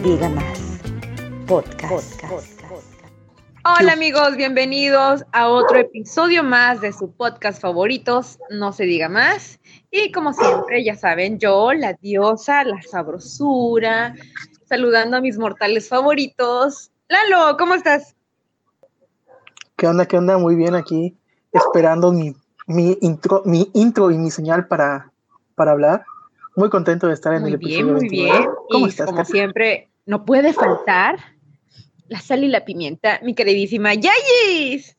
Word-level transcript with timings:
No 0.00 0.06
se 0.06 0.12
diga 0.12 0.28
más. 0.30 0.58
Podcast. 1.46 2.22
Hola 3.66 3.92
amigos, 3.92 4.34
bienvenidos 4.34 5.26
a 5.32 5.48
otro 5.48 5.76
episodio 5.76 6.42
más 6.42 6.80
de 6.80 6.90
su 6.94 7.12
podcast 7.12 7.60
favoritos, 7.60 8.38
No 8.48 8.72
se 8.72 8.84
diga 8.84 9.10
más. 9.10 9.60
Y 9.90 10.10
como 10.10 10.32
siempre, 10.32 10.82
ya 10.82 10.96
saben, 10.96 11.38
yo, 11.38 11.74
la 11.74 11.92
diosa, 12.00 12.64
la 12.64 12.80
sabrosura, 12.80 14.14
saludando 14.64 15.18
a 15.18 15.20
mis 15.20 15.36
mortales 15.36 15.90
favoritos. 15.90 16.90
Lalo, 17.08 17.58
¿cómo 17.58 17.74
estás? 17.74 18.16
¿Qué 19.76 19.86
onda? 19.86 20.06
¿Qué 20.06 20.16
onda? 20.16 20.38
Muy 20.38 20.54
bien 20.54 20.76
aquí, 20.76 21.14
esperando 21.52 22.10
mi, 22.10 22.34
mi 22.66 22.96
intro, 23.02 23.42
mi 23.44 23.70
intro 23.74 24.10
y 24.10 24.16
mi 24.16 24.30
señal 24.30 24.66
para, 24.66 25.12
para 25.56 25.72
hablar. 25.72 26.06
Muy 26.56 26.70
contento 26.70 27.06
de 27.06 27.12
estar 27.12 27.34
en 27.34 27.42
Muy 27.42 27.52
el 27.52 27.58
bien, 27.58 27.72
episodio 27.72 27.92
muy 27.92 28.08
29. 28.08 28.38
bien. 28.38 28.50
¿Cómo 28.70 28.86
y 28.86 28.88
estás, 28.88 29.06
como 29.06 29.24
siempre, 29.26 29.89
no 30.10 30.24
puede 30.24 30.52
faltar 30.52 31.20
la 32.08 32.20
sal 32.20 32.42
y 32.42 32.48
la 32.48 32.64
pimienta, 32.64 33.20
mi 33.22 33.32
queridísima 33.32 33.94
Yayis. 33.94 34.96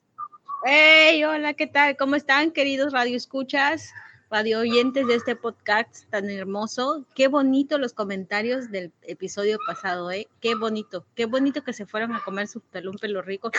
Hey, 0.65 1.21
hola, 1.25 1.53
¿qué 1.53 1.67
tal? 1.67 1.97
¿Cómo 1.97 2.15
están, 2.15 2.51
queridos 2.51 2.93
radio 2.93 3.17
escuchas, 3.17 3.91
radio 4.29 4.59
oyentes 4.59 5.05
de 5.07 5.15
este 5.15 5.35
podcast 5.35 6.09
tan 6.09 6.29
hermoso? 6.29 7.05
Qué 7.13 7.27
bonito 7.27 7.77
los 7.77 7.91
comentarios 7.91 8.71
del 8.71 8.93
episodio 9.01 9.57
pasado, 9.67 10.09
¿eh? 10.11 10.29
Qué 10.39 10.55
bonito, 10.55 11.05
qué 11.13 11.25
bonito 11.25 11.61
que 11.61 11.73
se 11.73 11.85
fueron 11.85 12.15
a 12.15 12.23
comer 12.23 12.47
su 12.47 12.61
pelón 12.61 12.95
pelo 12.95 13.21
rico. 13.21 13.51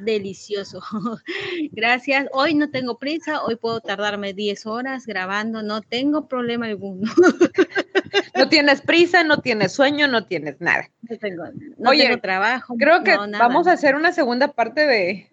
Delicioso. 0.00 0.80
Gracias. 1.72 2.26
Hoy 2.32 2.54
no 2.54 2.70
tengo 2.70 2.96
prisa, 2.96 3.42
hoy 3.44 3.56
puedo 3.56 3.82
tardarme 3.82 4.32
10 4.32 4.64
horas 4.64 5.04
grabando, 5.04 5.62
no 5.62 5.82
tengo 5.82 6.26
problema 6.26 6.64
alguno. 6.64 7.12
No 8.36 8.48
tienes 8.48 8.80
prisa, 8.80 9.24
no 9.24 9.40
tienes 9.40 9.72
sueño, 9.72 10.08
no 10.08 10.24
tienes 10.26 10.60
nada. 10.60 10.88
No 11.02 11.18
tengo, 11.18 11.44
no 11.76 11.90
Oye, 11.90 12.04
tengo 12.04 12.20
trabajo. 12.20 12.74
Creo 12.78 13.02
que 13.02 13.16
no, 13.16 13.38
vamos 13.38 13.66
a 13.66 13.72
hacer 13.72 13.94
una 13.94 14.12
segunda 14.12 14.48
parte 14.48 14.86
de, 14.86 15.30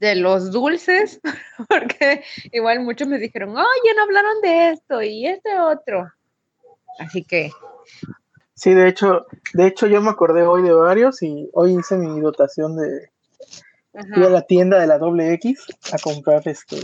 de 0.00 0.16
los 0.16 0.50
dulces, 0.50 1.20
porque 1.68 2.22
igual 2.52 2.80
muchos 2.80 3.08
me 3.08 3.18
dijeron, 3.18 3.50
oye, 3.50 3.94
no 3.96 4.02
hablaron 4.02 4.40
de 4.42 4.70
esto 4.70 5.02
y 5.02 5.26
este 5.26 5.58
otro. 5.58 6.12
Así 6.98 7.22
que, 7.22 7.50
Sí, 8.58 8.74
de 8.74 8.88
hecho, 8.88 9.26
de 9.54 9.68
hecho 9.68 9.86
yo 9.86 10.02
me 10.02 10.10
acordé 10.10 10.42
hoy 10.42 10.62
de 10.62 10.72
varios 10.72 11.22
y 11.22 11.48
hoy 11.52 11.78
hice 11.78 11.96
mi 11.96 12.20
dotación 12.20 12.76
de 12.76 13.08
fui 14.12 14.24
a 14.24 14.30
la 14.30 14.42
tienda 14.42 14.80
de 14.80 14.88
la 14.88 14.98
doble 14.98 15.32
X 15.34 15.64
a 15.92 15.98
comprar 15.98 16.42
este 16.46 16.76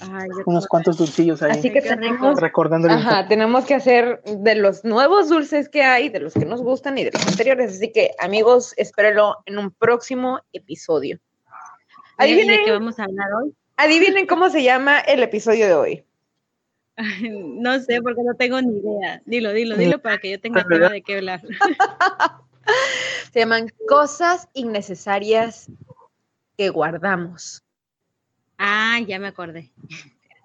Ay, 0.00 0.28
unos 0.46 0.66
cuantos 0.66 0.96
dulcillos 0.98 1.42
ahí, 1.42 1.52
así 1.52 1.72
que 1.72 1.80
tenemos, 1.80 2.40
recordando 2.40 2.88
ajá, 2.88 3.28
tenemos 3.28 3.64
que 3.64 3.74
hacer 3.74 4.22
de 4.24 4.54
los 4.56 4.84
nuevos 4.84 5.28
dulces 5.28 5.68
que 5.68 5.82
hay, 5.82 6.08
de 6.08 6.20
los 6.20 6.34
que 6.34 6.44
nos 6.44 6.62
gustan 6.62 6.98
y 6.98 7.04
de 7.04 7.12
los 7.12 7.26
anteriores. 7.26 7.76
Así 7.76 7.92
que, 7.92 8.10
amigos, 8.18 8.74
espérenlo 8.76 9.36
en 9.46 9.58
un 9.58 9.70
próximo 9.70 10.40
episodio. 10.52 11.18
¿Y 12.18 12.22
de 12.22 12.24
Adivinen, 12.24 12.64
qué 12.64 12.70
vamos 12.72 12.98
a 12.98 13.04
hablar 13.04 13.28
hoy? 13.42 13.54
adivinen 13.76 14.26
cómo 14.26 14.50
se 14.50 14.62
llama 14.62 15.00
el 15.00 15.22
episodio 15.22 15.66
de 15.66 15.74
hoy. 15.74 16.04
No 17.60 17.80
sé, 17.80 18.00
porque 18.02 18.22
no 18.22 18.34
tengo 18.34 18.60
ni 18.62 18.78
idea. 18.78 19.20
Dilo, 19.24 19.52
dilo, 19.52 19.76
dilo 19.76 20.00
para 20.00 20.18
que 20.18 20.30
yo 20.30 20.40
tenga 20.40 20.64
tema 20.64 20.90
de 20.90 21.02
qué 21.02 21.16
hablar. 21.16 21.42
Se 23.32 23.40
llaman 23.40 23.68
cosas 23.88 24.48
innecesarias 24.54 25.68
que 26.56 26.68
guardamos. 26.68 27.63
Ah, 28.58 28.98
ya 29.06 29.18
me 29.18 29.26
acordé. 29.28 29.70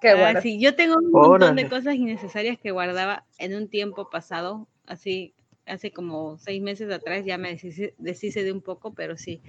Que 0.02 0.10
Ah, 0.10 0.16
guardas. 0.16 0.44
sí, 0.44 0.60
yo 0.60 0.76
tengo 0.76 0.96
un 0.98 1.12
montón 1.12 1.56
de 1.56 1.70
cosas 1.70 1.96
innecesarias 1.96 2.58
que 2.58 2.72
guardaba 2.72 3.26
en 3.38 3.56
un 3.56 3.68
tiempo 3.68 4.10
pasado, 4.10 4.68
así, 4.86 5.34
hace 5.66 5.92
como 5.92 6.38
seis 6.40 6.62
meses 6.62 6.90
atrás, 6.92 7.26
ya 7.26 7.38
me 7.38 7.50
deshice, 7.50 7.94
deshice 7.98 8.44
de 8.44 8.52
un 8.52 8.62
poco, 8.62 8.94
pero 8.94 9.18
sí. 9.18 9.42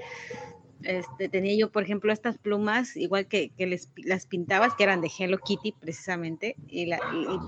Este, 0.82 1.28
tenía 1.28 1.54
yo, 1.56 1.70
por 1.70 1.82
ejemplo, 1.82 2.10
estas 2.12 2.38
plumas, 2.38 2.96
igual 2.96 3.26
que, 3.26 3.50
que 3.50 3.66
les, 3.66 3.90
las 3.96 4.26
pintabas, 4.26 4.74
que 4.74 4.82
eran 4.82 5.02
de 5.02 5.10
Hello 5.16 5.38
Kitty 5.38 5.72
precisamente, 5.72 6.56
y, 6.68 6.86
la- 6.86 7.00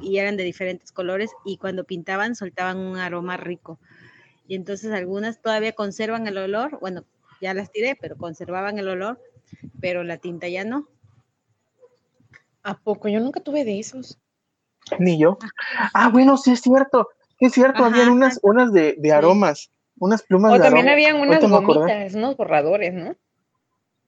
y- 0.03 0.11
y 0.11 0.19
eran 0.19 0.37
de 0.37 0.45
diferentes 0.45 0.93
colores, 0.93 1.31
y 1.45 1.57
cuando 1.57 1.85
pintaban 1.85 2.35
soltaban 2.35 2.79
un 2.79 2.99
aroma 2.99 3.37
rico. 3.37 3.79
Y 4.47 4.55
entonces 4.55 4.93
algunas 4.93 5.41
todavía 5.41 5.73
conservan 5.73 6.27
el 6.27 6.37
olor, 6.39 6.79
bueno, 6.81 7.05
ya 7.41 7.55
las 7.55 7.73
tiré, 7.73 7.97
pero 8.01 8.17
conservaban 8.17 8.79
el 8.79 8.89
olor, 8.89 9.19
pero 9.81 10.05
la 10.05 10.19
tinta 10.19 10.49
ya 10.49 10.65
no. 10.65 10.89
¿A 12.63 12.79
poco? 12.79 13.09
Yo 13.09 13.21
nunca 13.21 13.41
tuve 13.41 13.65
de 13.65 13.79
esos. 13.79 14.19
Ni 14.99 15.19
yo. 15.19 15.39
Ah, 15.95 16.09
bueno, 16.11 16.37
sí 16.37 16.53
es 16.53 16.61
cierto. 16.61 17.09
sí 17.39 17.47
Es 17.47 17.53
cierto, 17.53 17.85
Ajá, 17.85 17.95
habían 17.95 18.11
unas, 18.11 18.39
unas 18.43 18.73
de, 18.73 18.97
de 18.99 19.13
aromas, 19.13 19.71
unas 19.99 20.23
plumas 20.23 20.53
O 20.53 20.55
de 20.55 20.61
también 20.61 20.89
aroma. 20.89 20.93
habían 20.93 21.17
unas 21.21 21.49
gomitas, 21.49 22.15
unos 22.15 22.37
borradores, 22.37 22.95
¿no? 22.95 23.17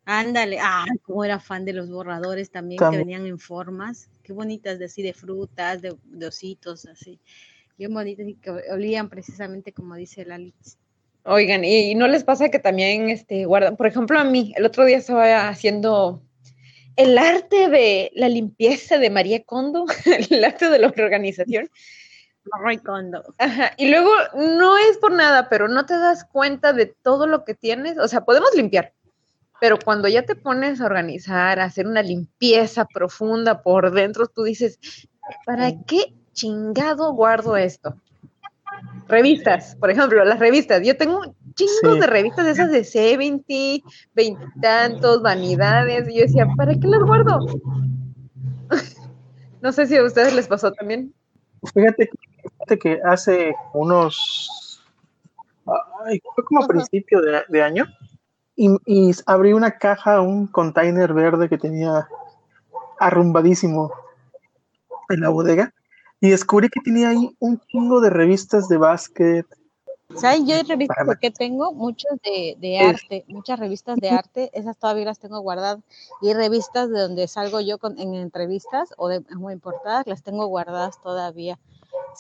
Ándale, 0.07 0.59
ah, 0.61 0.85
como 1.03 1.25
era 1.25 1.41
fan 1.41 1.65
de 1.65 1.73
los 1.73 1.91
borradores 1.91 2.51
también, 2.51 2.79
También. 2.79 3.03
que 3.03 3.07
venían 3.07 3.27
en 3.27 3.39
formas, 3.39 4.11
qué 4.23 4.35
bonitas, 4.35 4.79
de 4.79 4.85
así 4.85 5.03
de 5.03 5.15
frutas, 5.15 5.81
de, 5.81 5.97
de 6.05 6.27
ositos, 6.27 6.85
así, 6.85 7.19
bien 7.79 7.95
bonitas 7.95 8.27
y 8.29 8.35
que 8.35 8.51
olían 8.51 9.09
precisamente 9.09 9.73
como 9.73 9.95
dice 9.95 10.27
la 10.27 10.37
Litz. 10.37 10.77
Oigan, 11.25 11.65
y, 11.65 11.93
y 11.93 11.95
no 11.95 12.07
les 12.07 12.23
pasa 12.23 12.51
que 12.51 12.59
también 12.59 13.09
este, 13.09 13.47
guardan, 13.47 13.77
por 13.79 13.87
ejemplo, 13.87 14.19
a 14.19 14.25
mí, 14.25 14.53
el 14.59 14.67
otro 14.67 14.85
día 14.85 14.99
estaba 14.99 15.49
haciendo 15.49 16.21
el 16.97 17.19
arte 17.19 17.69
de 17.69 18.11
la 18.15 18.29
limpieza 18.29 18.99
de 18.99 19.11
María 19.11 19.43
Kondo, 19.45 19.87
el 20.31 20.45
arte 20.45 20.69
de 20.69 20.79
la 20.79 20.89
organización. 20.89 21.71
Roy 22.61 22.79
Kondo. 22.79 23.23
Ajá, 23.39 23.73
y 23.79 23.89
luego 23.89 24.11
no 24.35 24.77
es 24.77 24.99
por 24.99 25.13
nada, 25.13 25.49
pero 25.49 25.67
no 25.69 25.87
te 25.87 25.95
das 25.95 26.25
cuenta 26.25 26.73
de 26.73 26.87
todo 26.87 27.27
lo 27.27 27.45
que 27.45 27.55
tienes. 27.55 27.99
O 27.99 28.07
sea, 28.07 28.25
podemos 28.25 28.55
limpiar, 28.55 28.93
pero 29.61 29.79
cuando 29.79 30.09
ya 30.09 30.23
te 30.23 30.35
pones 30.35 30.81
a 30.81 30.87
organizar, 30.87 31.59
a 31.59 31.65
hacer 31.65 31.87
una 31.87 32.03
limpieza 32.03 32.85
profunda 32.85 33.63
por 33.63 33.93
dentro, 33.93 34.27
tú 34.27 34.43
dices, 34.43 34.79
¿para 35.47 35.73
qué 35.87 36.15
chingado 36.33 37.15
guardo 37.15 37.57
esto? 37.57 37.95
Revistas, 39.09 39.77
por 39.77 39.91
ejemplo, 39.91 40.25
las 40.25 40.39
revistas. 40.39 40.83
Yo 40.83 40.97
tengo 40.97 41.35
chingos 41.55 41.95
Sí. 41.95 42.01
de 42.01 42.07
revistas 42.07 42.45
de 42.45 42.51
esas 42.53 42.71
de 42.71 42.85
70, 42.85 43.87
veintitantos, 44.15 45.23
vanidades. 45.23 46.09
Y 46.09 46.15
yo 46.17 46.23
decía, 46.23 46.47
¿para 46.57 46.75
qué 46.75 46.87
las 46.87 47.03
guardo? 47.03 47.39
no 49.61 49.73
sé 49.73 49.87
si 49.87 49.97
a 49.97 50.03
ustedes 50.05 50.35
les 50.35 50.49
pasó 50.49 50.73
también. 50.73 51.13
Fíjate, 51.73 52.09
que- 52.09 52.19
fíjate 52.51 52.79
que 52.79 53.01
hace 53.05 53.55
unos. 53.73 54.83
Ay, 56.05 56.21
fue 56.35 56.45
como 56.45 56.65
a 56.65 56.69
principio 56.69 57.21
de, 57.23 57.43
de 57.49 57.63
año. 57.63 57.87
Y, 58.57 58.69
y 58.87 59.11
abrí 59.27 59.53
una 59.53 59.79
caja, 59.79 60.21
un 60.21 60.47
container 60.47 61.13
verde 61.13 61.49
que 61.49 61.59
tenía 61.59 62.07
arrumbadísimo 63.01 63.91
en 65.09 65.21
la 65.21 65.31
bodega. 65.31 65.73
Y 66.21 66.31
descubrí 66.31 66.69
que 66.69 66.81
tenía 66.81 67.09
ahí 67.11 67.35
un 67.41 67.59
chingo 67.69 68.01
de 68.01 68.11
revistas 68.11 68.69
de 68.69 68.77
básquet. 68.79 69.47
¿Sabes? 70.17 70.43
Yo 70.47 70.55
revistas 70.69 70.97
Para- 71.07 71.19
que 71.19 71.31
tengo, 71.31 71.73
muchas 71.73 72.13
de, 72.23 72.57
de 72.59 72.79
arte, 72.79 73.25
muchas 73.27 73.59
revistas 73.59 73.99
de 73.99 74.11
arte, 74.11 74.51
esas 74.53 74.77
todavía 74.77 75.07
las 75.07 75.19
tengo 75.19 75.41
guardadas. 75.41 75.81
Y 76.23 76.33
revistas 76.35 76.91
de 76.91 77.01
donde 77.01 77.27
salgo 77.27 77.61
yo 77.61 77.79
con, 77.79 77.99
en 77.99 78.15
entrevistas 78.15 78.91
o 78.97 79.09
de 79.09 79.21
muy 79.35 79.57
portadas, 79.57 80.07
las 80.07 80.23
tengo 80.23 80.47
guardadas 80.47 81.01
todavía. 81.03 81.59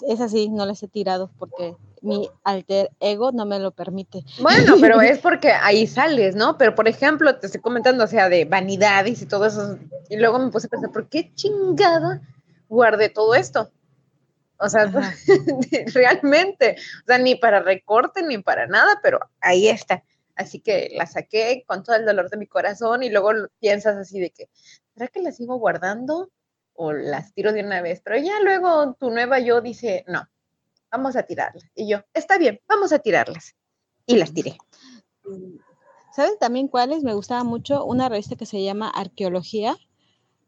Esas 0.08 0.32
sí, 0.32 0.48
no 0.48 0.66
las 0.66 0.82
he 0.82 0.88
tirado 0.88 1.30
porque 1.38 1.76
mi 2.02 2.28
alter 2.42 2.90
ego 3.00 3.32
no 3.32 3.46
me 3.46 3.58
lo 3.60 3.70
permite. 3.70 4.24
Bueno, 4.40 4.74
pero 4.80 5.00
es 5.00 5.18
porque 5.18 5.52
ahí 5.52 5.86
sales, 5.86 6.34
¿no? 6.34 6.58
Pero 6.58 6.74
por 6.74 6.88
ejemplo, 6.88 7.38
te 7.38 7.46
estoy 7.46 7.60
comentando, 7.60 8.04
o 8.04 8.08
sea, 8.08 8.28
de 8.28 8.44
vanidades 8.44 9.22
y 9.22 9.26
todo 9.26 9.46
eso. 9.46 9.78
Y 10.08 10.16
luego 10.16 10.38
me 10.38 10.50
puse 10.50 10.66
a 10.66 10.70
pensar, 10.70 10.90
¿por 10.90 11.08
qué 11.08 11.32
chingada 11.34 12.20
guardé 12.68 13.08
todo 13.08 13.34
esto? 13.34 13.70
O 14.64 14.68
sea, 14.70 14.86
realmente, 15.94 16.76
o 17.02 17.06
sea, 17.06 17.18
ni 17.18 17.34
para 17.34 17.60
recorte 17.60 18.22
ni 18.22 18.38
para 18.38 18.66
nada, 18.66 18.98
pero 19.02 19.20
ahí 19.40 19.68
está. 19.68 20.02
Así 20.36 20.60
que 20.60 20.90
la 20.94 21.06
saqué 21.06 21.64
con 21.66 21.82
todo 21.82 21.96
el 21.96 22.06
dolor 22.06 22.30
de 22.30 22.38
mi 22.38 22.46
corazón 22.46 23.02
y 23.02 23.10
luego 23.10 23.30
piensas 23.60 23.96
así 23.96 24.18
de 24.20 24.30
que, 24.30 24.48
¿será 24.94 25.08
que 25.08 25.20
las 25.20 25.36
sigo 25.36 25.58
guardando 25.58 26.30
o 26.72 26.92
las 26.92 27.34
tiro 27.34 27.52
de 27.52 27.62
una 27.62 27.82
vez? 27.82 28.00
Pero 28.02 28.16
ya 28.16 28.40
luego 28.40 28.94
tu 28.94 29.10
nueva 29.10 29.38
yo 29.38 29.60
dice, 29.60 30.02
no, 30.08 30.26
vamos 30.90 31.14
a 31.14 31.24
tirarlas. 31.24 31.64
Y 31.74 31.86
yo, 31.86 31.98
está 32.14 32.38
bien, 32.38 32.60
vamos 32.66 32.92
a 32.92 32.98
tirarlas. 33.00 33.54
Y 34.06 34.16
las 34.16 34.32
tiré. 34.32 34.56
¿Sabes 36.16 36.38
también 36.38 36.68
cuáles? 36.68 37.02
Me 37.02 37.12
gustaba 37.12 37.44
mucho 37.44 37.84
una 37.84 38.08
revista 38.08 38.36
que 38.36 38.46
se 38.46 38.62
llama 38.62 38.88
Arqueología 38.88 39.76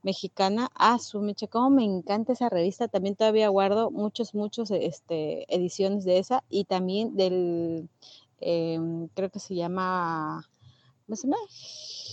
Mexicana. 0.06 0.70
Ah, 0.76 0.98
su 1.00 1.20
mecha, 1.20 1.48
me 1.68 1.84
encanta 1.84 2.32
esa 2.32 2.48
revista. 2.48 2.86
También 2.86 3.16
todavía 3.16 3.48
guardo 3.48 3.90
muchos, 3.90 4.34
muchos 4.34 4.70
este, 4.70 5.52
ediciones 5.52 6.04
de 6.04 6.18
esa 6.18 6.44
y 6.48 6.64
también 6.64 7.16
del, 7.16 7.88
em, 8.40 9.08
creo 9.08 9.30
que 9.30 9.40
se 9.40 9.56
llama, 9.56 10.48
¿cómo 11.06 11.16
se 11.16 11.26
llama? 11.26 11.38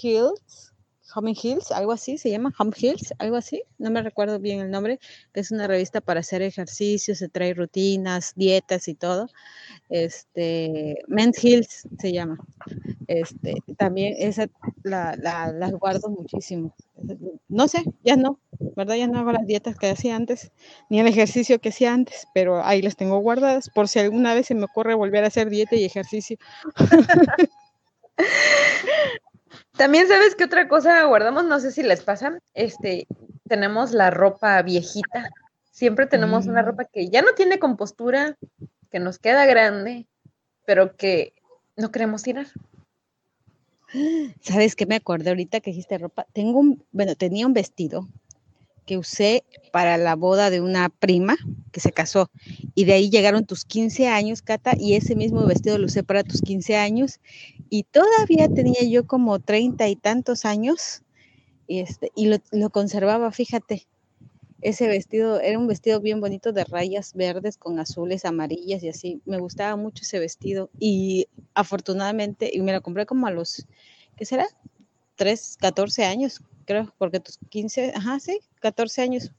Hills, 0.02 0.73
Home 1.16 1.34
Hills, 1.42 1.72
algo 1.72 1.92
así, 1.92 2.18
se 2.18 2.30
llama 2.30 2.54
Home 2.58 2.72
Hills, 2.78 3.14
algo 3.20 3.36
así, 3.36 3.64
no 3.78 3.92
me 3.92 4.02
recuerdo 4.02 4.40
bien 4.40 4.60
el 4.60 4.72
nombre, 4.72 5.00
que 5.34 5.40
es 5.40 5.52
una 5.52 5.68
revista 5.68 6.02
para 6.02 6.22
hacer 6.22 6.42
ejercicios, 6.42 7.20
se 7.20 7.30
trae 7.30 7.54
rutinas, 7.54 8.34
dietas 8.36 8.88
y 8.88 8.96
todo. 8.96 9.28
Este, 9.90 11.04
Men's 11.08 11.44
Hills 11.44 11.88
se 12.00 12.12
llama. 12.12 12.38
Este, 13.08 13.56
también 13.78 14.16
esa 14.18 14.48
la, 14.84 15.16
las 15.16 15.72
guardo 15.74 16.10
muchísimo. 16.10 16.74
No 17.50 17.68
sé, 17.68 17.84
ya 18.04 18.16
no, 18.16 18.40
¿verdad? 18.76 18.96
Ya 18.96 19.08
no 19.08 19.20
hago 19.20 19.32
las 19.32 19.46
dietas 19.46 19.78
que 19.78 19.90
hacía 19.90 20.16
antes, 20.16 20.52
ni 20.90 21.00
el 21.00 21.08
ejercicio 21.08 21.60
que 21.60 21.70
hacía 21.70 21.94
antes, 21.94 22.28
pero 22.34 22.64
ahí 22.64 22.82
las 22.82 22.96
tengo 22.96 23.20
guardadas 23.20 23.70
por 23.70 23.88
si 23.88 24.00
alguna 24.00 24.34
vez 24.34 24.48
se 24.48 24.56
me 24.56 24.66
ocurre 24.66 24.96
volver 24.96 25.24
a 25.24 25.28
hacer 25.28 25.50
dieta 25.50 25.76
y 25.76 25.86
ejercicio. 25.86 26.38
También 29.78 30.08
sabes 30.08 30.36
que 30.36 30.44
otra 30.44 30.68
cosa 30.68 31.04
guardamos, 31.06 31.46
no 31.46 31.60
sé 31.60 31.72
si 31.72 31.82
les 31.84 32.04
pasa, 32.04 32.38
este, 32.54 33.08
tenemos 33.48 33.92
la 33.92 34.12
ropa 34.12 34.62
viejita. 34.62 35.32
Siempre 35.72 36.06
tenemos 36.06 36.46
una 36.46 36.62
Mm. 36.62 36.66
ropa 36.66 36.86
que 36.86 37.10
ya 37.10 37.22
no 37.24 37.34
tiene 37.34 37.58
compostura, 37.58 38.38
que 38.92 39.00
nos 39.00 39.18
queda 39.18 39.46
grande, 39.48 40.06
pero 40.66 40.96
que 40.96 41.34
no 41.76 41.92
queremos 41.92 42.22
tirar. 42.22 42.46
¿Sabes 44.42 44.76
qué 44.76 44.86
me 44.86 44.96
acordé 44.96 45.30
ahorita 45.30 45.60
que 45.60 45.72
dijiste 45.72 45.98
ropa? 45.98 46.26
Tengo 46.34 46.60
un, 46.60 46.84
bueno, 46.92 47.16
tenía 47.16 47.46
un 47.48 47.54
vestido 47.54 48.08
que 48.86 48.98
usé 48.98 49.44
para 49.72 49.98
la 49.98 50.16
boda 50.16 50.50
de 50.50 50.62
una 50.62 50.90
prima 50.90 51.36
que 51.72 51.80
se 51.80 51.92
casó 51.92 52.30
y 52.76 52.86
de 52.86 52.94
ahí 52.94 53.10
llegaron 53.10 53.46
tus 53.46 53.66
15 53.66 54.08
años, 54.08 54.42
Cata, 54.42 54.74
y 54.78 54.94
ese 54.96 55.16
mismo 55.16 55.46
vestido 55.46 55.78
lo 55.78 55.86
usé 55.86 56.04
para 56.04 56.24
tus 56.24 56.42
15 56.42 56.76
años 56.76 57.20
y 57.70 57.84
todavía 57.84 58.48
tenía 58.50 58.84
yo 58.84 59.08
como 59.08 59.40
treinta 59.40 59.88
y 59.88 59.96
tantos 59.96 60.46
años 60.46 61.02
y, 61.68 61.80
este, 61.80 62.12
y 62.16 62.28
lo, 62.28 62.38
lo 62.52 62.70
conservaba, 62.70 63.32
fíjate. 63.32 63.88
Ese 64.62 64.88
vestido 64.88 65.42
era 65.42 65.60
un 65.60 65.68
vestido 65.68 66.00
bien 66.00 66.22
bonito 66.22 66.54
de 66.54 66.64
rayas 66.64 67.14
verdes 67.14 67.58
con 67.58 67.80
azules, 67.80 68.24
amarillas 68.24 68.82
y 68.82 68.90
así. 68.90 69.22
Me 69.26 69.38
gustaba 69.38 69.76
mucho 69.76 70.04
ese 70.04 70.20
vestido 70.20 70.70
y 70.80 71.28
afortunadamente, 71.54 72.50
y 72.54 72.62
me 72.62 72.72
lo 72.72 72.82
compré 72.82 73.06
como 73.06 73.28
a 73.28 73.32
los, 73.32 73.66
¿qué 74.16 74.26
será? 74.26 74.48
3, 75.16 75.58
14 75.60 76.06
años, 76.06 76.42
creo, 76.66 76.94
porque 76.98 77.20
tus 77.20 77.38
15, 77.50 77.94
ajá, 77.96 78.20
sí, 78.20 78.40
14 78.62 79.02
años, 79.02 79.32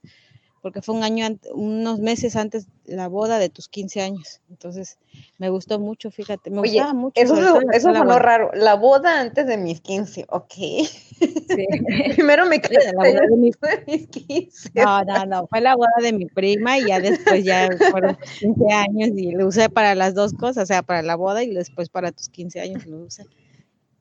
porque 0.62 0.80
fue 0.80 0.94
un 0.94 1.02
año, 1.04 1.26
unos 1.52 1.98
meses 1.98 2.36
antes 2.36 2.68
la 2.86 3.08
boda 3.08 3.38
de 3.38 3.50
tus 3.50 3.68
15 3.68 4.00
años. 4.00 4.40
Entonces, 4.48 4.98
me 5.38 5.50
gustó 5.50 5.78
mucho, 5.78 6.10
fíjate, 6.10 6.50
me 6.50 6.60
Oye, 6.60 6.72
gustaba 6.78 6.94
mucho. 6.94 7.20
eso, 7.20 7.34
la 7.34 7.60
eso 7.76 7.92
sonó 7.92 8.18
raro. 8.18 8.50
La 8.54 8.74
boda 8.74 9.20
antes 9.20 9.46
de 9.46 9.56
mis 9.58 9.80
15, 9.82 10.24
ok. 10.30 10.52
Sí. 10.54 10.86
Primero 12.16 12.46
me 12.46 12.60
casé 12.60 12.78
la 12.92 12.92
boda 12.96 13.20
de 13.28 13.36
mi- 13.36 13.50
de 13.50 13.84
mis 13.86 14.06
15. 14.08 14.70
No, 14.74 15.04
no, 15.04 15.26
no, 15.26 15.46
fue 15.48 15.60
la 15.60 15.76
boda 15.76 15.92
de 16.02 16.12
mi 16.12 16.26
prima 16.26 16.78
y 16.78 16.86
ya 16.86 16.98
después 17.00 17.44
ya 17.44 17.68
fueron 17.90 18.16
15 18.40 18.72
años 18.72 19.10
y 19.16 19.32
lo 19.32 19.46
usé 19.46 19.68
para 19.68 19.94
las 19.94 20.14
dos 20.14 20.32
cosas, 20.32 20.64
o 20.64 20.66
sea, 20.66 20.82
para 20.82 21.02
la 21.02 21.16
boda 21.16 21.42
y 21.42 21.52
después 21.54 21.90
para 21.90 22.10
tus 22.12 22.28
15 22.28 22.60
años 22.60 22.86
lo 22.86 22.98
usé. 23.00 23.24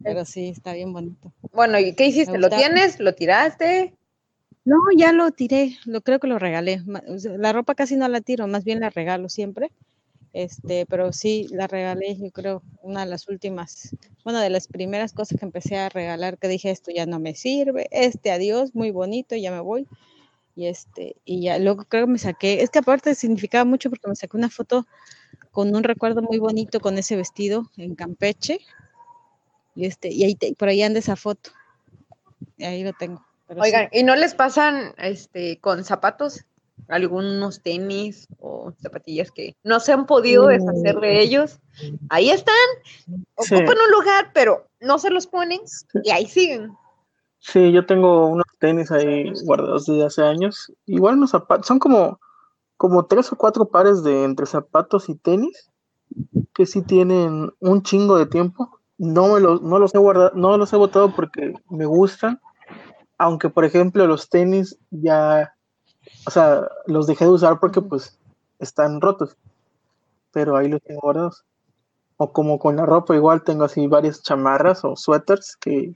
Pero 0.03 0.25
sí, 0.25 0.49
está 0.49 0.73
bien 0.73 0.93
bonito. 0.93 1.33
Bueno, 1.53 1.79
¿y 1.79 1.93
qué 1.93 2.07
hiciste? 2.07 2.37
¿Lo 2.37 2.49
tienes? 2.49 2.99
¿Lo 2.99 3.13
tiraste? 3.13 3.93
No, 4.65 4.77
ya 4.95 5.11
lo 5.11 5.31
tiré, 5.31 5.77
lo 5.85 6.01
creo 6.01 6.19
que 6.19 6.27
lo 6.27 6.39
regalé. 6.39 6.81
La 7.37 7.51
ropa 7.51 7.75
casi 7.75 7.97
no 7.97 8.07
la 8.07 8.21
tiro, 8.21 8.47
más 8.47 8.63
bien 8.63 8.79
la 8.79 8.89
regalo 8.89 9.29
siempre. 9.29 9.71
Este, 10.33 10.87
pero 10.87 11.13
sí 11.13 11.47
la 11.51 11.67
regalé, 11.67 12.17
yo 12.17 12.31
creo, 12.31 12.63
una 12.81 13.01
de 13.01 13.05
las 13.05 13.27
últimas, 13.27 13.95
bueno, 14.23 14.39
de 14.39 14.49
las 14.49 14.67
primeras 14.67 15.13
cosas 15.13 15.37
que 15.37 15.45
empecé 15.45 15.77
a 15.77 15.89
regalar, 15.89 16.39
que 16.39 16.47
dije, 16.47 16.71
esto 16.71 16.91
ya 16.91 17.05
no 17.05 17.19
me 17.19 17.35
sirve, 17.35 17.87
este 17.91 18.31
adiós, 18.31 18.73
muy 18.73 18.89
bonito, 18.89 19.35
ya 19.35 19.51
me 19.51 19.59
voy. 19.59 19.87
Y 20.55 20.65
este, 20.65 21.17
y 21.23 21.43
ya 21.43 21.59
luego 21.59 21.83
creo 21.87 22.07
que 22.07 22.13
me 22.13 22.17
saqué, 22.17 22.63
es 22.63 22.71
que 22.71 22.79
aparte 22.79 23.13
significaba 23.13 23.63
mucho 23.65 23.91
porque 23.91 24.07
me 24.07 24.15
saqué 24.15 24.35
una 24.35 24.49
foto 24.49 24.87
con 25.51 25.75
un 25.75 25.83
recuerdo 25.83 26.23
muy 26.23 26.39
bonito 26.39 26.79
con 26.79 26.97
ese 26.97 27.15
vestido 27.15 27.69
en 27.77 27.93
Campeche. 27.93 28.59
Y 29.75 29.85
este, 29.85 30.09
y 30.11 30.23
ahí 30.23 30.35
te- 30.35 30.53
por 30.55 30.67
ahí 30.67 30.81
anda 30.83 30.99
esa 30.99 31.15
foto. 31.15 31.49
Y 32.57 32.63
ahí 32.65 32.83
lo 32.83 32.93
tengo. 32.93 33.23
sí. 33.49 33.55
Oigan, 33.59 33.89
¿y 33.91 34.03
no 34.03 34.15
les 34.15 34.33
pasan 34.35 34.93
este 34.97 35.59
con 35.59 35.83
zapatos? 35.83 36.45
Algunos 36.89 37.61
tenis 37.61 38.27
o 38.39 38.73
zapatillas 38.81 39.31
que 39.31 39.55
no 39.63 39.79
se 39.79 39.93
han 39.93 40.05
podido 40.05 40.47
deshacer 40.47 40.99
de 40.99 41.21
ellos. 41.21 41.59
Ahí 42.09 42.29
están, 42.29 42.55
Sí. 43.39 43.55
ocupan 43.55 43.77
un 43.85 43.91
lugar, 43.91 44.31
pero 44.33 44.67
no 44.81 44.99
se 44.99 45.09
los 45.09 45.27
ponen 45.27 45.61
y 46.03 46.09
ahí 46.11 46.25
siguen. 46.25 46.73
Sí, 47.39 47.71
yo 47.71 47.85
tengo 47.85 48.27
unos 48.27 48.45
tenis 48.59 48.91
ahí 48.91 49.31
guardados 49.45 49.85
desde 49.85 50.05
hace 50.05 50.23
años. 50.23 50.71
Igual 50.85 51.15
unos 51.17 51.31
zapatos, 51.31 51.67
son 51.67 51.79
como, 51.79 52.19
como 52.75 53.05
tres 53.05 53.31
o 53.31 53.35
cuatro 53.37 53.65
pares 53.69 54.03
de 54.03 54.23
entre 54.23 54.45
zapatos 54.45 55.09
y 55.09 55.15
tenis 55.15 55.69
que 56.53 56.65
sí 56.65 56.81
tienen 56.81 57.51
un 57.59 57.83
chingo 57.83 58.17
de 58.17 58.25
tiempo. 58.25 58.79
No 58.97 59.33
me 59.33 59.39
los, 59.39 59.61
no 59.61 59.79
los 59.79 59.93
he 59.95 59.97
guardado, 59.97 60.31
no 60.35 60.57
los 60.57 60.71
he 60.73 60.77
botado 60.77 61.13
porque 61.15 61.53
me 61.69 61.85
gustan. 61.85 62.39
Aunque, 63.17 63.49
por 63.49 63.65
ejemplo, 63.65 64.05
los 64.07 64.29
tenis 64.29 64.77
ya, 64.91 65.55
o 66.25 66.31
sea, 66.31 66.67
los 66.87 67.07
dejé 67.07 67.25
de 67.25 67.31
usar 67.31 67.59
porque 67.59 67.81
pues 67.81 68.19
están 68.59 69.01
rotos. 69.01 69.37
Pero 70.31 70.57
ahí 70.57 70.67
los 70.67 70.81
tengo 70.81 71.01
guardados. 71.01 71.43
O 72.17 72.31
como 72.31 72.59
con 72.59 72.75
la 72.75 72.85
ropa, 72.85 73.15
igual 73.15 73.43
tengo 73.43 73.63
así 73.63 73.87
varias 73.87 74.21
chamarras 74.21 74.83
o 74.85 74.95
suéteres 74.95 75.55
que 75.55 75.95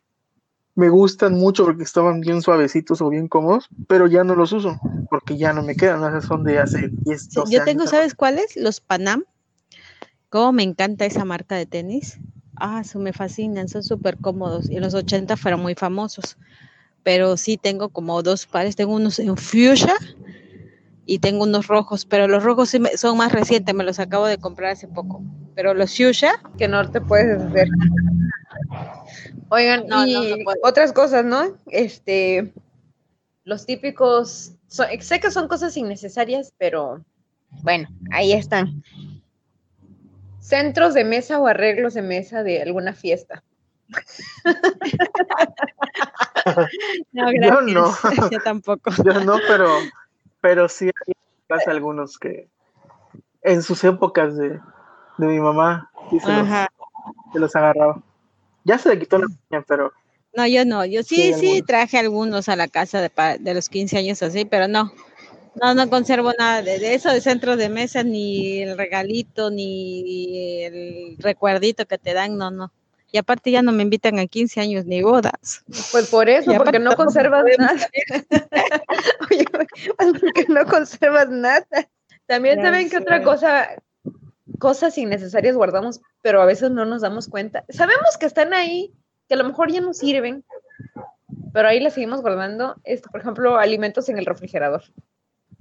me 0.76 0.90
gustan 0.90 1.34
mucho 1.34 1.66
porque 1.66 1.84
estaban 1.84 2.22
bien 2.22 2.42
suavecitos 2.42 3.02
o 3.02 3.10
bien 3.10 3.28
cómodos, 3.28 3.68
pero 3.88 4.06
ya 4.06 4.24
no 4.24 4.36
los 4.36 4.52
uso 4.54 4.80
porque 5.10 5.36
ya 5.36 5.52
no 5.52 5.64
me 5.64 5.76
quedan. 5.76 6.04
Esas 6.04 6.26
son 6.26 6.44
de 6.44 6.60
hace 6.60 6.90
10, 6.92 7.24
Sí, 7.24 7.30
12 7.34 7.52
yo 7.52 7.64
tengo, 7.64 7.82
años. 7.82 7.92
¿sabes 7.92 8.14
cuáles? 8.14 8.56
Los 8.56 8.80
Panam. 8.80 9.24
Cómo 10.30 10.52
me 10.52 10.64
encanta 10.64 11.06
esa 11.06 11.26
marca 11.26 11.56
de 11.56 11.66
tenis. 11.66 12.20
Ah, 12.60 12.82
eso 12.84 13.00
me 13.00 13.14
fascinan, 13.14 13.68
son 13.68 13.84
súper 13.84 14.18
cómodos. 14.18 14.70
Y 14.70 14.76
en 14.76 14.82
los 14.82 14.94
80 14.94 15.38
fueron 15.38 15.62
muy 15.62 15.76
famosos. 15.76 16.38
Pero 17.04 17.38
sí 17.38 17.58
tengo 17.58 17.90
como 17.90 18.22
dos 18.24 18.46
pares. 18.46 18.76
Tengo 18.76 18.94
unos 18.96 19.20
en 19.20 19.38
fuchsia 19.38 19.96
y 21.06 21.20
tengo 21.20 21.44
unos 21.44 21.68
rojos. 21.68 22.06
Pero 22.06 22.28
los 22.28 22.44
rojos 22.44 22.76
son 22.96 23.18
más 23.18 23.32
recientes, 23.32 23.74
me 23.74 23.84
los 23.84 24.00
acabo 24.00 24.26
de 24.26 24.38
comprar 24.38 24.72
hace 24.72 24.88
poco. 24.88 25.22
Pero 25.56 25.74
los 25.74 25.96
fuchsia, 25.96 26.34
que 26.58 26.68
no 26.68 26.90
te 26.90 27.02
puedes 27.02 27.40
deshacer. 27.52 27.70
Oigan, 29.50 29.88
No, 29.88 30.06
y 30.06 30.14
no, 30.14 30.22
otras 30.64 30.92
cosas, 30.92 31.24
¿no? 31.24 31.56
Este, 31.68 32.52
los 33.46 33.66
típicos, 33.66 34.54
so- 34.68 34.84
sé 35.00 35.20
que 35.20 35.32
son 35.32 35.48
cosas 35.48 35.78
innecesarias, 35.78 36.54
pero 36.58 37.04
bueno, 37.64 37.88
ahí 38.12 38.34
están. 38.34 38.84
Centros 40.48 40.94
de 40.94 41.04
mesa 41.04 41.40
o 41.42 41.48
arreglos 41.48 41.94
de 41.94 42.02
mesa 42.02 42.42
de 42.42 42.62
alguna 42.62 42.94
fiesta. 42.94 43.44
no, 47.12 47.32
Yo 47.34 47.62
gracias. 47.62 47.66
no. 47.74 48.30
yo 48.32 48.40
tampoco. 48.40 48.92
Yo 49.04 49.20
no, 49.26 49.40
pero, 49.46 49.82
pero 50.40 50.70
sí 50.70 50.90
hay 51.50 51.60
algunos 51.68 52.18
que 52.18 52.48
en 53.42 53.62
sus 53.62 53.84
épocas 53.84 54.38
de, 54.38 54.60
de 55.18 55.28
mi 55.28 55.40
mamá 55.42 55.92
sí 56.10 56.20
se 56.22 56.32
los, 56.32 56.48
se 57.34 57.40
los 57.40 57.56
agarraba. 57.58 58.02
Ya 58.64 58.78
se 58.78 58.88
le 58.88 59.00
quitó 59.00 59.18
la 59.18 59.28
niña, 59.28 59.66
pero 59.68 59.92
No, 60.34 60.48
yo 60.48 60.64
no, 60.64 60.86
yo 60.86 61.04
sí, 61.04 61.34
Sí, 61.34 61.34
sí, 61.34 61.62
traje 61.62 61.98
algunos 61.98 62.48
a 62.48 62.56
la 62.56 62.70
casa 62.70 63.02
de, 63.02 63.10
pa- 63.10 63.38
de 63.38 63.54
los 63.54 63.68
15 63.68 63.98
años 63.98 64.24
así, 64.24 64.46
pero 64.46 64.70
no, 64.70 64.94
no, 65.62 65.74
no 65.74 65.90
conservo 65.90 66.32
nada 66.38 66.62
de, 66.62 66.80
de 66.80 66.94
eso 66.94 67.12
de 67.12 67.22
centro 67.22 67.58
de 67.58 67.70
mesa, 67.70 68.04
ni 68.04 68.62
el 68.62 68.78
regalito, 68.78 69.50
ni 69.50 70.64
el 70.64 71.18
recuerdito 71.20 71.86
que 71.86 71.98
te 71.98 72.14
dan, 72.14 72.38
no, 72.38 72.52
no. 72.52 72.72
Y 73.12 73.18
aparte 73.18 73.52
ya 73.52 73.62
no 73.62 73.72
me 73.72 73.84
invitan 73.84 74.20
a 74.20 74.28
15 74.28 74.60
años 74.60 74.86
ni 74.86 75.02
bodas. 75.02 75.64
Pues 75.92 76.10
por 76.10 76.28
eso, 76.30 76.52
Y 76.52 76.58
porque 76.58 76.80
no 76.80 76.96
conservas 76.96 77.46
nada. 77.58 77.88
Oye, 79.32 79.46
pues 79.52 80.20
porque 80.20 80.46
no 80.50 80.66
conservas 80.66 81.30
nada. 81.30 81.66
También 82.26 82.62
saben 82.62 82.90
que 82.90 82.98
otra 82.98 83.24
cosa, 83.24 83.70
cosas 84.60 84.98
innecesarias 84.98 85.56
guardamos, 85.56 86.02
pero 86.22 86.42
a 86.42 86.46
veces 86.46 86.72
no 86.72 86.84
nos 86.84 87.02
damos 87.02 87.30
cuenta. 87.30 87.64
Sabemos 87.70 88.18
que 88.20 88.26
están 88.26 88.54
ahí, 88.54 88.94
que 89.30 89.36
a 89.36 89.38
lo 89.38 89.46
mejor 89.46 89.72
ya 89.72 89.80
no 89.80 89.94
sirven, 89.94 90.44
pero 91.54 91.70
ahí 91.70 91.80
las 91.80 91.94
seguimos 91.94 92.22
guardando. 92.22 92.76
Este, 92.84 93.08
por 93.10 93.22
ejemplo, 93.22 93.58
alimentos 93.58 94.10
en 94.10 94.18
el 94.18 94.26
refrigerador. 94.26 94.84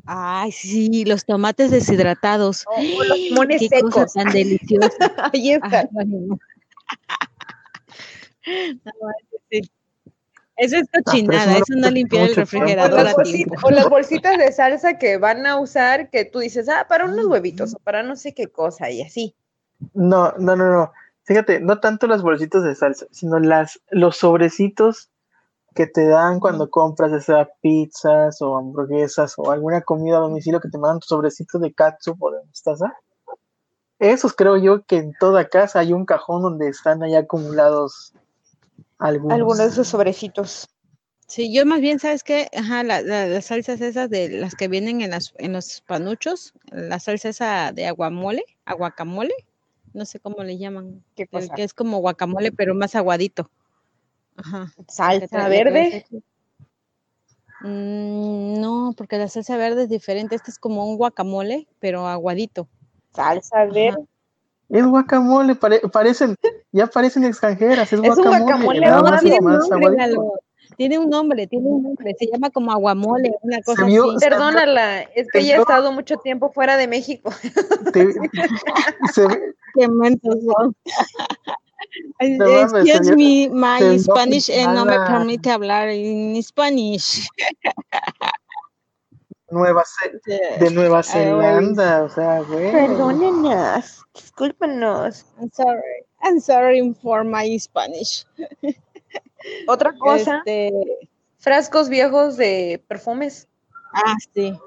Ay, 0.07 0.53
sí, 0.53 1.05
los 1.05 1.25
tomates 1.25 1.71
deshidratados. 1.71 2.65
Los 3.09 3.19
limones 3.19 3.61
Qué 3.69 3.81
cosa 3.81 4.07
secos. 4.07 4.13
tan 4.15 4.27
deliciosa. 4.33 5.31
ahí 5.33 5.53
está. 5.53 5.81
Ay, 5.81 5.89
no, 5.93 6.05
no. 6.05 6.39
No, 8.47 9.11
eso 9.21 9.37
sí. 9.51 9.71
Eso 10.59 10.77
es 10.79 10.87
cochinada, 11.05 11.53
eso 11.59 11.75
no 11.77 11.91
limpiar 11.91 12.23
el 12.23 12.29
mucho 12.31 12.41
O 12.41 12.45
refrigerador 12.45 13.03
las, 13.05 13.13
a 13.13 13.17
bolsi- 13.19 13.33
tiempo. 13.35 13.57
o 13.63 13.71
las 13.71 13.89
bolsitas 13.91 14.39
de 14.39 14.53
salsa 14.53 14.97
que 14.99 15.19
van 15.19 15.45
a 15.45 15.61
usar, 15.61 16.09
que 16.09 16.25
tú 16.25 16.39
dices, 16.39 16.69
ah, 16.71 16.87
para 16.89 17.05
unos 17.05 17.27
huevitos 17.27 17.75
o 17.75 17.79
para 17.81 18.03
no 18.03 18.17
sé 18.17 18.33
qué 18.33 18.47
cosa 18.47 18.91
y 18.91 19.03
así. 19.03 19.35
no, 19.93 20.33
no, 20.39 20.57
no, 20.57 20.71
no. 20.73 20.93
Fíjate, 21.25 21.61
no 21.61 21.81
tanto 21.81 22.07
las 22.07 22.23
bolsitas 22.23 22.63
de 22.63 22.75
salsa, 22.75 23.07
sino 23.11 23.39
las, 23.39 23.81
los 23.91 24.17
sobrecitos 24.17 25.11
que 25.77 25.87
te 25.87 26.07
dan 26.09 26.41
cuando 26.41 26.69
compras, 26.71 27.13
ya 27.13 27.21
sea 27.21 27.49
pizzas 27.61 28.43
o 28.43 28.57
hamburguesas 28.57 29.35
o 29.37 29.53
alguna 29.53 29.83
comida 29.83 30.17
a 30.17 30.21
domicilio 30.21 30.59
que 30.61 30.69
te 30.71 30.79
mandan 30.79 30.99
tu 30.99 31.07
sobrecito 31.07 31.61
de 31.61 31.73
catsup 31.73 32.21
o 32.21 32.31
de 32.33 32.39
mostaza. 32.45 32.93
Esos 34.01 34.35
creo 34.35 34.57
yo 34.57 34.85
que 34.85 34.97
en 34.97 35.13
toda 35.21 35.49
casa 35.49 35.79
hay 35.79 35.93
un 35.93 36.05
cajón 36.05 36.43
donde 36.43 36.69
están 36.69 37.03
ahí 37.03 37.15
acumulados 37.15 38.13
algunos. 38.99 39.35
Algunos 39.35 39.59
de 39.59 39.67
esos 39.67 39.87
sobrecitos. 39.89 40.69
Sí, 41.29 41.53
yo 41.53 41.67
más 41.67 41.81
bien, 41.81 41.99
¿sabes 41.99 42.23
qué? 42.23 42.49
Ajá, 42.57 42.83
la- 42.85 43.03
la- 43.03 43.27
las 43.27 43.47
salsas 43.47 43.81
esas 43.81 44.09
de 44.11 44.29
las 44.29 44.55
que 44.55 44.69
vienen 44.69 45.01
en, 45.01 45.11
las, 45.11 45.35
en 45.39 45.53
los 45.53 45.81
panuchos, 45.81 46.53
la 46.71 47.01
salsa 47.01 47.29
esa 47.31 47.73
de 47.73 47.87
aguamole, 47.87 48.45
aguacamole, 48.65 49.35
no 49.93 50.05
sé 50.05 50.21
cómo 50.21 50.43
le 50.45 50.57
llaman, 50.57 51.03
¿Qué 51.17 51.23
el 51.25 51.29
cosa? 51.29 51.55
que 51.55 51.65
es 51.65 51.75
como 51.75 51.99
guacamole, 51.99 52.53
pero 52.53 52.75
más 52.75 52.95
aguadito. 52.95 53.51
Ajá. 54.37 54.73
Salsa 54.89 55.49
verde. 55.49 56.07
Mm, 57.63 58.61
no, 58.61 58.95
porque 58.97 59.17
la 59.19 59.29
salsa 59.29 59.57
verde 59.57 59.85
es 59.85 59.89
diferente. 59.89 60.35
Este 60.35 60.51
es 60.51 60.59
como 60.59 60.85
un 60.87 60.97
guacamole, 60.97 61.67
pero 61.81 62.07
aguadito. 62.07 62.69
Salsa 63.15 63.65
verde. 63.65 64.05
Es 64.69 64.85
guacamole, 64.85 65.55
pare- 65.55 65.81
parecen, 65.93 66.35
ya 66.73 66.87
parecen 66.89 67.25
extranjeras, 67.25 67.93
es 67.93 68.01
Es 68.03 68.17
un 68.19 68.25
guacamole. 68.25 68.81
más, 68.81 69.23
tiene 69.23 69.39
un 69.39 69.59
nombre, 69.69 70.17
Tiene 70.77 70.99
un 70.99 71.09
nombre, 71.09 71.47
tiene 71.47 71.69
un 71.69 71.83
nombre. 71.85 72.15
Se 72.19 72.27
llama 72.27 72.51
como 72.51 72.73
aguamole, 72.73 73.33
una 73.43 73.63
cosa 73.63 73.85
vio- 73.85 74.11
así. 74.17 74.27
Perdónala, 74.29 75.03
es 75.03 75.29
que 75.33 75.39
ella 75.39 75.55
ha 75.55 75.59
vio- 75.59 75.63
estado 75.63 75.93
mucho 75.93 76.17
tiempo 76.19 76.51
fuera 76.53 76.77
de 76.77 76.89
México. 76.89 77.31
Te- 77.93 78.13
se 79.15 79.27
ve- 79.29 79.55
Qué 79.75 79.89
mentos 79.89 80.35
son. 80.45 80.75
No 82.21 82.51
mames, 82.51 82.71
se 82.71 82.79
Excuse 82.97 83.15
vio- 83.15 83.17
me, 83.17 83.49
my 83.51 83.99
Spanish 83.99 84.49
eh, 84.51 84.67
no 84.67 84.85
me 84.85 84.99
permite 84.99 85.51
hablar 85.51 85.89
en 85.89 86.43
Spanish. 86.43 87.29
Nueva 89.51 89.85
Ce- 89.85 90.59
de 90.61 90.71
Nueva 90.71 91.03
Zelanda, 91.03 92.05
o 92.05 92.09
sea, 92.09 92.41
güey. 92.43 92.73
Perdónenos, 92.73 94.05
discúlpenos. 94.15 95.27
I'm 95.39 95.51
sorry. 95.53 96.05
I'm 96.23 96.41
sorry 96.41 96.95
for 97.03 97.25
my 97.25 97.59
Spanish. 97.59 98.25
Otra 99.69 99.97
cosa, 99.97 100.39
Este, 100.45 100.73
frascos 101.39 101.89
viejos 101.89 102.37
de 102.37 102.83
perfumes. 102.89 103.47
ah, 103.93 104.17
sí. 104.35 104.59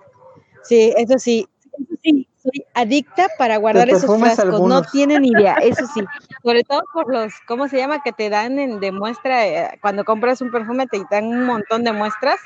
Sí, 0.63 0.94
eso 0.96 1.18
sí. 1.20 1.48
Eso 1.74 1.96
sí, 2.04 2.28
soy 2.51 2.65
adicta 2.74 3.27
para 3.38 3.58
guardar 3.58 3.89
esos 3.89 4.20
frascos. 4.20 4.46
No 4.46 4.53
algunos. 4.53 4.91
tienen 4.91 5.25
idea, 5.25 5.56
eso 5.56 5.86
sí. 5.94 6.03
Sobre 6.44 6.63
todo 6.63 6.82
por 6.94 7.12
los, 7.12 7.34
¿cómo 7.48 7.68
se 7.68 7.77
llama? 7.77 8.01
Que 8.03 8.12
te 8.12 8.29
dan 8.29 8.60
en, 8.60 8.79
de 8.79 8.91
muestra, 8.91 9.46
eh, 9.46 9.79
cuando 9.82 10.03
compras 10.06 10.41
un 10.41 10.51
perfume 10.51 10.88
te 10.88 11.01
dan 11.10 11.25
un 11.25 11.46
montón 11.46 11.84
de 11.84 11.91
muestras, 11.91 12.39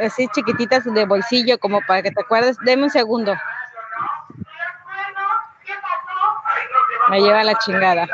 así 0.00 0.28
chiquititas 0.34 0.84
de 0.84 1.06
bolsillo, 1.06 1.58
como 1.58 1.80
para 1.86 2.02
que 2.02 2.10
te 2.10 2.20
acuerdes. 2.20 2.56
Deme 2.64 2.84
un 2.84 2.90
segundo. 2.90 3.34
Me 7.10 7.20
lleva 7.20 7.44
la 7.44 7.54
chingada. 7.58 8.06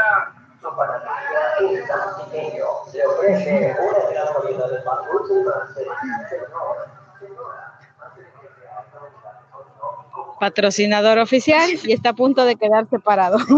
Patrocinador 10.42 11.20
oficial 11.20 11.70
y 11.84 11.92
está 11.92 12.08
a 12.08 12.14
punto 12.14 12.44
de 12.44 12.56
quedar 12.56 12.88
separado. 12.90 13.38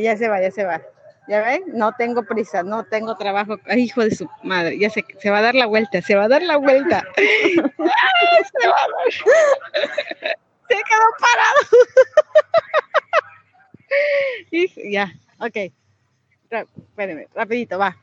Ya. 0.00 0.16
Se 0.16 0.28
va, 0.30 0.40
ya 0.40 0.50
se 0.50 0.64
va. 0.64 0.80
¿Ya 1.28 1.42
ven? 1.42 1.62
No 1.66 1.92
tengo 1.92 2.22
prisa, 2.22 2.62
no 2.62 2.84
tengo 2.84 3.16
trabajo. 3.16 3.58
Ay, 3.66 3.82
hijo 3.82 4.02
de 4.02 4.14
su 4.14 4.26
madre, 4.42 4.78
ya 4.78 4.88
se, 4.88 5.04
se 5.18 5.28
va 5.28 5.38
a 5.38 5.42
dar 5.42 5.54
la 5.54 5.66
vuelta, 5.66 6.00
se 6.00 6.14
va 6.14 6.24
a 6.24 6.28
dar 6.28 6.40
la 6.42 6.56
vuelta. 6.56 7.04
¡Ah, 7.06 7.12
se 7.18 8.66
va 8.66 8.74
a 8.74 8.88
dar. 8.88 9.12
Se 9.12 10.74
quedó 10.74 11.06
parado. 11.20 11.60
Ya, 14.90 15.12
ok. 15.38 15.70
Espérenme, 16.50 17.28
rapidito, 17.34 17.78
va. 17.78 17.94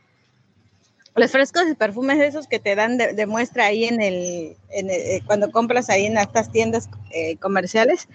Los 1.21 1.29
frescos 1.29 1.67
de 1.67 1.75
perfumes 1.75 2.19
esos 2.19 2.47
que 2.47 2.57
te 2.57 2.73
dan 2.75 2.97
de, 2.97 3.25
muestra 3.27 3.67
ahí 3.67 3.83
en 3.83 4.01
el, 4.01 4.57
en 4.71 4.89
el- 4.89 5.01
eh, 5.01 5.21
cuando 5.27 5.51
compras 5.51 5.87
ahí 5.91 6.07
en 6.07 6.17
estas 6.17 6.51
tiendas 6.51 6.89
eh, 7.11 7.37
comerciales, 7.37 8.07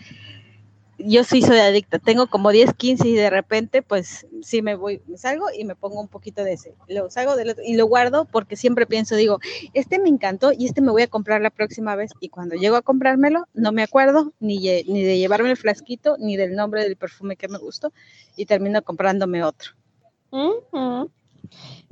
yo 0.99 1.23
sí 1.23 1.41
soy 1.41 1.59
adicta. 1.59 2.01
Tengo 2.01 2.27
como 2.27 2.51
10, 2.51 2.75
15 2.75 3.07
y 3.07 3.15
de 3.15 3.31
repente, 3.31 3.83
pues 3.83 4.27
sí 4.43 4.61
me 4.61 4.75
voy, 4.75 5.03
me 5.07 5.19
salgo 5.19 5.47
y 5.57 5.65
me 5.65 5.77
pongo 5.77 6.01
un 6.01 6.09
poquito 6.09 6.43
de 6.43 6.55
ese. 6.55 6.75
Lo 6.89 7.09
salgo 7.09 7.37
del 7.37 7.51
otro 7.51 7.63
y 7.65 7.77
lo 7.77 7.87
guardo 7.87 8.25
porque 8.25 8.57
siempre 8.57 8.87
pienso, 8.87 9.15
digo, 9.15 9.39
este 9.73 10.01
me 10.01 10.09
encantó 10.09 10.51
y 10.51 10.67
este 10.67 10.81
me 10.81 10.91
voy 10.91 11.03
a 11.03 11.07
comprar 11.07 11.41
la 11.41 11.51
próxima 11.51 11.95
vez. 11.95 12.11
Y 12.19 12.29
cuando 12.29 12.57
llego 12.57 12.75
a 12.75 12.83
comprármelo, 12.83 13.47
no 13.55 13.71
me 13.71 13.85
acuerdo 13.85 14.33
ni, 14.41 14.59
ni 14.59 15.05
de 15.05 15.17
llevarme 15.17 15.53
el 15.53 15.57
flasquito 15.57 16.17
ni 16.19 16.37
del 16.37 16.57
nombre 16.57 16.83
del 16.83 16.97
perfume 16.97 17.37
que 17.37 17.47
me 17.47 17.59
gustó 17.59 17.93
y 18.35 18.47
termino 18.47 18.83
comprándome 18.83 19.45
otro. 19.45 19.75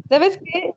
¿Sabes 0.09 0.40
qué? 0.44 0.75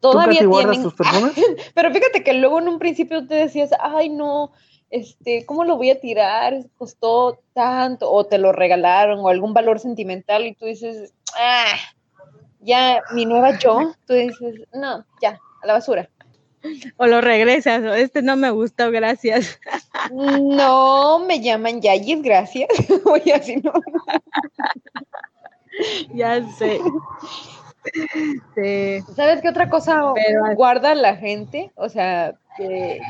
¿Tú, 0.00 0.12
Todavía 0.12 0.40
Katy, 0.40 0.46
guardas 0.46 0.76
tienen. 0.78 0.90
tus? 0.90 1.06
Pero 1.74 1.92
fíjate 1.92 2.22
que 2.22 2.34
luego 2.34 2.58
en 2.60 2.68
un 2.68 2.78
principio 2.78 3.26
te 3.26 3.34
decías, 3.34 3.70
ay, 3.80 4.08
no, 4.10 4.52
este, 4.90 5.44
¿cómo 5.44 5.64
lo 5.64 5.76
voy 5.76 5.90
a 5.90 6.00
tirar? 6.00 6.64
Costó 6.76 7.40
tanto, 7.52 8.10
o 8.10 8.24
te 8.24 8.38
lo 8.38 8.52
regalaron, 8.52 9.20
o 9.20 9.28
algún 9.28 9.54
valor 9.54 9.80
sentimental, 9.80 10.46
y 10.46 10.54
tú 10.54 10.66
dices, 10.66 11.12
ah, 11.36 11.74
ya, 12.60 13.02
mi 13.12 13.26
nueva 13.26 13.58
yo, 13.58 13.92
tú 14.06 14.14
dices, 14.14 14.62
no, 14.72 15.04
ya, 15.20 15.40
a 15.62 15.66
la 15.66 15.72
basura. 15.74 16.08
O 16.96 17.06
lo 17.06 17.20
regresas, 17.20 17.82
o 17.82 17.94
este 17.94 18.22
no 18.22 18.36
me 18.36 18.50
gustó, 18.50 18.90
gracias. 18.90 19.58
No 20.10 21.18
me 21.18 21.40
llaman 21.40 21.82
Yayis, 21.82 22.22
gracias. 22.22 22.68
Oye, 23.04 23.34
así 23.34 23.56
no. 23.56 23.72
ya 26.14 26.42
sé. 26.56 26.80
Sí. 28.54 29.00
¿Sabes 29.14 29.40
qué 29.42 29.48
otra 29.48 29.68
cosa 29.70 30.12
Pero- 30.14 30.54
guarda 30.54 30.94
la 30.94 31.16
gente? 31.16 31.70
O 31.76 31.88
sea, 31.88 32.34
que 32.56 33.00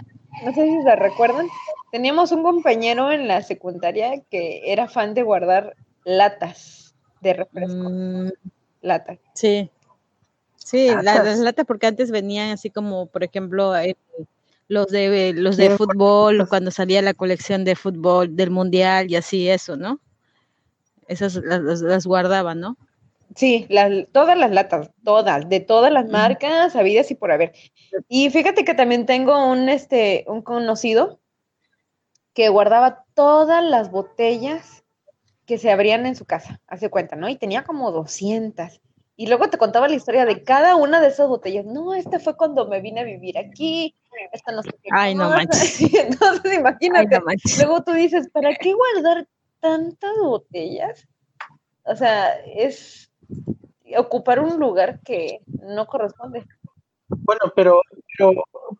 no 0.44 0.52
sé 0.54 0.64
si 0.66 0.82
se 0.82 0.96
recuerdan. 0.96 1.46
Teníamos 1.92 2.32
un 2.32 2.42
compañero 2.42 3.10
en 3.10 3.28
la 3.28 3.42
secundaria 3.42 4.20
que 4.30 4.70
era 4.72 4.88
fan 4.88 5.14
de 5.14 5.22
guardar 5.22 5.74
latas 6.04 6.94
de 7.20 7.32
refresco. 7.34 7.90
Mm, 7.90 8.30
Latas. 8.82 9.18
sí. 9.34 9.70
Sí, 10.56 10.90
las 11.02 11.38
latas 11.38 11.64
porque 11.64 11.86
antes 11.86 12.10
venían 12.10 12.50
así 12.50 12.68
como, 12.68 13.06
por 13.06 13.24
ejemplo, 13.24 13.74
eh, 13.74 13.96
los 14.68 14.88
de 14.88 15.32
los 15.34 15.56
de 15.56 15.70
fútbol, 15.70 16.46
cuando 16.46 16.70
salía 16.70 17.00
la 17.00 17.14
colección 17.14 17.64
de 17.64 17.74
fútbol 17.74 18.36
del 18.36 18.50
mundial 18.50 19.10
y 19.10 19.16
así 19.16 19.48
eso, 19.48 19.78
¿no? 19.78 19.98
Esas 21.06 21.36
las, 21.36 21.62
las- 21.62 21.80
las 21.80 22.06
guardaban, 22.06 22.60
¿no? 22.60 22.76
Sí, 23.34 23.66
las, 23.68 23.90
todas 24.12 24.36
las 24.38 24.50
latas, 24.50 24.90
todas, 25.04 25.48
de 25.48 25.60
todas 25.60 25.92
las 25.92 26.08
marcas, 26.08 26.74
habidas 26.74 27.10
y 27.10 27.14
por 27.14 27.30
haber. 27.30 27.52
Y 28.08 28.30
fíjate 28.30 28.64
que 28.64 28.74
también 28.74 29.06
tengo 29.06 29.46
un, 29.50 29.68
este, 29.68 30.24
un 30.28 30.42
conocido 30.42 31.20
que 32.32 32.48
guardaba 32.48 33.04
todas 33.14 33.62
las 33.62 33.90
botellas 33.90 34.84
que 35.46 35.58
se 35.58 35.70
abrían 35.70 36.06
en 36.06 36.14
su 36.14 36.24
casa, 36.24 36.60
hace 36.66 36.90
cuenta, 36.90 37.16
¿no? 37.16 37.28
Y 37.28 37.36
tenía 37.36 37.64
como 37.64 37.90
200. 37.90 38.80
Y 39.16 39.26
luego 39.26 39.50
te 39.50 39.58
contaba 39.58 39.88
la 39.88 39.96
historia 39.96 40.24
de 40.24 40.44
cada 40.44 40.76
una 40.76 41.00
de 41.00 41.08
esas 41.08 41.26
botellas. 41.26 41.64
No, 41.64 41.94
esta 41.94 42.20
fue 42.20 42.36
cuando 42.36 42.68
me 42.68 42.80
vine 42.80 43.00
a 43.00 43.04
vivir 43.04 43.36
aquí, 43.36 43.94
esta 44.32 44.52
no 44.52 44.62
sé 44.62 44.70
qué. 44.82 44.90
Ay, 44.92 45.14
no 45.14 45.24
cosa". 45.24 45.36
manches. 45.36 45.80
Entonces 45.94 46.52
Ay, 46.52 46.58
imagínate. 46.58 47.18
no 47.18 47.24
manches. 47.24 47.58
Luego 47.58 47.82
tú 47.82 47.92
dices, 47.92 48.28
¿para 48.30 48.54
qué 48.54 48.74
guardar 48.74 49.26
tantas 49.60 50.12
botellas? 50.22 51.08
O 51.84 51.96
sea, 51.96 52.30
es 52.46 53.07
ocupar 53.96 54.40
un 54.40 54.58
lugar 54.58 55.00
que 55.00 55.40
no 55.62 55.86
corresponde. 55.86 56.44
Bueno, 57.08 57.52
pero, 57.56 57.80
pero, 58.16 58.32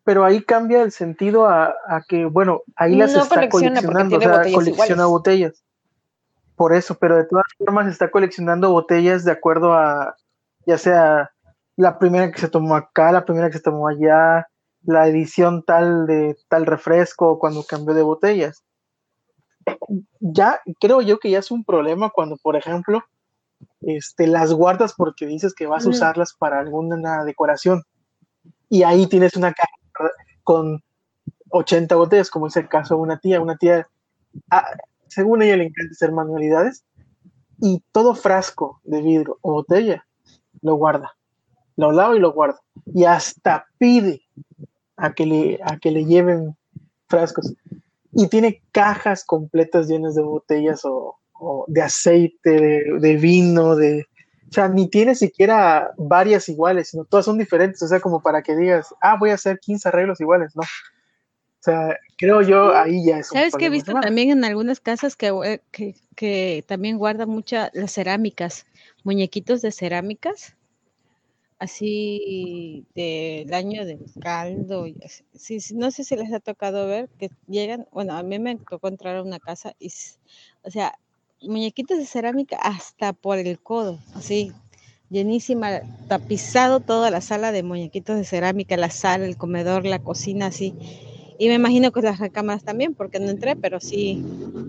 pero 0.03 0.23
ahí 0.23 0.43
cambia 0.43 0.83
el 0.83 0.91
sentido 0.91 1.47
a, 1.47 1.73
a 1.87 2.03
que, 2.07 2.25
bueno, 2.25 2.61
ahí 2.75 2.95
las 2.95 3.13
No 3.13 3.23
está 3.23 3.49
coleccionando, 3.49 4.17
o 4.17 4.21
sea, 4.21 4.29
botellas 4.37 4.53
colecciona 4.53 4.85
iguales. 4.85 5.05
botellas. 5.05 5.63
Por 6.55 6.73
eso, 6.73 6.95
pero 6.95 7.15
de 7.15 7.23
todas 7.25 7.45
formas 7.57 7.87
está 7.87 8.11
coleccionando 8.11 8.71
botellas 8.71 9.23
de 9.23 9.31
acuerdo 9.31 9.73
a, 9.73 10.15
ya 10.65 10.77
sea 10.77 11.31
la 11.75 11.97
primera 11.97 12.31
que 12.31 12.39
se 12.39 12.49
tomó 12.49 12.75
acá, 12.75 13.11
la 13.11 13.25
primera 13.25 13.49
que 13.49 13.57
se 13.57 13.63
tomó 13.63 13.87
allá, 13.87 14.47
la 14.83 15.07
edición 15.07 15.63
tal 15.63 16.05
de 16.05 16.37
tal 16.49 16.65
refresco, 16.65 17.39
cuando 17.39 17.63
cambió 17.63 17.95
de 17.95 18.03
botellas. 18.03 18.63
Ya 20.19 20.59
creo 20.79 21.01
yo 21.01 21.19
que 21.19 21.31
ya 21.31 21.39
es 21.39 21.51
un 21.51 21.63
problema 21.63 22.09
cuando, 22.09 22.37
por 22.37 22.55
ejemplo, 22.55 23.03
este, 23.81 24.27
las 24.27 24.53
guardas 24.53 24.93
porque 24.95 25.25
dices 25.25 25.53
que 25.53 25.67
vas 25.67 25.85
a 25.85 25.89
usarlas 25.89 26.33
para 26.33 26.59
alguna 26.59 27.23
decoración 27.23 27.83
y 28.69 28.83
ahí 28.83 29.07
tienes 29.07 29.35
una 29.35 29.53
caja 29.53 29.71
con 30.43 30.83
80 31.49 31.95
botellas, 31.95 32.29
como 32.29 32.47
es 32.47 32.55
el 32.55 32.69
caso 32.69 32.95
de 32.95 33.01
una 33.01 33.19
tía. 33.19 33.41
Una 33.41 33.57
tía, 33.57 33.87
ah, 34.51 34.65
según 35.07 35.41
ella 35.41 35.57
le 35.57 35.65
encanta 35.65 35.91
hacer 35.91 36.11
manualidades, 36.11 36.85
y 37.61 37.83
todo 37.91 38.15
frasco 38.15 38.79
de 38.83 39.01
vidrio 39.01 39.37
o 39.41 39.53
botella 39.53 40.05
lo 40.61 40.75
guarda. 40.75 41.15
Lo 41.75 41.91
lava 41.91 42.15
y 42.15 42.19
lo 42.19 42.31
guarda. 42.31 42.59
Y 42.85 43.05
hasta 43.05 43.65
pide 43.77 44.21
a 44.95 45.13
que 45.13 45.25
le, 45.25 45.59
a 45.63 45.77
que 45.77 45.91
le 45.91 46.05
lleven 46.05 46.55
frascos. 47.07 47.53
Y 48.11 48.27
tiene 48.27 48.61
cajas 48.71 49.23
completas 49.25 49.87
llenas 49.87 50.15
de 50.15 50.23
botellas 50.23 50.83
o, 50.85 51.18
o 51.39 51.65
de 51.67 51.81
aceite, 51.81 52.49
de, 52.49 52.99
de 52.99 53.17
vino, 53.17 53.75
de, 53.75 54.05
o 54.49 54.51
sea, 54.51 54.67
ni 54.67 54.89
tiene 54.89 55.13
siquiera 55.15 55.91
varias 55.97 56.49
iguales, 56.49 56.89
sino 56.89 57.05
todas 57.05 57.25
son 57.25 57.37
diferentes, 57.37 57.81
o 57.83 57.87
sea, 57.87 57.99
como 57.99 58.21
para 58.21 58.41
que 58.41 58.55
digas, 58.55 58.87
ah, 59.01 59.15
voy 59.19 59.29
a 59.29 59.35
hacer 59.35 59.59
15 59.59 59.89
arreglos 59.89 60.19
iguales, 60.19 60.55
¿no? 60.55 60.63
O 60.63 61.61
sea, 61.61 61.95
creo 62.17 62.41
yo 62.41 62.75
ahí 62.75 63.05
ya 63.05 63.19
es. 63.19 63.27
¿Sabes 63.27 63.55
qué 63.55 63.65
he 63.65 63.69
visto 63.69 63.93
también 63.93 64.31
en 64.31 64.45
algunas 64.45 64.79
casas 64.79 65.15
que, 65.15 65.27
eh, 65.27 65.61
que, 65.71 65.95
que 66.15 66.63
también 66.65 66.97
guardan 66.97 67.29
muchas 67.29 67.69
las 67.73 67.91
cerámicas, 67.91 68.65
muñequitos 69.03 69.61
de 69.61 69.71
cerámicas, 69.71 70.55
así 71.59 72.85
del 72.95 73.53
año 73.53 73.85
del 73.85 73.99
caldo. 74.21 74.85
Sí, 75.33 75.59
no 75.75 75.91
sé 75.91 76.03
si 76.05 76.15
les 76.15 76.33
ha 76.33 76.39
tocado 76.39 76.87
ver 76.87 77.09
que 77.19 77.29
llegan, 77.47 77.87
bueno, 77.91 78.13
a 78.13 78.23
mí 78.23 78.39
me 78.39 78.55
tocó 78.57 78.87
entrar 78.87 79.17
a 79.17 79.21
una 79.21 79.39
casa 79.39 79.75
y, 79.77 79.91
o 80.63 80.71
sea, 80.71 80.97
muñequitos 81.41 81.97
de 81.97 82.05
cerámica 82.05 82.57
hasta 82.57 83.13
por 83.13 83.37
el 83.37 83.59
codo, 83.59 83.99
así, 84.15 84.51
llenísima, 85.09 85.81
tapizado 86.07 86.79
toda 86.79 87.09
la 87.11 87.21
sala 87.21 87.51
de 87.51 87.63
muñequitos 87.63 88.17
de 88.17 88.25
cerámica, 88.25 88.77
la 88.77 88.89
sala, 88.89 89.25
el 89.25 89.37
comedor, 89.37 89.85
la 89.85 89.99
cocina, 89.99 90.47
así. 90.47 90.73
Y 91.37 91.47
me 91.47 91.53
imagino 91.53 91.91
que 91.91 92.01
las 92.01 92.19
recámaras 92.19 92.63
también, 92.63 92.93
porque 92.93 93.19
no 93.19 93.29
entré, 93.29 93.55
pero 93.55 93.79
sí, 93.79 94.21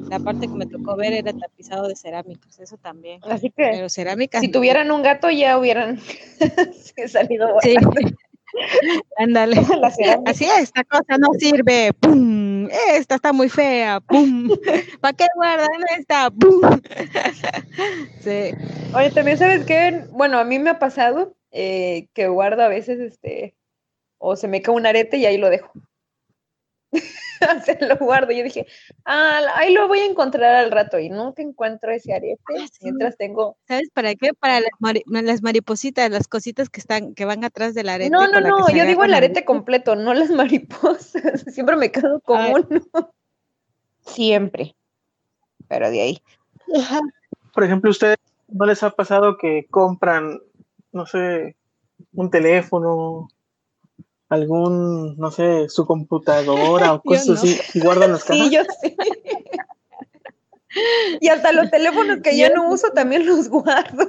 la 0.08 0.20
parte 0.20 0.46
que 0.46 0.54
me 0.54 0.66
tocó 0.66 0.96
ver 0.96 1.12
era 1.12 1.32
tapizado 1.32 1.88
de 1.88 1.96
cerámicos, 1.96 2.60
eso 2.60 2.76
también. 2.76 3.20
Así 3.24 3.50
que, 3.50 3.70
pero 3.72 3.88
cerámica. 3.88 4.38
si 4.40 4.48
tuvieran 4.48 4.90
un 4.92 5.02
gato 5.02 5.30
ya 5.30 5.58
hubieran 5.58 5.98
salido. 7.08 7.48
Sí. 7.62 7.74
Ándale. 9.16 9.60
Así 10.26 10.44
es, 10.44 10.62
esta 10.62 10.84
cosa 10.84 11.18
no 11.18 11.28
sirve. 11.38 11.92
¡Pum! 11.98 12.39
Esta 12.70 13.16
está 13.16 13.32
muy 13.32 13.48
fea. 13.48 14.00
¡Pum! 14.00 14.48
¿Para 15.00 15.16
qué 15.16 15.26
guardan 15.34 15.68
esta? 15.98 16.30
¡Pum! 16.30 16.60
Sí. 18.20 18.52
Oye, 18.94 19.10
también 19.12 19.38
sabes 19.38 19.64
que, 19.64 20.04
bueno, 20.10 20.38
a 20.38 20.44
mí 20.44 20.58
me 20.58 20.70
ha 20.70 20.78
pasado 20.78 21.34
eh, 21.50 22.08
que 22.12 22.28
guardo 22.28 22.62
a 22.62 22.68
veces 22.68 23.00
este, 23.00 23.56
o 24.18 24.36
se 24.36 24.48
me 24.48 24.60
cae 24.60 24.74
un 24.74 24.86
arete 24.86 25.16
y 25.16 25.24
ahí 25.24 25.38
lo 25.38 25.48
dejo. 25.48 25.72
se 27.64 27.78
lo 27.86 27.96
guardo. 27.96 28.32
Yo 28.32 28.42
dije, 28.42 28.66
ah, 29.04 29.40
ahí 29.54 29.72
lo 29.72 29.88
voy 29.88 30.00
a 30.00 30.06
encontrar 30.06 30.54
al 30.56 30.70
rato 30.70 30.98
y 30.98 31.08
nunca 31.08 31.42
encuentro 31.42 31.90
ese 31.92 32.12
arete 32.12 32.40
Ah, 32.58 32.66
sí. 32.70 32.78
mientras 32.82 33.16
tengo. 33.16 33.56
¿Sabes 33.68 33.90
para 33.94 34.14
qué? 34.14 34.34
Para 34.34 34.60
las, 34.60 34.70
mari- 34.80 35.04
las 35.06 35.42
maripositas, 35.42 36.10
las 36.10 36.28
cositas 36.28 36.68
que 36.68 36.80
están, 36.80 37.14
que 37.14 37.24
van 37.24 37.44
atrás 37.44 37.74
del 37.74 37.88
arete. 37.88 38.10
No, 38.10 38.26
no, 38.28 38.40
no, 38.40 38.68
yo 38.70 38.84
digo 38.84 39.04
el 39.04 39.14
arete 39.14 39.44
completo, 39.44 39.96
no 39.96 40.14
las 40.14 40.30
mariposas. 40.30 41.12
Siempre 41.54 41.76
me 41.76 41.90
quedo 41.90 42.20
con 42.20 42.38
Ay. 42.40 42.52
uno. 42.68 43.12
Siempre. 44.06 44.74
Pero 45.68 45.90
de 45.90 46.00
ahí. 46.00 46.22
Por 47.54 47.64
ejemplo, 47.64 47.90
¿ustedes 47.90 48.16
no 48.48 48.66
les 48.66 48.82
ha 48.82 48.90
pasado 48.90 49.36
que 49.38 49.66
compran, 49.70 50.40
no 50.92 51.06
sé, 51.06 51.56
un 52.12 52.30
teléfono, 52.30 53.28
algún, 54.30 55.16
no 55.18 55.30
sé, 55.30 55.68
su 55.68 55.84
computadora 55.86 56.94
o 56.94 57.02
cosas 57.04 57.26
no. 57.28 57.34
así 57.34 57.60
y 57.74 57.80
guardan 57.80 58.12
las 58.12 58.24
cajas? 58.24 58.46
Sí, 58.48 58.54
yo 58.54 58.62
sí. 58.82 58.96
Y 61.20 61.28
hasta 61.28 61.52
los 61.52 61.70
teléfonos 61.70 62.18
que 62.22 62.36
ya 62.36 62.48
no 62.50 62.70
uso 62.70 62.90
también 62.92 63.26
los 63.26 63.48
guardo. 63.48 64.08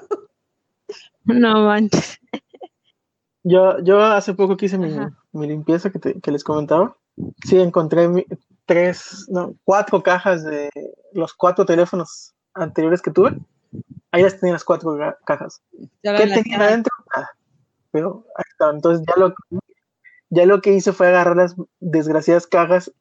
No 1.26 1.66
manches. 1.66 2.20
Yo, 3.44 3.80
yo 3.80 4.00
hace 4.04 4.36
poco 4.36 4.56
que 4.58 4.68
hice 4.68 4.78
mi, 4.78 4.96
mi 5.32 5.48
limpieza 5.48 5.90
que, 5.90 5.98
te- 5.98 6.22
que 6.22 6.32
les 6.32 6.44
comentaba. 6.44 6.96
Sí, 7.44 7.60
encontré 7.60 8.08
mi- 8.08 8.26
tres, 8.68 9.26
no, 9.30 9.56
cuatro 9.64 10.04
cajas 10.04 10.44
de 10.44 10.70
los 11.14 11.34
cuatro 11.34 11.66
teléfonos 11.66 12.34
anteriores 12.54 13.02
que 13.02 13.10
tuve. 13.12 13.36
Ahí 14.12 14.22
las 14.22 14.40
tenía 14.40 14.54
las 14.54 14.64
cuatro 14.64 14.96
cajas. 15.26 15.62
¿Qué 16.04 16.28
tenían 16.28 16.62
adentro? 16.62 16.94
Nada. 17.16 17.30
Pero 17.92 18.24
ahí 18.36 18.44
estaba. 18.52 18.72
Entonces 18.74 19.04
ya 19.08 19.20
lo, 19.20 19.34
ya 20.32 20.46
lo 20.48 20.62
que 20.62 20.74
hice 20.74 20.92
fue 20.94 21.08
agarrar 21.08 21.36
las 21.38 21.56
desgraciadas 21.80 22.48
cajas 22.48 22.92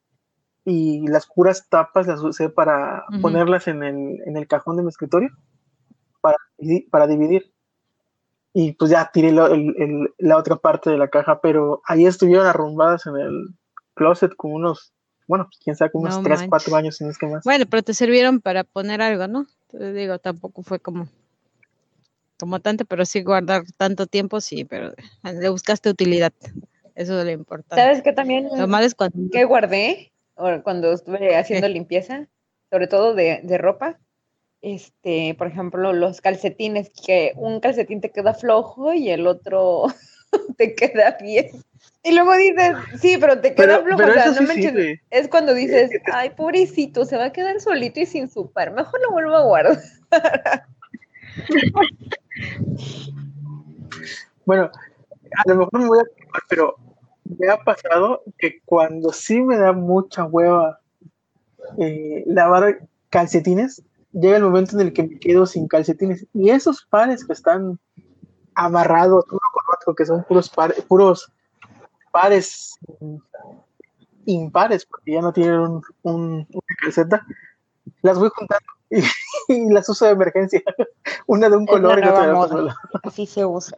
y 0.63 1.07
las 1.07 1.25
puras 1.25 1.67
tapas 1.69 2.05
las 2.05 2.21
usé 2.21 2.49
para 2.49 3.03
ponerlas 3.21 3.67
en 3.67 3.81
el, 3.83 4.19
en 4.27 4.37
el 4.37 4.47
cajón 4.47 4.77
de 4.77 4.83
mi 4.83 4.89
escritorio 4.89 5.29
para, 6.21 6.37
para 6.91 7.07
dividir. 7.07 7.51
Y 8.53 8.73
pues 8.73 8.91
ya 8.91 9.09
tiré 9.11 9.31
lo- 9.31 9.47
el- 9.47 9.73
el- 9.79 10.13
la 10.19 10.37
otra 10.37 10.57
parte 10.57 10.89
de 10.89 10.97
la 10.97 11.07
caja, 11.07 11.39
pero 11.41 11.81
ahí 11.87 12.05
estuvieron 12.05 12.45
arrumbadas 12.45 13.05
en 13.07 13.15
el 13.15 13.47
closet 13.95 14.35
con 14.35 14.51
unos, 14.51 14.93
bueno, 15.27 15.45
pues 15.45 15.57
quién 15.63 15.75
sabe, 15.75 15.91
con 15.91 16.01
unos 16.01 16.17
No 16.17 16.23
3, 16.23 16.39
manches. 16.41 16.49
4 16.49 16.75
años, 16.75 16.97
si 16.97 17.05
no 17.05 17.09
es 17.11 17.17
que 17.17 17.27
más. 17.27 17.43
Bueno, 17.45 17.65
pero 17.69 17.81
te 17.81 17.93
sirvieron 17.93 18.41
para 18.41 18.63
poner 18.65 19.01
algo, 19.01 19.27
¿no? 19.27 19.47
Te 19.69 19.93
digo, 19.93 20.19
tampoco 20.19 20.61
fue 20.63 20.79
como 20.79 21.07
como 22.37 22.59
tanto, 22.59 22.85
pero 22.85 23.05
sí 23.05 23.21
guardar 23.21 23.63
tanto 23.77 24.07
tiempo, 24.07 24.41
sí, 24.41 24.65
pero 24.65 24.93
le 25.23 25.49
buscaste 25.49 25.89
utilidad. 25.89 26.33
Eso 26.95 27.19
es 27.19 27.25
lo 27.25 27.31
importante. 27.31 27.81
¿Sabes 27.81 28.01
qué 28.01 28.13
también 28.13 28.49
Lo 28.55 28.67
malo 28.67 28.85
es 28.85 28.95
cuando 28.95 29.17
que 29.31 29.43
guardé 29.45 30.11
o 30.35 30.49
cuando 30.63 30.91
estuve 30.93 31.35
haciendo 31.35 31.67
¿Qué? 31.67 31.73
limpieza? 31.73 32.27
Sobre 32.69 32.87
todo 32.87 33.13
de, 33.13 33.41
de 33.43 33.57
ropa. 33.57 33.99
Este, 34.61 35.33
por 35.37 35.47
ejemplo, 35.47 35.91
los 35.93 36.21
calcetines, 36.21 36.91
que 37.05 37.33
un 37.35 37.59
calcetín 37.59 37.99
te 37.99 38.11
queda 38.11 38.33
flojo 38.33 38.93
y 38.93 39.09
el 39.09 39.25
otro 39.27 39.85
te 40.57 40.75
queda 40.75 41.17
bien. 41.21 41.47
Y 42.03 42.13
luego 42.13 42.35
dices, 42.35 42.75
sí, 42.99 43.17
pero 43.19 43.39
te 43.41 43.55
queda 43.55 43.81
Pero, 43.81 43.83
flojo. 43.83 43.97
pero 43.97 44.11
o 44.11 44.13
sea, 44.13 44.25
eso 44.25 44.41
no 44.41 44.47
sí 44.53 44.61
manches. 44.61 44.99
Es 45.09 45.27
cuando 45.27 45.53
dices, 45.53 45.91
ay, 46.13 46.31
pobrecito, 46.31 47.05
se 47.05 47.17
va 47.17 47.25
a 47.25 47.31
quedar 47.31 47.59
solito 47.59 47.99
y 47.99 48.05
sin 48.05 48.29
su 48.29 48.51
par. 48.51 48.71
Mejor 48.71 49.01
lo 49.01 49.11
vuelvo 49.11 49.35
a 49.35 49.43
guardar. 49.43 49.79
Bueno, 54.45 54.71
a 55.37 55.49
lo 55.49 55.55
mejor 55.57 55.79
me 55.79 55.87
voy 55.87 55.99
a 55.99 56.15
quemar, 56.15 56.41
pero 56.49 56.75
me 57.39 57.49
ha 57.49 57.57
pasado 57.63 58.23
que 58.37 58.61
cuando 58.65 59.11
sí 59.13 59.41
me 59.41 59.57
da 59.57 59.73
mucha 59.73 60.25
hueva 60.25 60.79
eh, 61.77 62.23
lavar 62.27 62.87
calcetines, 63.09 63.83
llega 64.11 64.37
el 64.37 64.43
momento 64.43 64.75
en 64.79 64.87
el 64.87 64.93
que 64.93 65.03
me 65.03 65.19
quedo 65.19 65.45
sin 65.45 65.67
calcetines. 65.67 66.25
Y 66.33 66.49
esos 66.49 66.85
pares 66.85 67.25
que 67.25 67.33
están 67.33 67.79
amarrados 68.55 69.25
uno 69.31 69.39
con 69.53 69.75
otro, 69.77 69.95
que 69.95 70.05
son 70.05 70.23
puros 70.25 70.49
pares, 70.49 70.81
puros 70.83 71.31
pares 72.11 72.77
impares, 74.25 74.85
porque 74.85 75.13
ya 75.13 75.21
no 75.21 75.33
tienen 75.33 75.59
un, 75.59 75.81
un- 76.03 76.47
una 76.51 76.75
calceta, 76.81 77.25
las 78.01 78.17
voy 78.19 78.29
juntando 78.35 78.65
y, 78.91 79.01
y 79.47 79.69
las 79.69 79.87
uso 79.89 80.05
de 80.05 80.11
emergencia. 80.11 80.61
Una 81.27 81.49
de 81.49 81.57
un 81.57 81.65
color 81.65 81.99
y 81.99 82.07
otra 82.07 82.27
de 82.27 82.33
otro 82.33 82.57
color. 82.57 82.75
Así 83.03 83.25
se 83.25 83.45
usa. 83.45 83.77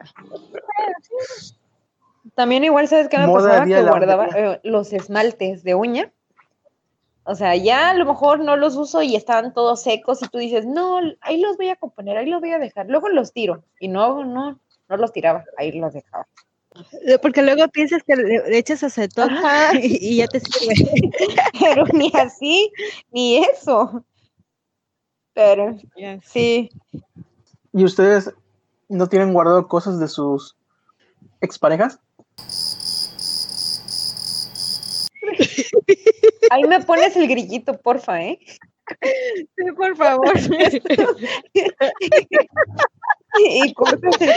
También 2.34 2.64
igual, 2.64 2.88
¿sabes 2.88 3.08
qué 3.08 3.18
me 3.18 3.26
Moda 3.26 3.60
pasaba? 3.60 3.66
Que 3.66 3.82
guardaba 3.82 4.28
eh, 4.36 4.60
los 4.64 4.92
esmaltes 4.92 5.62
de 5.62 5.74
uña. 5.74 6.12
O 7.26 7.34
sea, 7.34 7.56
ya 7.56 7.90
a 7.90 7.94
lo 7.94 8.04
mejor 8.04 8.40
no 8.40 8.56
los 8.56 8.76
uso 8.76 9.02
y 9.02 9.16
estaban 9.16 9.54
todos 9.54 9.82
secos 9.82 10.20
y 10.22 10.28
tú 10.28 10.38
dices, 10.38 10.66
no, 10.66 11.00
ahí 11.22 11.40
los 11.40 11.56
voy 11.56 11.70
a 11.70 11.76
componer, 11.76 12.18
ahí 12.18 12.26
los 12.26 12.40
voy 12.40 12.50
a 12.50 12.58
dejar. 12.58 12.86
Luego 12.88 13.08
los 13.08 13.32
tiro. 13.32 13.64
Y 13.80 13.88
no, 13.88 14.24
no, 14.24 14.60
no 14.88 14.96
los 14.96 15.12
tiraba, 15.12 15.44
ahí 15.56 15.72
los 15.72 15.94
dejaba. 15.94 16.26
porque 17.22 17.42
luego 17.42 17.66
piensas 17.68 18.02
que 18.02 18.16
le, 18.16 18.58
echas 18.58 18.82
acetón 18.82 19.30
Ajá. 19.30 19.74
y, 19.82 19.98
y 20.00 20.16
ya 20.16 20.26
te 20.26 20.40
sirve. 20.40 21.10
Pero 21.58 21.86
ni 21.94 22.10
así, 22.14 22.70
ni 23.10 23.38
eso. 23.38 24.04
Pero 25.34 25.76
Ya. 25.96 26.20
sí, 26.22 26.70
¿Y 27.72 27.84
ustedes 27.84 28.32
no 28.88 29.08
tienen 29.08 29.32
guardado 29.32 29.66
cosas 29.66 29.98
de 29.98 30.06
sus 30.08 30.56
exparejas? 31.40 31.98
ahí 36.50 36.62
me 36.64 36.80
pones 36.80 37.16
el 37.16 37.26
grillito, 37.26 37.76
porfa, 37.76 38.22
¿eh? 38.22 38.38
Sí, 39.02 39.72
por 39.76 39.96
favor. 39.96 40.32
Y 43.36 43.74
cortas 43.74 44.14
el. 44.20 44.30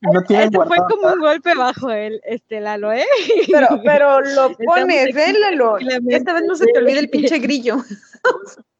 No 0.00 0.20
tienen 0.24 0.48
Eso 0.48 0.64
fue 0.64 0.66
guardado 0.66 0.88
como 0.88 1.12
un 1.12 1.20
golpe 1.20 1.54
bajo 1.54 1.92
el 1.92 2.20
este 2.24 2.60
Lalo, 2.60 2.92
¿eh? 2.92 3.04
Pero, 3.52 3.68
pero 3.84 4.20
lo 4.20 4.52
pones, 4.56 5.14
¿eh, 5.14 5.32
Lalo? 5.38 5.78
Esta 6.08 6.32
vez 6.32 6.42
no 6.44 6.56
se 6.56 6.66
te 6.66 6.78
olvide 6.80 6.98
el 6.98 7.08
pinche 7.08 7.38
grillo. 7.38 7.76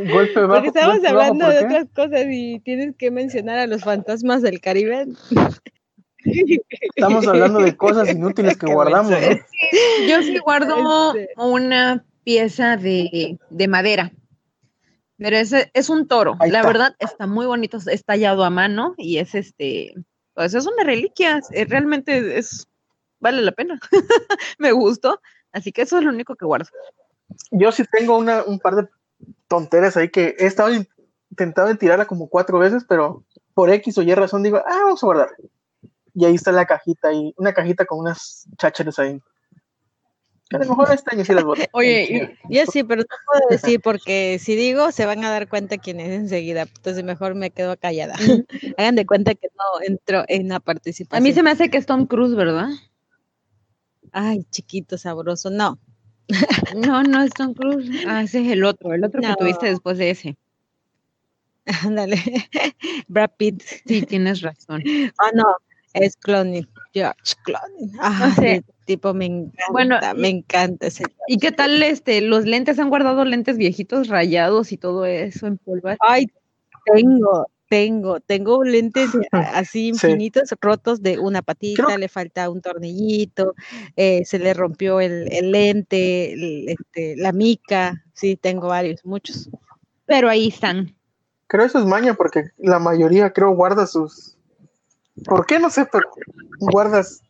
un 0.00 0.10
golpe 0.10 0.40
bajo. 0.40 0.64
Porque 0.64 0.80
bajo, 0.80 1.06
hablando 1.06 1.46
¿por 1.46 1.54
de 1.54 1.64
otras 1.64 1.86
cosas 1.94 2.24
y 2.28 2.60
tienes 2.60 2.94
que 2.96 3.10
mencionar 3.10 3.58
a 3.58 3.66
los 3.66 3.82
fantasmas 3.82 4.42
del 4.42 4.60
Caribe. 4.60 5.06
Estamos 6.94 7.26
hablando 7.26 7.60
de 7.60 7.76
cosas 7.76 8.10
inútiles 8.10 8.56
que 8.58 8.66
guardamos, 8.66 9.12
¿no? 9.12 9.18
Yo 10.08 10.22
sí 10.22 10.38
guardo 10.38 11.14
Este. 11.14 11.32
una 11.36 12.04
pieza 12.24 12.76
de, 12.76 13.38
de 13.50 13.68
madera. 13.68 14.12
Pero 15.16 15.36
ese 15.36 15.70
es 15.74 15.90
un 15.90 16.06
toro. 16.06 16.36
Ahí 16.38 16.50
la 16.50 16.58
está. 16.58 16.68
verdad 16.68 16.96
está 17.00 17.26
muy 17.26 17.46
bonito, 17.46 17.78
es 17.90 18.04
tallado 18.04 18.44
a 18.44 18.50
mano 18.50 18.94
y 18.96 19.18
es 19.18 19.34
este, 19.34 19.94
pues 20.34 20.54
es 20.54 20.66
una 20.66 20.84
reliquia, 20.84 21.40
eh, 21.50 21.64
realmente 21.64 22.38
es, 22.38 22.68
vale 23.18 23.42
la 23.42 23.52
pena. 23.52 23.80
Me 24.58 24.70
gustó, 24.70 25.20
así 25.52 25.72
que 25.72 25.82
eso 25.82 25.98
es 25.98 26.04
lo 26.04 26.10
único 26.10 26.36
que 26.36 26.46
guardo. 26.46 26.68
Yo 27.50 27.72
sí 27.72 27.82
tengo 27.90 28.16
una, 28.16 28.44
un 28.44 28.60
par 28.60 28.76
de 28.76 28.88
tonteras 29.48 29.96
ahí 29.96 30.10
que 30.10 30.36
he 30.38 30.46
estado 30.46 30.72
in- 30.72 30.88
intentado 31.30 31.68
en 31.68 31.78
tirarla 31.78 32.06
como 32.06 32.28
cuatro 32.28 32.58
veces, 32.58 32.84
pero 32.88 33.24
por 33.54 33.70
X 33.70 33.98
o 33.98 34.02
Y 34.02 34.14
razón 34.14 34.42
digo, 34.42 34.58
ah, 34.58 34.80
vamos 34.84 35.02
a 35.02 35.06
guardar. 35.06 35.30
Y 36.14 36.24
ahí 36.24 36.34
está 36.34 36.52
la 36.52 36.66
cajita 36.66 37.08
ahí, 37.08 37.34
una 37.36 37.52
cajita 37.52 37.84
con 37.84 37.98
unas 38.00 38.48
chácharas 38.56 38.98
ahí. 38.98 39.20
A 40.50 40.56
lo 40.56 40.64
mejor 40.64 40.90
este 40.94 41.14
año 41.14 41.24
sí 41.26 41.34
las 41.34 41.44
boto. 41.44 41.60
Oye, 41.72 42.32
y- 42.48 42.54
yo 42.56 42.64
sí, 42.70 42.82
pero 42.82 43.02
no 43.02 43.16
puedo 43.26 43.48
decir 43.50 43.80
porque 43.82 44.38
si 44.40 44.56
digo 44.56 44.90
se 44.92 45.04
van 45.04 45.22
a 45.24 45.30
dar 45.30 45.46
cuenta 45.48 45.76
quién 45.76 46.00
es 46.00 46.10
enseguida, 46.10 46.62
entonces 46.62 47.04
mejor 47.04 47.34
me 47.34 47.50
quedo 47.50 47.76
callada. 47.76 48.14
Hagan 48.78 48.94
de 48.96 49.04
cuenta 49.06 49.34
que 49.34 49.48
no 49.48 49.82
entro 49.86 50.24
en 50.28 50.48
la 50.48 50.60
participación. 50.60 51.22
A 51.22 51.22
mí 51.22 51.32
se 51.32 51.42
me 51.42 51.50
hace 51.50 51.68
que 51.68 51.76
es 51.76 51.84
Tom 51.86 52.06
Cruise, 52.06 52.34
¿verdad? 52.34 52.68
Ay, 54.12 54.44
chiquito, 54.50 54.96
sabroso. 54.96 55.50
No, 55.50 55.78
No, 56.76 57.02
no 57.02 57.22
es 57.22 57.30
Tom 57.32 57.54
Cruise. 57.54 57.90
Ah, 58.06 58.22
ese 58.22 58.40
es 58.44 58.52
el 58.52 58.64
otro, 58.64 58.92
el 58.94 59.04
otro 59.04 59.20
No. 59.20 59.28
que 59.28 59.36
tuviste 59.36 59.66
después 59.66 59.98
de 59.98 60.10
ese. 60.10 60.36
ándale. 61.84 62.16
Brad 63.08 63.30
Pitt. 63.36 63.62
Sí, 63.86 64.02
tienes 64.02 64.40
razón. 64.42 64.82
Ah, 65.18 65.30
no, 65.34 65.44
es 65.94 66.16
Clooney. 66.16 66.66
George 66.94 67.34
Clooney. 67.44 67.92
Ajá, 68.00 68.28
No 68.28 68.34
sé. 68.36 68.64
tipo 68.86 69.12
me 69.14 69.26
encanta, 69.26 69.64
Bueno, 69.72 69.98
me 70.16 70.28
encanta 70.28 70.86
ese. 70.86 71.04
¿Y 71.26 71.38
qué 71.38 71.52
tal 71.52 71.82
este? 71.82 72.20
Los 72.20 72.44
lentes 72.46 72.78
han 72.78 72.88
guardado 72.88 73.24
lentes 73.24 73.56
viejitos 73.58 74.08
rayados 74.08 74.72
y 74.72 74.78
todo 74.78 75.04
eso 75.06 75.46
en 75.46 75.58
polvo. 75.58 75.90
Ay, 76.00 76.26
tengo, 76.94 77.46
tengo, 77.68 78.20
tengo 78.20 78.64
lentes 78.64 79.10
así 79.32 79.68
Sí. 79.80 79.88
infinitos 79.88 80.54
rotos 80.60 81.02
de 81.02 81.18
una 81.18 81.42
patita, 81.42 81.84
Creo- 81.84 81.98
le 81.98 82.08
falta 82.08 82.48
un 82.50 82.60
tornillito, 82.60 83.54
eh, 83.96 84.24
se 84.24 84.38
le 84.38 84.54
rompió 84.54 85.00
el, 85.00 85.32
el 85.32 85.52
lente, 85.52 86.32
el- 86.32 86.68
este, 86.70 87.16
la 87.16 87.32
mica, 87.32 88.04
sí, 88.14 88.36
tengo 88.36 88.68
varios, 88.68 89.04
muchos. 89.04 89.48
Pero 90.06 90.28
ahí 90.28 90.48
están. 90.48 90.94
Creo 91.46 91.64
eso 91.64 91.78
es 91.78 91.84
maña 91.86 92.14
porque 92.14 92.44
la 92.58 92.78
mayoría 92.78 93.32
creo 93.32 93.50
guarda 93.54 93.86
sus... 93.86 94.36
¿Por 95.24 95.46
qué? 95.46 95.58
No 95.58 95.70
sé, 95.70 95.86
pero 95.90 96.04
guardas 96.60 97.22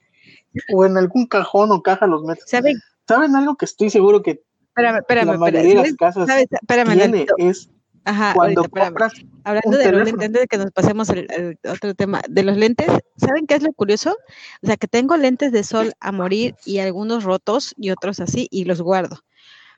o 0.73 0.85
en 0.85 0.97
algún 0.99 1.27
cajón 1.27 1.71
o 1.73 1.83
caja 1.83 2.07
los 2.07 2.23
metes. 2.25 2.45
¿Saben? 2.47 2.77
¿Saben 3.07 3.35
algo 3.37 3.57
que 3.57 3.65
estoy 3.65 3.91
seguro 3.91 4.23
que 4.23 4.43
Espérame, 4.69 4.99
espérame, 4.99 5.27
la 5.27 5.33
espérame. 5.35 5.41
mayoría 5.41 5.83
de 5.83 5.89
las 5.89 5.97
casas 5.97 6.27
¿Sabes? 6.29 6.47
Espérame, 6.51 6.95
tiene? 6.95 7.27
Es 7.39 7.71
Ajá, 8.09 8.33
cuando 8.35 8.63
ahorita, 8.63 8.63
espérame. 8.63 8.89
compras 8.89 9.13
Hablando 9.45 9.71
de 9.71 9.77
los 9.77 9.85
teléfono. 9.85 10.05
lentes, 10.05 10.27
antes 10.27 10.41
de 10.41 10.47
que 10.49 10.59
nos 10.59 10.71
pasemos 10.73 11.11
al, 11.11 11.27
al 11.31 11.59
otro 11.71 11.95
tema, 11.95 12.23
de 12.27 12.43
los 12.43 12.57
lentes, 12.57 12.87
¿saben 13.17 13.47
qué 13.47 13.55
es 13.55 13.63
lo 13.63 13.73
curioso? 13.75 14.17
O 14.63 14.67
sea, 14.67 14.79
que 14.79 14.89
tengo 14.89 15.17
lentes 15.19 15.53
de 15.53 15.63
sol 15.63 15.93
a 16.01 16.11
morir 16.11 16.55
y 16.65 16.79
algunos 16.79 17.25
rotos 17.25 17.75
y 17.77 17.91
otros 17.91 18.21
así 18.21 18.49
y 18.51 18.65
los 18.65 18.81
guardo. 18.81 19.19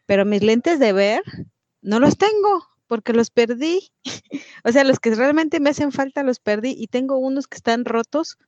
Pero 0.06 0.24
mis 0.24 0.42
lentes 0.42 0.78
de 0.78 0.92
ver 0.92 1.22
no 1.82 1.98
los 1.98 2.16
tengo 2.18 2.68
porque 2.86 3.12
los 3.12 3.30
perdí. 3.30 3.90
o 4.64 4.70
sea, 4.70 4.84
los 4.84 5.00
que 5.00 5.12
realmente 5.12 5.58
me 5.58 5.70
hacen 5.70 5.90
falta 5.90 6.22
los 6.22 6.38
perdí 6.38 6.76
y 6.78 6.86
tengo 6.86 7.16
unos 7.18 7.48
que 7.48 7.56
están 7.56 7.84
rotos 7.84 8.38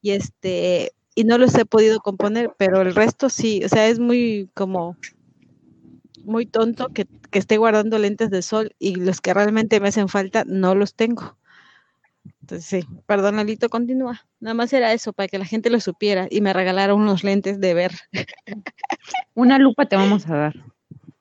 y 0.00 0.12
este 0.12 0.92
y 1.14 1.24
no 1.24 1.36
los 1.36 1.54
he 1.56 1.66
podido 1.66 1.98
componer, 2.00 2.52
pero 2.56 2.80
el 2.80 2.94
resto 2.94 3.28
sí, 3.28 3.62
o 3.64 3.68
sea, 3.68 3.88
es 3.88 3.98
muy 3.98 4.48
como 4.54 4.96
muy 6.24 6.46
tonto 6.46 6.88
que, 6.88 7.06
que 7.32 7.40
esté 7.40 7.56
guardando 7.56 7.98
lentes 7.98 8.30
de 8.30 8.42
sol 8.42 8.76
y 8.78 8.94
los 8.94 9.20
que 9.20 9.34
realmente 9.34 9.80
me 9.80 9.88
hacen 9.88 10.08
falta 10.08 10.44
no 10.46 10.76
los 10.76 10.94
tengo. 10.94 11.36
Entonces, 12.42 12.64
sí, 12.64 12.86
perdón, 13.06 13.36
Lalito, 13.36 13.68
continúa. 13.68 14.20
Nada 14.38 14.54
más 14.54 14.72
era 14.72 14.92
eso, 14.92 15.12
para 15.12 15.26
que 15.26 15.38
la 15.38 15.44
gente 15.44 15.70
lo 15.70 15.80
supiera 15.80 16.28
y 16.30 16.40
me 16.40 16.52
regalaron 16.52 17.00
unos 17.00 17.24
lentes 17.24 17.58
de 17.58 17.74
ver, 17.74 17.92
Una 19.34 19.58
lupa 19.58 19.86
te 19.86 19.96
vamos 19.96 20.28
a 20.28 20.36
dar. 20.36 20.54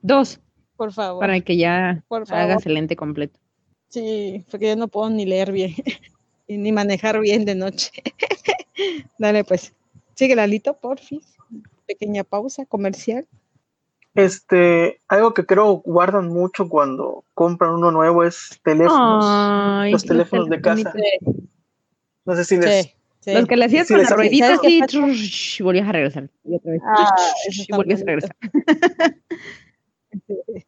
Dos, 0.02 0.40
por 0.76 0.92
favor. 0.92 1.22
para 1.22 1.40
que 1.40 1.58
ya 1.58 2.04
Por 2.08 2.32
hagas 2.34 2.66
el 2.66 2.74
lente 2.74 2.96
completo. 2.96 3.40
Sí, 3.88 4.46
porque 4.50 4.68
yo 4.68 4.76
no 4.76 4.88
puedo 4.88 5.10
ni 5.10 5.26
leer 5.26 5.52
bien 5.52 5.74
y 6.48 6.58
ni 6.58 6.72
manejar 6.72 7.20
bien 7.20 7.46
de 7.46 7.56
noche. 7.56 7.92
Dale, 9.18 9.44
pues. 9.44 9.74
Sigue, 10.16 10.36
Lalito, 10.36 10.78
porfis. 10.78 11.36
Pequeña 11.86 12.24
pausa 12.24 12.66
comercial. 12.66 13.28
Este, 14.14 15.00
algo 15.08 15.34
que 15.34 15.46
creo 15.46 15.76
guardan 15.86 16.28
mucho 16.28 16.68
cuando 16.68 17.24
compran 17.34 17.72
uno 17.72 17.92
nuevo 17.92 18.24
es 18.24 18.60
teléfonos. 18.64 19.24
Ay, 19.28 19.92
los 19.94 20.04
teléfonos 20.04 20.50
de 20.50 20.60
casa. 20.62 20.94
No 22.26 22.36
sé 22.36 22.44
si 22.46 22.58
les... 22.58 22.86
Sí, 22.86 22.94
sí. 23.22 23.34
Los 23.34 23.46
que 23.48 23.56
le 23.58 23.66
hacías 23.66 23.88
Sí, 23.88 23.94
con 23.94 24.02
les 24.02 24.10
la 24.10 24.16
hace- 24.16 24.22
ruedita 24.24 24.46
¿Sabes 24.48 24.60
qué 24.62 24.68
así, 24.68 24.80
pasa? 24.80 24.92
trush, 24.92 25.60
y 25.60 25.64
volvías 25.64 25.88
a 25.88 25.92
regresar. 25.94 26.30
Y 26.44 26.56
otra 26.56 26.72
vez. 26.72 26.82
Ah, 26.86 27.16
y 27.50 27.74
volvías 27.76 28.02
a 28.02 28.06
regresar. 28.06 28.36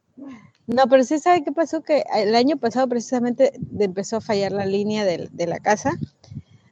No, 0.66 0.88
pero 0.88 1.04
sí 1.04 1.20
sabe 1.20 1.44
qué 1.44 1.52
pasó 1.52 1.84
que 1.84 2.06
el 2.16 2.34
año 2.36 2.56
pasado 2.56 2.88
precisamente 2.88 3.52
de- 3.58 3.84
empezó 3.84 4.16
a 4.18 4.22
fallar 4.22 4.54
la 4.54 4.66
línea 4.66 5.04
del- 5.04 5.28
de, 5.34 5.46
la 5.46 5.60
casa 5.60 5.92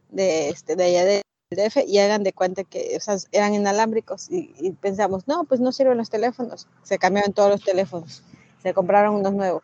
de 0.09 0.47
este 0.49 0.77
de 0.77 0.83
allá 0.85 1.03
del 1.03 1.21
DF 1.51 1.83
y 1.87 1.99
hagan 1.99 2.23
de 2.23 2.33
cuenta 2.33 2.63
que 2.63 2.95
o 2.97 2.99
sea, 2.99 3.17
eran 3.31 3.53
inalámbricos 3.53 4.29
y, 4.31 4.53
y 4.59 4.71
pensamos, 4.71 5.27
no, 5.27 5.43
pues 5.45 5.59
no 5.59 5.71
sirven 5.71 5.97
los 5.97 6.09
teléfonos. 6.09 6.67
Se 6.83 6.97
cambiaron 6.97 7.33
todos 7.33 7.49
los 7.51 7.61
teléfonos, 7.63 8.23
se 8.63 8.73
compraron 8.73 9.15
unos 9.15 9.33
nuevos. 9.33 9.63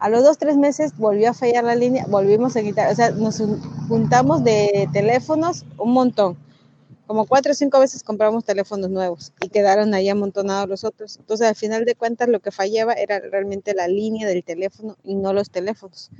A 0.00 0.08
los 0.08 0.22
dos, 0.24 0.38
tres 0.38 0.56
meses 0.56 0.96
volvió 0.98 1.30
a 1.30 1.34
fallar 1.34 1.64
la 1.64 1.74
línea, 1.76 2.06
volvimos 2.08 2.56
a 2.56 2.62
quitar, 2.62 2.92
o 2.92 2.96
sea, 2.96 3.10
nos 3.10 3.40
jun- 3.40 3.60
juntamos 3.88 4.42
de 4.44 4.88
teléfonos 4.92 5.64
un 5.78 5.92
montón. 5.92 6.36
Como 7.06 7.26
cuatro 7.26 7.52
o 7.52 7.54
cinco 7.54 7.80
veces 7.80 8.02
compramos 8.02 8.44
teléfonos 8.44 8.90
nuevos 8.90 9.32
y 9.42 9.48
quedaron 9.50 9.92
ahí 9.94 10.08
amontonados 10.08 10.68
los 10.68 10.84
otros. 10.84 11.18
Entonces, 11.18 11.46
al 11.48 11.54
final 11.54 11.84
de 11.84 11.94
cuentas, 11.94 12.28
lo 12.28 12.40
que 12.40 12.50
fallaba 12.50 12.94
era 12.94 13.20
realmente 13.20 13.74
la 13.74 13.88
línea 13.88 14.26
del 14.26 14.42
teléfono 14.42 14.96
y 15.04 15.14
no 15.14 15.32
los 15.34 15.50
teléfonos. 15.50 16.10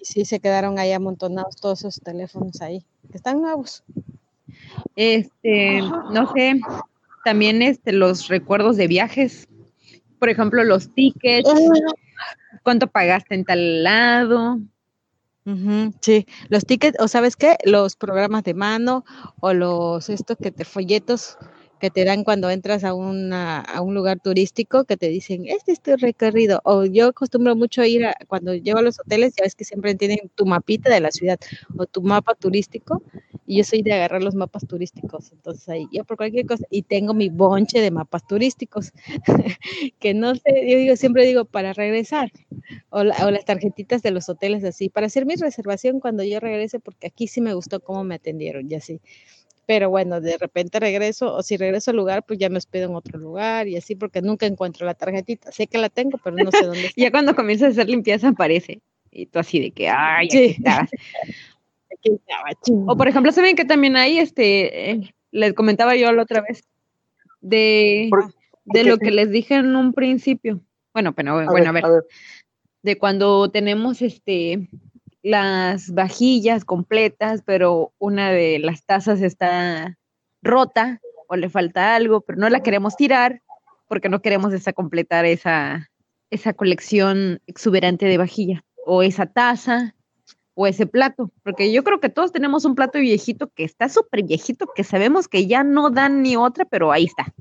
Y 0.00 0.04
sí, 0.04 0.24
se 0.24 0.40
quedaron 0.40 0.78
ahí 0.78 0.92
amontonados 0.92 1.56
todos 1.56 1.80
esos 1.80 2.00
teléfonos 2.00 2.60
ahí, 2.62 2.84
que 3.10 3.18
están 3.18 3.40
nuevos. 3.40 3.84
Este, 4.96 5.80
no 5.80 6.32
sé, 6.32 6.60
también 7.24 7.62
este, 7.62 7.92
los 7.92 8.28
recuerdos 8.28 8.76
de 8.76 8.86
viajes. 8.86 9.46
Por 10.18 10.28
ejemplo, 10.28 10.64
los 10.64 10.92
tickets, 10.94 11.50
cuánto 12.62 12.86
pagaste 12.86 13.34
en 13.34 13.44
tal 13.44 13.82
lado. 13.82 14.58
Sí, 16.00 16.26
los 16.48 16.64
tickets, 16.64 16.98
o 17.00 17.08
sabes 17.08 17.34
qué, 17.34 17.56
los 17.64 17.96
programas 17.96 18.44
de 18.44 18.54
mano 18.54 19.04
o 19.40 19.52
los 19.52 20.08
estos 20.08 20.36
que 20.36 20.52
te 20.52 20.64
folletos 20.64 21.38
que 21.80 21.90
te 21.90 22.04
dan 22.04 22.24
cuando 22.24 22.50
entras 22.50 22.84
a, 22.84 22.94
una, 22.94 23.60
a 23.60 23.80
un 23.82 23.94
lugar 23.94 24.20
turístico 24.20 24.84
que 24.84 24.96
te 24.96 25.08
dicen, 25.08 25.46
este 25.48 25.72
es 25.72 25.80
tu 25.82 25.96
recorrido. 25.96 26.60
O 26.64 26.84
yo 26.84 27.08
acostumbro 27.08 27.56
mucho 27.56 27.84
ir 27.84 28.06
a, 28.06 28.14
cuando 28.28 28.54
llego 28.54 28.78
a 28.78 28.82
los 28.82 29.00
hoteles, 29.00 29.34
ya 29.36 29.44
ves 29.44 29.54
que 29.56 29.64
siempre 29.64 29.94
tienen 29.96 30.18
tu 30.34 30.46
mapita 30.46 30.92
de 30.92 31.00
la 31.00 31.10
ciudad 31.10 31.38
o 31.76 31.86
tu 31.86 32.02
mapa 32.02 32.34
turístico. 32.34 33.02
Y 33.46 33.56
yo 33.58 33.64
soy 33.64 33.82
de 33.82 33.92
agarrar 33.92 34.22
los 34.22 34.34
mapas 34.36 34.66
turísticos. 34.66 35.32
Entonces 35.32 35.68
ahí, 35.68 35.86
yo 35.92 36.04
por 36.04 36.16
cualquier 36.16 36.46
cosa, 36.46 36.64
y 36.70 36.82
tengo 36.82 37.14
mi 37.14 37.30
bonche 37.30 37.80
de 37.80 37.90
mapas 37.90 38.26
turísticos, 38.26 38.92
que 39.98 40.14
no 40.14 40.34
sé, 40.34 40.42
yo 40.70 40.78
digo, 40.78 40.96
siempre 40.96 41.26
digo, 41.26 41.44
para 41.44 41.72
regresar 41.72 42.30
o, 42.90 43.04
la- 43.04 43.26
o 43.26 43.30
las 43.30 43.44
tarjetitas 43.44 44.02
de 44.02 44.10
los 44.10 44.28
hoteles 44.28 44.64
así, 44.64 44.88
para 44.88 45.06
hacer 45.06 45.26
mi 45.26 45.36
reservación 45.36 46.00
cuando 46.00 46.22
yo 46.24 46.40
regrese, 46.40 46.80
porque 46.80 47.06
aquí 47.08 47.26
sí 47.28 47.40
me 47.40 47.54
gustó 47.54 47.80
cómo 47.80 48.04
me 48.04 48.16
atendieron 48.16 48.70
y 48.70 48.74
así. 48.74 49.00
Pero 49.70 49.88
bueno, 49.88 50.20
de 50.20 50.36
repente 50.36 50.80
regreso, 50.80 51.32
o 51.32 51.44
si 51.44 51.56
regreso 51.56 51.92
al 51.92 51.96
lugar, 51.96 52.24
pues 52.26 52.40
ya 52.40 52.48
me 52.48 52.56
hospedo 52.58 52.88
en 52.88 52.96
otro 52.96 53.20
lugar 53.20 53.68
y 53.68 53.76
así, 53.76 53.94
porque 53.94 54.20
nunca 54.20 54.44
encuentro 54.44 54.84
la 54.84 54.94
tarjetita. 54.94 55.52
Sé 55.52 55.68
que 55.68 55.78
la 55.78 55.88
tengo, 55.88 56.18
pero 56.24 56.34
no 56.34 56.50
sé 56.50 56.64
dónde 56.66 56.80
está. 56.86 57.00
Ya 57.00 57.12
cuando 57.12 57.36
comienzas 57.36 57.68
a 57.68 57.70
hacer 57.70 57.88
limpieza 57.88 58.26
aparece. 58.30 58.80
Y 59.12 59.26
tú 59.26 59.38
así 59.38 59.60
de 59.60 59.70
que, 59.70 59.88
ay, 59.88 60.26
aquí 60.26 60.54
Sí. 60.54 60.64
Aquí 60.66 62.10
estaba. 62.16 62.50
O 62.88 62.96
por 62.96 63.06
ejemplo, 63.06 63.30
¿saben 63.30 63.54
que 63.54 63.64
también 63.64 63.96
hay, 63.96 64.18
este, 64.18 64.90
eh, 64.90 65.14
les 65.30 65.54
comentaba 65.54 65.94
yo 65.94 66.10
la 66.10 66.22
otra 66.24 66.40
vez, 66.40 66.64
de, 67.40 68.08
Por- 68.10 68.34
de 68.64 68.82
lo 68.82 68.98
que 68.98 69.12
les 69.12 69.30
dije 69.30 69.54
en 69.54 69.76
un 69.76 69.92
principio. 69.92 70.62
Bueno, 70.92 71.14
pero 71.14 71.38
A 71.38 71.44
bueno, 71.44 71.72
ver, 71.72 71.84
a 71.84 71.90
ver, 71.90 72.02
de 72.82 72.98
cuando 72.98 73.48
tenemos 73.52 74.02
este 74.02 74.68
las 75.22 75.92
vajillas 75.92 76.64
completas, 76.64 77.42
pero 77.44 77.92
una 77.98 78.30
de 78.30 78.58
las 78.58 78.84
tazas 78.84 79.20
está 79.20 79.98
rota 80.42 81.00
o 81.28 81.36
le 81.36 81.48
falta 81.48 81.94
algo, 81.94 82.22
pero 82.22 82.38
no 82.38 82.48
la 82.48 82.62
queremos 82.62 82.96
tirar 82.96 83.42
porque 83.88 84.08
no 84.08 84.22
queremos 84.22 84.52
completar 84.74 85.24
esa, 85.24 85.90
esa 86.30 86.52
colección 86.52 87.40
exuberante 87.46 88.06
de 88.06 88.18
vajilla 88.18 88.64
o 88.86 89.02
esa 89.02 89.26
taza 89.26 89.94
o 90.54 90.66
ese 90.66 90.86
plato, 90.86 91.30
porque 91.42 91.72
yo 91.72 91.84
creo 91.84 92.00
que 92.00 92.08
todos 92.08 92.32
tenemos 92.32 92.64
un 92.64 92.74
plato 92.74 92.98
viejito 92.98 93.50
que 93.54 93.64
está 93.64 93.88
súper 93.88 94.24
viejito, 94.24 94.66
que 94.74 94.84
sabemos 94.84 95.28
que 95.28 95.46
ya 95.46 95.64
no 95.64 95.90
dan 95.90 96.22
ni 96.22 96.36
otra, 96.36 96.64
pero 96.64 96.92
ahí 96.92 97.04
está. 97.04 97.32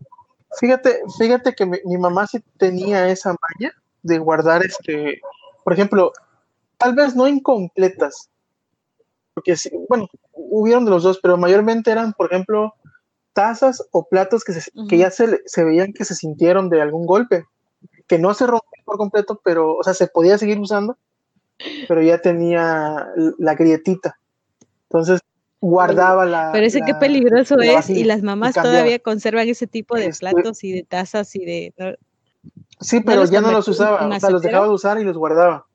Fíjate, 0.60 1.02
fíjate 1.18 1.54
que 1.54 1.66
mi, 1.66 1.78
mi 1.86 1.98
mamá 1.98 2.28
sí 2.28 2.40
tenía 2.58 3.10
esa 3.10 3.30
maña 3.30 3.74
de 4.04 4.18
guardar, 4.20 4.64
este, 4.64 5.22
por 5.64 5.74
ejemplo, 5.74 6.12
tal 6.80 6.96
vez 6.96 7.16
no 7.16 7.28
incompletas, 7.28 8.30
porque 9.34 9.56
sí, 9.56 9.70
bueno, 9.88 10.08
hubieron 10.34 10.86
de 10.86 10.92
los 10.92 11.04
dos, 11.04 11.20
pero 11.22 11.38
mayormente 11.38 11.92
eran, 11.92 12.14
por 12.14 12.32
ejemplo, 12.34 12.74
tazas 13.34 13.88
o 13.92 14.08
platos 14.08 14.44
que, 14.44 14.54
se- 14.54 14.72
que 14.90 14.98
ya 14.98 15.12
se, 15.12 15.42
se 15.46 15.64
veían 15.64 15.94
que 15.94 16.06
se 16.06 16.16
sintieron 16.16 16.70
de 16.70 16.82
algún 16.82 17.06
golpe, 17.06 17.46
que 18.08 18.18
no 18.18 18.34
se 18.34 18.48
rompió 18.48 18.84
por 18.86 18.98
completo, 18.98 19.40
pero, 19.44 19.76
o 19.78 19.84
sea, 19.84 19.94
se 19.94 20.08
podía 20.08 20.38
seguir 20.38 20.60
usando, 20.60 20.98
pero 21.88 22.02
ya 22.02 22.20
tenía 22.22 23.08
la 23.38 23.54
grietita. 23.56 24.18
Entonces, 24.90 25.20
guardaba 25.62 26.26
la. 26.26 26.50
Pero 26.54 26.66
ese 26.66 26.82
qué 26.82 26.94
la- 26.94 27.00
peligroso 27.00 27.56
la 27.58 27.80
es 27.80 27.90
y 27.90 28.04
las 28.06 28.24
mamás 28.24 28.56
todavía 28.56 29.00
conservan 29.00 29.48
ese 29.48 29.68
tipo 29.68 29.96
de 29.96 30.08
Este- 30.08 30.20
platos 30.32 30.64
y 30.64 30.72
de 30.72 30.84
tazas 30.84 31.36
y 31.36 31.46
de... 31.46 31.74
¿no? 31.78 31.92
Sí, 32.80 33.02
pero 33.02 33.26
ya 33.26 33.42
no 33.42 33.52
los 33.52 33.68
usaba, 33.68 34.08
o 34.08 34.20
sea, 34.20 34.30
los 34.30 34.42
dejaba 34.42 34.66
de 34.68 34.74
usar 34.74 35.00
y 35.00 35.04
los 35.04 35.18
guardaba. 35.18 35.68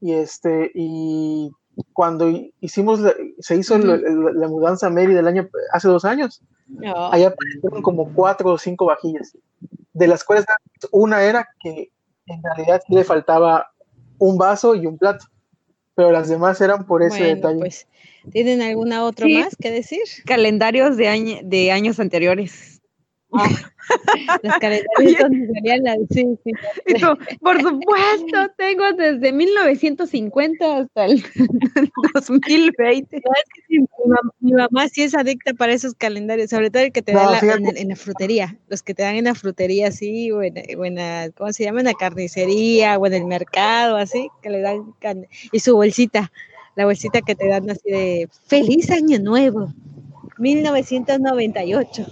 Y 0.00 0.12
este, 0.12 0.70
y 0.74 1.50
cuando 1.92 2.28
hi- 2.28 2.52
hicimos, 2.60 3.00
la- 3.00 3.14
se 3.38 3.56
hizo 3.56 3.78
la- 3.78 3.96
la, 3.96 4.32
la 4.32 4.48
mudanza 4.48 4.86
a 4.86 4.90
Mérida 4.90 5.20
el 5.20 5.26
año, 5.28 5.48
hace 5.72 5.88
dos 5.88 6.04
años, 6.04 6.42
No. 6.68 7.12
allá 7.12 7.28
aparecieron 7.28 7.82
como 7.82 8.12
cuatro 8.14 8.50
o 8.52 8.58
cinco 8.58 8.86
vajillas, 8.86 9.36
de 9.92 10.06
las 10.06 10.24
cuales 10.24 10.44
una 10.90 11.22
era 11.22 11.48
que 11.60 11.90
en 12.26 12.42
realidad 12.42 12.80
le 12.88 13.04
faltaba 13.04 13.72
un 14.18 14.38
vaso 14.38 14.74
y 14.74 14.86
un 14.86 14.96
plato, 14.98 15.26
pero 15.94 16.10
las 16.12 16.28
demás 16.28 16.60
eran 16.60 16.86
por 16.86 17.02
ese 17.02 17.18
Bueno, 17.18 17.34
detalle. 17.36 17.58
pues, 17.58 17.86
¿tienen 18.30 18.62
alguna 18.62 19.04
otra 19.04 19.26
Sí. 19.26 19.38
más 19.38 19.56
que 19.56 19.70
decir? 19.70 20.00
Calendarios 20.24 20.96
de, 20.96 21.08
año- 21.08 21.40
de 21.42 21.72
años 21.72 21.98
anteriores. 22.00 22.71
Los 24.42 24.54
calendarios 24.58 25.18
donde 25.20 25.48
salían 25.54 25.82
las... 25.82 25.98
Sí, 26.10 26.24
sí. 26.44 26.52
Y 26.86 26.94
tú, 26.94 27.06
por 27.40 27.60
supuesto, 27.60 28.48
tengo 28.58 28.92
desde 28.92 29.32
1950 29.32 30.78
hasta 30.78 31.06
el 31.06 31.22
2020. 32.14 33.22
Sí, 33.68 33.78
mi, 33.78 33.86
mam- 34.06 34.30
mi 34.40 34.52
mamá 34.52 34.88
sí 34.88 35.02
es 35.02 35.14
adicta 35.14 35.54
para 35.54 35.72
esos 35.72 35.94
calendarios, 35.94 36.50
sobre 36.50 36.70
todo 36.70 36.82
el 36.82 36.92
que 36.92 37.02
te 37.02 37.12
No, 37.12 37.30
dan 37.32 37.62
la- 37.62 37.70
en, 37.74 37.88
la 37.88 37.96
frutería, 37.96 38.56
los 38.68 38.82
que 38.82 38.94
te 38.94 39.02
dan 39.02 39.16
en 39.16 39.24
la 39.24 39.34
frutería, 39.34 39.90
sí, 39.90 40.30
o 40.30 40.42
en, 40.42 40.54
o 40.78 40.84
en 40.84 40.94
la, 40.96 41.30
¿cómo 41.36 41.52
se 41.52 41.64
llama? 41.64 41.80
En 41.80 41.86
la 41.86 41.94
carnicería, 41.94 42.98
o 42.98 43.06
en 43.06 43.14
el 43.14 43.24
mercado, 43.24 43.96
así, 43.96 44.28
que 44.42 44.50
le 44.50 44.60
dan, 44.60 44.92
can- 45.00 45.26
y 45.50 45.58
su 45.60 45.74
bolsita, 45.74 46.30
la 46.76 46.84
bolsita 46.84 47.20
que 47.22 47.34
te 47.34 47.48
dan 47.48 47.68
así 47.70 47.90
de, 47.90 48.28
feliz 48.46 48.90
año 48.90 49.18
nuevo, 49.18 49.72
1998. 50.38 52.06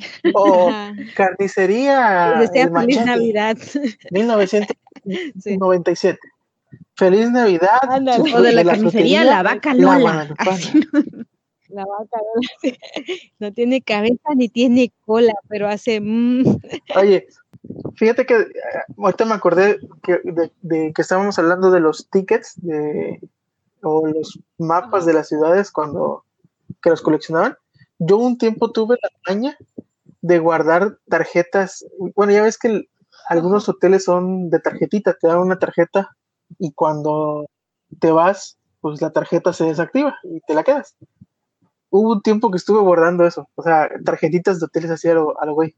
O 0.34 0.70
carnicería 1.14 2.36
Les 2.38 2.50
desea 2.50 2.64
El 2.64 2.72
feliz 2.72 3.04
Navidad. 3.04 3.56
1997. 4.10 6.18
Feliz 6.94 7.30
Navidad. 7.30 7.78
O 8.34 8.42
de 8.42 8.52
la 8.52 8.64
la 8.64 8.72
carnicería 8.72 9.24
La 9.24 9.42
Vaca 9.42 9.74
La 9.74 9.98
Lola. 9.98 10.34
Así, 10.38 10.80
La 11.68 11.84
vaca 11.84 12.18
no, 12.18 12.40
sí. 12.60 12.78
no 13.38 13.52
tiene 13.52 13.82
cabeza 13.82 14.34
ni 14.34 14.48
tiene 14.48 14.92
cola, 15.06 15.34
pero 15.48 15.68
hace... 15.68 16.00
mm. 16.00 16.58
Oye, 16.96 17.28
fíjate 17.94 18.26
que 18.26 18.34
eh, 18.34 18.46
ahorita 18.98 19.24
me 19.24 19.34
acordé 19.34 19.78
que, 20.02 20.20
de, 20.24 20.50
de 20.62 20.92
que 20.92 21.02
estábamos 21.02 21.38
hablando 21.38 21.70
de 21.70 21.80
los 21.80 22.08
tickets 22.10 22.54
de, 22.56 23.20
o 23.82 24.06
los 24.06 24.38
mapas 24.58 25.06
de 25.06 25.12
las 25.12 25.28
ciudades 25.28 25.70
cuando 25.70 26.24
que 26.82 26.90
los 26.90 27.02
coleccionaban. 27.02 27.56
Yo 27.98 28.16
un 28.16 28.38
tiempo 28.38 28.70
tuve 28.70 28.96
la 29.02 29.10
maña 29.26 29.56
de 30.22 30.38
guardar 30.38 30.98
tarjetas. 31.08 31.84
Bueno, 32.14 32.32
ya 32.32 32.42
ves 32.42 32.58
que 32.58 32.68
el- 32.68 32.90
algunos 33.28 33.68
hoteles 33.68 34.04
son 34.04 34.50
de 34.50 34.60
tarjetita, 34.60 35.14
te 35.20 35.28
dan 35.28 35.38
una 35.38 35.58
tarjeta 35.58 36.10
y 36.58 36.72
cuando 36.72 37.46
te 38.00 38.10
vas, 38.12 38.58
pues 38.80 39.00
la 39.02 39.12
tarjeta 39.12 39.52
se 39.52 39.64
desactiva 39.64 40.16
y 40.24 40.40
te 40.42 40.54
la 40.54 40.64
quedas. 40.64 40.96
Hubo 41.90 42.12
un 42.12 42.22
tiempo 42.22 42.50
que 42.50 42.56
estuve 42.58 42.80
guardando 42.80 43.26
eso, 43.26 43.48
o 43.56 43.62
sea, 43.62 43.88
tarjetitas 44.04 44.60
de 44.60 44.66
hoteles 44.66 44.90
así 44.90 45.08
a 45.08 45.14
lo, 45.14 45.40
a 45.40 45.46
lo 45.46 45.54
güey. 45.54 45.74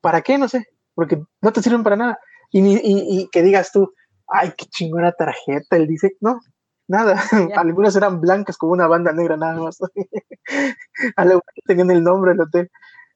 ¿Para 0.00 0.22
qué? 0.22 0.38
No 0.38 0.48
sé, 0.48 0.66
porque 0.94 1.22
no 1.42 1.52
te 1.52 1.62
sirven 1.62 1.84
para 1.84 1.96
nada. 1.96 2.18
Y, 2.52 2.62
ni- 2.62 2.74
y, 2.76 3.20
y 3.22 3.28
que 3.30 3.42
digas 3.42 3.72
tú, 3.72 3.92
ay, 4.28 4.52
qué 4.56 4.66
chingona 4.66 5.12
tarjeta, 5.12 5.76
él 5.76 5.86
dice, 5.88 6.12
no, 6.20 6.40
nada. 6.88 7.16
Algunas 7.56 7.96
eran 7.96 8.20
blancas 8.20 8.58
como 8.58 8.72
una 8.72 8.88
banda 8.88 9.12
negra 9.12 9.36
nada 9.36 9.60
más. 9.60 9.78
a 11.16 11.24
lo 11.24 11.30
mejor 11.30 11.42
tenían 11.66 11.90
el 11.90 12.02
nombre 12.02 12.32
del 12.32 12.42
hotel. 12.42 12.70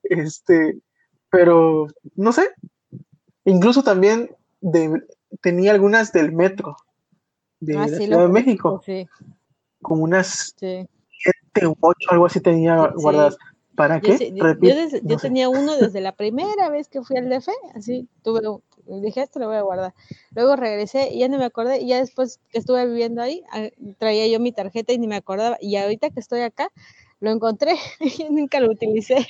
Este, 0.08 0.78
pero 1.30 1.86
no 2.16 2.32
sé. 2.32 2.48
Incluso 3.44 3.82
también 3.82 4.30
de, 4.60 5.02
tenía 5.40 5.72
algunas 5.72 6.12
del 6.12 6.32
metro 6.32 6.76
de 7.60 7.76
Ah, 7.76 7.86
la 7.88 7.98
sí, 7.98 8.06
Ciudad 8.06 8.22
de 8.22 8.28
México, 8.32 8.82
Sí, 8.84 9.06
como 9.82 10.04
unas 10.04 10.54
sí. 10.58 10.86
siete 11.22 11.66
u 11.66 11.74
ocho, 11.80 12.10
algo 12.10 12.26
así 12.26 12.40
tenía 12.40 12.88
guardadas. 12.94 13.36
¿Para 13.74 14.00
Yo, 14.00 14.16
qué? 14.18 14.32
yo- 14.34 14.54
yo 14.60 14.74
no 15.04 15.16
tenía 15.18 15.48
uno 15.48 15.76
desde 15.76 16.00
la 16.00 16.12
primera 16.12 16.68
vez 16.68 16.88
que 16.88 17.00
fui 17.02 17.16
al 17.16 17.28
DF, 17.28 17.52
así 17.74 18.08
tuve, 18.22 18.46
un- 18.48 18.62
dije 19.02 19.22
esto 19.22 19.38
lo 19.38 19.46
voy 19.46 19.56
a 19.56 19.62
guardar. 19.62 19.94
Luego 20.34 20.56
regresé 20.56 21.10
y 21.12 21.20
ya 21.20 21.28
no 21.28 21.38
me 21.38 21.44
acordé, 21.44 21.80
y 21.80 21.88
ya 21.88 21.98
después 21.98 22.40
que 22.50 22.58
estuve 22.58 22.84
viviendo 22.86 23.22
ahí, 23.22 23.44
ah, 23.52 23.68
traía 23.98 24.26
yo 24.26 24.40
mi 24.40 24.50
tarjeta 24.50 24.92
y 24.92 24.98
ni 24.98 25.06
me 25.06 25.14
acordaba. 25.16 25.58
Y 25.60 25.76
ahorita 25.76 26.10
que 26.10 26.18
estoy 26.20 26.40
acá, 26.40 26.70
lo 27.20 27.30
encontré 27.30 27.74
y 28.00 28.24
nunca 28.30 28.60
lo 28.60 28.70
utilicé. 28.70 29.26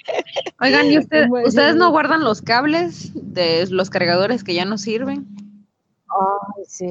Oigan, 0.61 0.87
¿y 0.87 0.99
usted- 0.99 1.29
ustedes 1.45 1.77
no 1.77 1.91
guardan 1.91 2.23
los 2.25 2.43
cables 2.43 3.11
de 3.15 3.67
los 3.71 3.91
cargadores 3.91 4.45
que 4.45 4.55
ya 4.55 4.65
no 4.65 4.79
sirven? 4.79 5.27
Ay, 6.09 6.65
sí. 6.67 6.87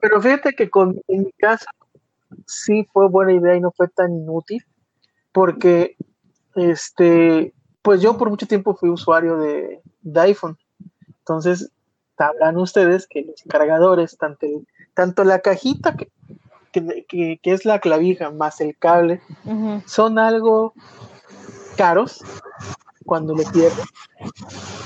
Pero 0.00 0.20
fíjate 0.20 0.52
que 0.52 0.68
con, 0.70 1.00
en 1.08 1.24
mi 1.24 1.32
caso 1.32 1.66
sí 2.46 2.86
fue 2.92 3.08
buena 3.08 3.32
idea 3.32 3.56
y 3.56 3.60
no 3.60 3.70
fue 3.70 3.88
tan 3.88 4.12
inútil, 4.12 4.64
porque 5.32 5.96
este, 6.54 7.52
pues 7.82 8.00
yo 8.00 8.16
por 8.18 8.30
mucho 8.30 8.46
tiempo 8.46 8.74
fui 8.74 8.88
usuario 8.90 9.38
de, 9.38 9.80
de 10.02 10.20
iPhone. 10.20 10.56
Entonces, 11.18 11.70
sabrán 12.16 12.56
ustedes 12.58 13.06
que 13.06 13.22
los 13.22 13.42
cargadores, 13.48 14.16
tanto, 14.16 14.46
el- 14.46 14.66
tanto 14.94 15.24
la 15.24 15.40
cajita 15.40 15.96
que, 15.96 16.08
que, 16.80 17.04
que- 17.08 17.40
que 17.42 17.52
es 17.52 17.64
la 17.64 17.80
clavija 17.80 18.30
más 18.30 18.60
el 18.60 18.76
cable, 18.76 19.20
Ujú. 19.44 19.82
son 19.86 20.18
algo 20.18 20.74
caros 21.76 22.22
cuando 23.04 23.34
lo 23.34 23.42
pierdes 23.52 23.84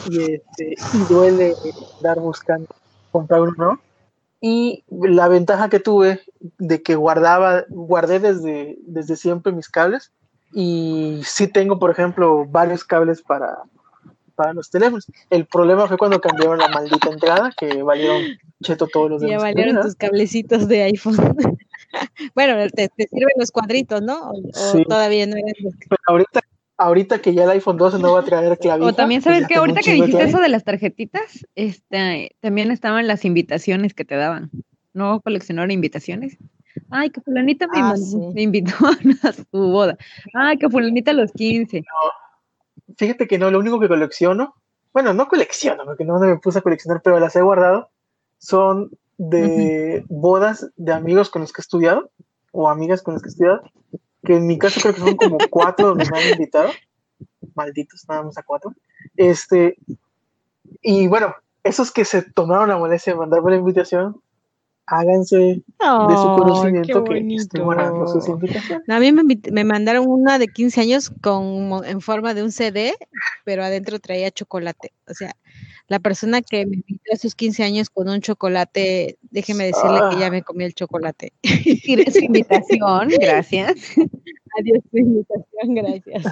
y, 0.07 0.19
este, 0.35 0.75
y 0.93 1.05
duele 1.09 1.55
dar 2.01 2.21
buscando 2.21 2.67
comprar 3.11 3.41
uno. 3.43 3.81
Y 4.41 4.85
la 4.91 5.29
ventaja 5.29 5.69
que 5.69 5.81
tuve 5.81 6.21
de 6.59 6.83
que 6.83 6.95
guardaba, 6.95 7.65
guardé 7.69 8.21
desde, 8.21 8.79
desde 8.87 9.17
siempre 9.17 9.53
mis 9.53 9.69
cables 9.69 10.13
y 10.53 11.21
sí 11.25 11.47
tengo, 11.47 11.79
por 11.79 11.91
ejemplo, 11.91 12.47
varios 12.47 12.85
cables 12.85 13.21
para, 13.23 13.59
para 14.35 14.55
los 14.55 14.71
teléfonos. 14.71 15.07
El 15.29 15.47
problema 15.47 15.87
fue 15.89 15.99
cuando 15.99 16.21
cambiaron 16.21 16.59
la 16.59 16.69
maldita 16.69 17.11
entrada, 17.11 17.53
que 17.59 17.83
valieron 17.83 18.23
cheto 18.63 18.87
todos 18.87 19.11
los 19.11 19.21
Ya 19.21 19.29
demás. 19.29 19.43
valieron 19.43 19.81
tus 19.83 19.95
cablecitos 19.95 20.69
de 20.69 20.83
iPhone. 20.85 21.17
bueno, 22.35 22.55
te, 22.71 22.89
te 22.89 23.09
sirven 23.09 23.35
los 23.37 23.51
cuadritos, 23.51 24.03
¿no? 24.03 24.31
O, 24.31 24.83
todavía 24.89 25.27
no 25.27 25.37
los 25.37 25.75
Pero 25.89 26.01
ahorita, 26.07 26.41
ahorita 26.77 27.21
que 27.21 27.35
ya 27.35 27.45
el 27.45 27.51
iPhone 27.51 27.77
12 27.77 27.99
no 27.99 28.13
va 28.13 28.21
a 28.21 28.25
traer 28.25 28.59
clavija. 28.59 28.87
O 28.91 28.93
también 28.95 29.23
pues 29.23 29.35
sabes 29.35 29.49
que 29.49 29.55
ahorita 29.57 29.81
que 29.81 29.93
dijiste 29.93 30.13
clavija. 30.13 30.29
eso 30.31 30.41
de 30.41 30.49
las 30.49 30.65
tarjetitas, 30.65 31.47
este, 31.55 32.37
también 32.41 32.71
estaban 32.71 33.07
las 33.07 33.25
invitaciones 33.25 33.95
que 33.95 34.05
te 34.05 34.17
daban. 34.17 34.51
¿No 34.93 35.21
coleccionaron 35.21 35.71
invitaciones? 35.71 36.37
Ay, 36.91 37.11
que 37.11 37.21
fulanita 37.21 37.67
me, 37.69 37.79
Ah, 37.79 37.83
mandó- 37.95 37.97
sí. 37.97 38.35
me 38.35 38.43
invitó 38.43 38.73
a 39.23 39.33
su 39.33 39.45
boda. 39.53 39.97
Ay, 40.35 40.57
que 40.59 40.69
fulanita 40.69 41.11
a 41.13 41.15
los 41.15 41.33
15. 41.33 41.85
Fíjate 42.97 43.27
que 43.27 43.39
no, 43.39 43.51
lo 43.51 43.59
único 43.59 43.79
que 43.79 43.89
colecciono, 43.89 44.55
bueno, 44.93 45.15
no 45.15 45.29
colecciono, 45.29 45.85
porque 45.85 46.05
no 46.05 46.19
me 46.19 46.37
puse 46.39 46.59
a 46.59 46.63
coleccionar, 46.63 47.01
pero 47.03 47.21
las 47.21 47.37
he 47.37 47.43
guardado, 47.43 47.91
son 48.39 48.91
de 49.21 50.03
bodas 50.09 50.71
de 50.77 50.93
amigos 50.95 51.29
con 51.29 51.43
los 51.43 51.53
que 51.53 51.61
he 51.61 51.65
estudiado, 51.65 52.11
o 52.53 52.71
amigas 52.71 53.03
con 53.03 53.13
las 53.13 53.23
que 53.23 53.29
he 53.29 53.33
estudiado, 53.33 53.61
que 54.25 54.37
en 54.37 54.47
mi 54.47 54.59
caso 54.59 54.81
creo 54.81 54.95
que 54.95 55.01
son 55.01 55.17
como 55.17 55.37
cuatro 55.51 55.89
donde 55.89 56.09
me 56.11 56.19
han 56.19 56.33
invitado, 56.33 56.71
malditos, 57.55 58.07
nada 58.09 58.23
más 58.23 58.39
a 58.39 58.43
cuatro. 58.43 58.73
Este, 59.17 59.77
y 60.81 61.07
bueno, 61.07 61.35
esos 61.63 61.93
que 61.93 62.07
se 62.07 62.23
tomaron 62.23 62.71
la 62.71 62.79
molestia 62.79 63.13
de 63.13 63.19
mandarme 63.19 63.51
la 63.51 63.57
invitación, 63.59 64.23
háganse 64.87 65.37
de 65.37 65.63
su 65.79 66.37
conocimiento 66.39 67.05
que 67.05 67.37
estoy 67.37 67.61
guardando 67.61 68.07
sus 68.07 68.27
bonito. 68.27 68.47
invitaciones. 68.47 68.89
No, 68.89 68.95
a 68.95 69.01
mí 69.01 69.13
me, 69.13 69.23
me 69.53 69.65
mandaron 69.65 70.07
una 70.09 70.39
de 70.39 70.49
15 70.49 70.81
años 70.81 71.13
con, 71.21 71.85
en 71.85 72.01
forma 72.01 72.33
de 72.33 72.43
un 72.43 72.53
CD, 72.53 72.95
pero 73.45 73.63
adentro 73.63 73.99
traía 73.99 74.31
chocolate. 74.31 74.95
O 75.07 75.13
sea, 75.13 75.37
la 75.91 75.99
persona 75.99 76.41
que 76.41 76.65
me 76.67 76.77
invitó 76.77 77.13
a 77.13 77.17
sus 77.17 77.35
15 77.35 77.65
años 77.65 77.91
con 77.91 78.09
un 78.09 78.21
chocolate, 78.21 79.19
déjeme 79.31 79.65
decirle 79.67 79.99
que 80.11 80.19
ya 80.21 80.29
Ah. 80.29 80.31
me 80.31 80.43
comí 80.43 80.65
el 80.65 80.73
chocolate. 80.75 81.33
Tiré 81.43 82.05
su 82.13 82.25
invitación, 82.25 83.09
gracias. 83.21 83.75
Adiós 84.59 84.79
tu 84.91 84.99
invitación, 84.99 85.75
gracias. 85.75 86.25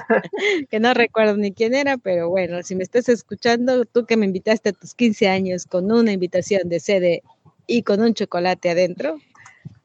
que 0.70 0.80
no 0.80 0.94
recuerdo 0.94 1.36
ni 1.36 1.52
quién 1.52 1.74
era, 1.74 1.98
pero 1.98 2.28
bueno, 2.30 2.62
si 2.62 2.76
me 2.76 2.84
estás 2.84 3.08
escuchando, 3.08 3.84
tú 3.84 4.06
que 4.06 4.16
me 4.16 4.26
invitaste 4.26 4.70
a 4.70 4.72
tus 4.72 4.94
15 4.94 5.28
años 5.28 5.66
con 5.66 5.90
una 5.90 6.12
invitación 6.12 6.68
de 6.68 6.78
sede 6.80 7.22
y 7.66 7.82
con 7.82 8.00
un 8.00 8.14
chocolate 8.14 8.70
adentro, 8.70 9.18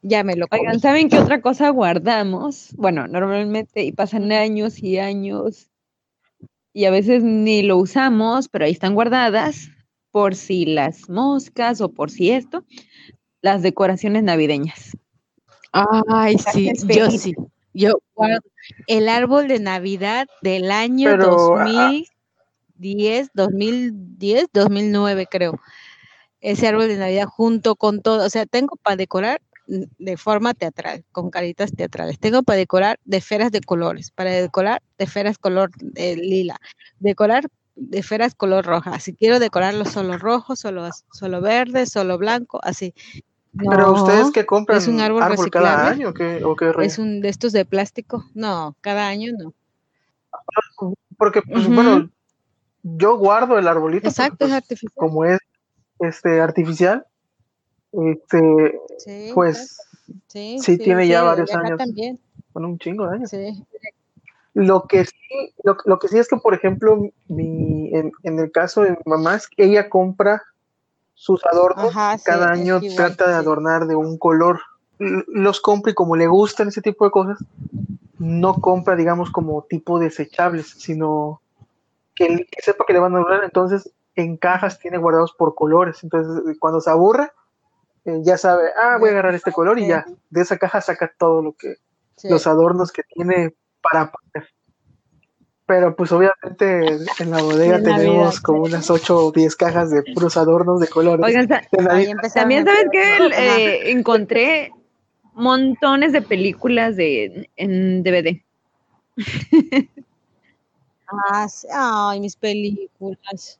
ya 0.04 0.24
me 0.24 0.36
lo 0.36 0.48
comí. 0.48 0.62
Oigan, 0.62 0.80
¿saben 0.82 1.10
qué 1.10 1.18
otra 1.18 1.42
cosa 1.42 1.70
guardamos? 1.70 2.70
Bueno, 2.78 3.08
normalmente 3.08 3.84
y 3.84 3.92
pasan 3.92 4.32
años 4.32 4.84
y 4.84 5.00
años 5.00 5.70
y 6.74 6.86
a 6.86 6.92
veces 6.92 7.24
ni 7.24 7.62
lo 7.62 7.78
usamos, 7.78 8.50
pero 8.50 8.66
ahí 8.66 8.72
están 8.72 8.96
guardadas 8.96 9.70
por 10.12 10.36
si 10.36 10.66
las 10.66 11.10
moscas 11.10 11.82
o 11.82 11.90
por 11.90 12.12
si 12.12 12.32
esto, 12.32 12.66
las 13.42 13.62
decoraciones 13.62 14.24
navideñas. 14.24 14.98
Ay, 15.72 16.38
sí, 16.38 16.72
yo 16.88 17.10
sí. 17.12 17.34
Yo 17.74 17.94
guardo 18.14 18.42
el 18.88 19.10
árbol 19.10 19.48
de 19.48 19.60
Navidad 19.60 20.28
del 20.44 20.72
año 20.72 21.10
Pero, 21.10 21.58
ah, 21.58 21.64
2010, 22.76 23.32
2010, 23.34 24.48
2009 24.54 25.28
creo. 25.30 25.60
Ese 26.42 26.68
árbol 26.68 26.88
de 26.88 26.98
Navidad 26.98 27.26
junto 27.26 27.76
con 27.76 28.02
todo, 28.02 28.26
o 28.26 28.30
sea, 28.30 28.46
tengo 28.46 28.76
para 28.78 28.98
decorar 28.98 29.42
de 29.68 30.18
forma 30.18 30.54
teatral, 30.54 31.06
con 31.12 31.30
caritas 31.30 31.72
teatrales. 31.74 32.20
Tengo 32.20 32.44
para 32.44 32.58
decorar 32.58 33.00
de 33.06 33.18
esferas 33.18 33.52
de 33.52 33.62
colores, 33.62 34.12
para 34.12 34.32
decorar 34.32 34.82
de 34.98 35.06
esferas 35.06 35.38
color 35.38 35.72
eh, 35.96 36.16
lila, 36.16 36.60
decorar 37.00 37.50
de 37.76 38.00
esferas 38.00 38.36
color 38.36 38.66
roja. 38.66 39.00
Si 39.00 39.14
quiero 39.14 39.40
decorarlo 39.40 39.86
solo 39.86 40.18
rojo, 40.18 40.56
solo, 40.56 40.90
solo 41.12 41.42
verde, 41.42 41.86
solo 41.86 42.18
blanco, 42.18 42.60
así. 42.64 42.94
Pero 43.58 43.94
ustedes 43.94 44.32
que 44.32 44.46
compran 44.46 44.80
es 44.80 44.88
un 44.88 45.00
árbol 45.00 45.22
cada 45.22 45.36
reciclable. 45.36 45.90
año 45.90 46.10
o 46.10 46.14
qué, 46.14 46.44
o 46.44 46.56
qué 46.56 46.72
rollo? 46.72 46.88
Es 46.88 46.98
un 46.98 47.22
de 47.22 47.30
estos 47.30 47.52
de 47.52 47.66
plástico. 47.66 48.26
No, 48.34 48.76
cada 48.82 49.08
año 49.08 49.32
no. 49.38 49.54
Porque, 51.18 51.42
pues, 51.44 51.68
bueno, 51.68 52.10
yo 52.82 53.18
guardo 53.18 53.58
el 53.58 53.68
arbolito 53.68 54.04
porque, 54.04 54.10
Exacto, 54.10 54.46
es 54.46 54.50
pues, 54.50 54.54
artificial. 54.54 54.94
como 54.96 55.26
es 55.26 55.40
este 56.00 56.42
artificial, 56.42 57.06
este, 57.94 58.80
Sí, 58.98 59.32
pues, 59.34 59.78
sí, 60.28 60.58
sí 60.60 60.78
tiene 60.78 61.08
ya 61.08 61.24
varios 61.24 61.54
años. 61.54 61.78
también, 61.78 62.20
con 62.52 62.66
un 62.66 62.78
chingo 62.80 63.08
de 63.08 63.16
años. 63.16 63.32
Lo 64.56 64.84
que 64.84 65.06
sí, 65.06 65.54
lo, 65.64 65.78
lo 65.86 65.98
que 65.98 66.08
sí 66.08 66.20
es 66.20 66.28
que, 66.28 66.38
por 66.38 66.54
ejemplo, 66.54 67.10
mi, 67.28 67.90
en, 67.94 68.12
en 68.22 68.40
el 68.40 68.52
caso 68.52 68.82
de 68.82 68.92
mi 68.92 68.98
mamá, 69.06 69.36
es 69.36 69.48
que 69.48 69.64
ella 69.64 69.90
compra 69.90 70.44
sus 71.16 71.44
adornos 71.46 71.96
Ajá, 71.96 72.18
cada 72.24 72.52
año 72.52 72.80
igual, 72.82 72.96
trata 72.96 73.30
de 73.30 73.36
adornar 73.36 73.88
de 73.88 73.96
un 73.96 74.18
color. 74.18 74.60
Los 75.00 75.60
compra 75.60 75.92
y 75.92 75.96
como 75.96 76.16
le 76.16 76.28
gustan 76.28 76.68
ese 76.68 76.82
tipo 76.82 77.06
de 77.06 77.12
cosas, 77.12 77.40
no 78.20 78.56
compra, 78.56 78.96
digamos, 78.96 79.32
como 79.32 79.64
tipo 79.64 80.00
desechables, 80.00 80.68
sino 80.68 81.42
que 82.16 82.48
sepa 82.60 82.86
que 82.86 82.94
le 82.94 83.00
van 83.00 83.16
a 83.16 83.20
durar. 83.20 83.44
Entonces, 83.44 83.92
en 84.16 84.38
cajas 84.38 84.80
tiene 84.80 84.98
guardados 84.98 85.34
por 85.34 85.56
colores. 85.56 86.04
Entonces, 86.04 86.58
cuando 86.60 86.80
se 86.80 86.90
aburra, 86.92 87.34
eh, 88.06 88.20
ya 88.24 88.38
sabe, 88.38 88.64
ah, 88.78 88.98
voy 89.00 89.10
a 89.10 89.12
agarrar 89.14 89.36
este 89.36 89.52
color 89.52 89.80
y 89.80 89.88
ya, 89.88 90.06
de 90.30 90.42
esa 90.42 90.58
caja 90.58 90.82
saca 90.82 91.12
todo 91.18 91.42
lo 91.42 91.54
que, 91.54 91.76
sí. 92.18 92.30
los 92.30 92.46
adornos 92.48 92.92
que 92.92 93.04
tiene 93.04 93.54
para 93.82 94.12
poner. 94.12 94.50
Pero 95.66 95.96
pues 95.96 96.12
obviamente 96.12 97.06
en 97.20 97.32
la 97.32 97.42
bodega 97.42 97.78
De 97.78 97.84
tenemos 97.84 98.16
Navidad, 98.16 98.42
como 98.44 98.66
sí. 98.66 98.74
unas 98.74 98.90
8 98.90 99.18
o 99.28 99.32
10 99.32 99.56
cajas 99.56 99.92
de 99.92 100.04
puros 100.14 100.36
adornos 100.36 100.82
de 100.82 100.88
colores. 100.88 101.26
Oigan, 101.26 101.48
De 101.48 102.30
también 102.34 102.66
sabes 102.66 102.88
que 102.92 103.02
Ajá. 103.02 103.60
eh, 103.60 103.92
encontré 103.92 104.72
montones 105.34 106.12
de 106.12 106.22
películas 106.22 106.98
de 106.98 107.50
en 107.56 108.04
DVD. 108.04 108.42
Ah, 111.08 111.48
sí. 111.48 111.68
Ay, 111.72 112.20
mis 112.20 112.36
películas. 112.36 113.60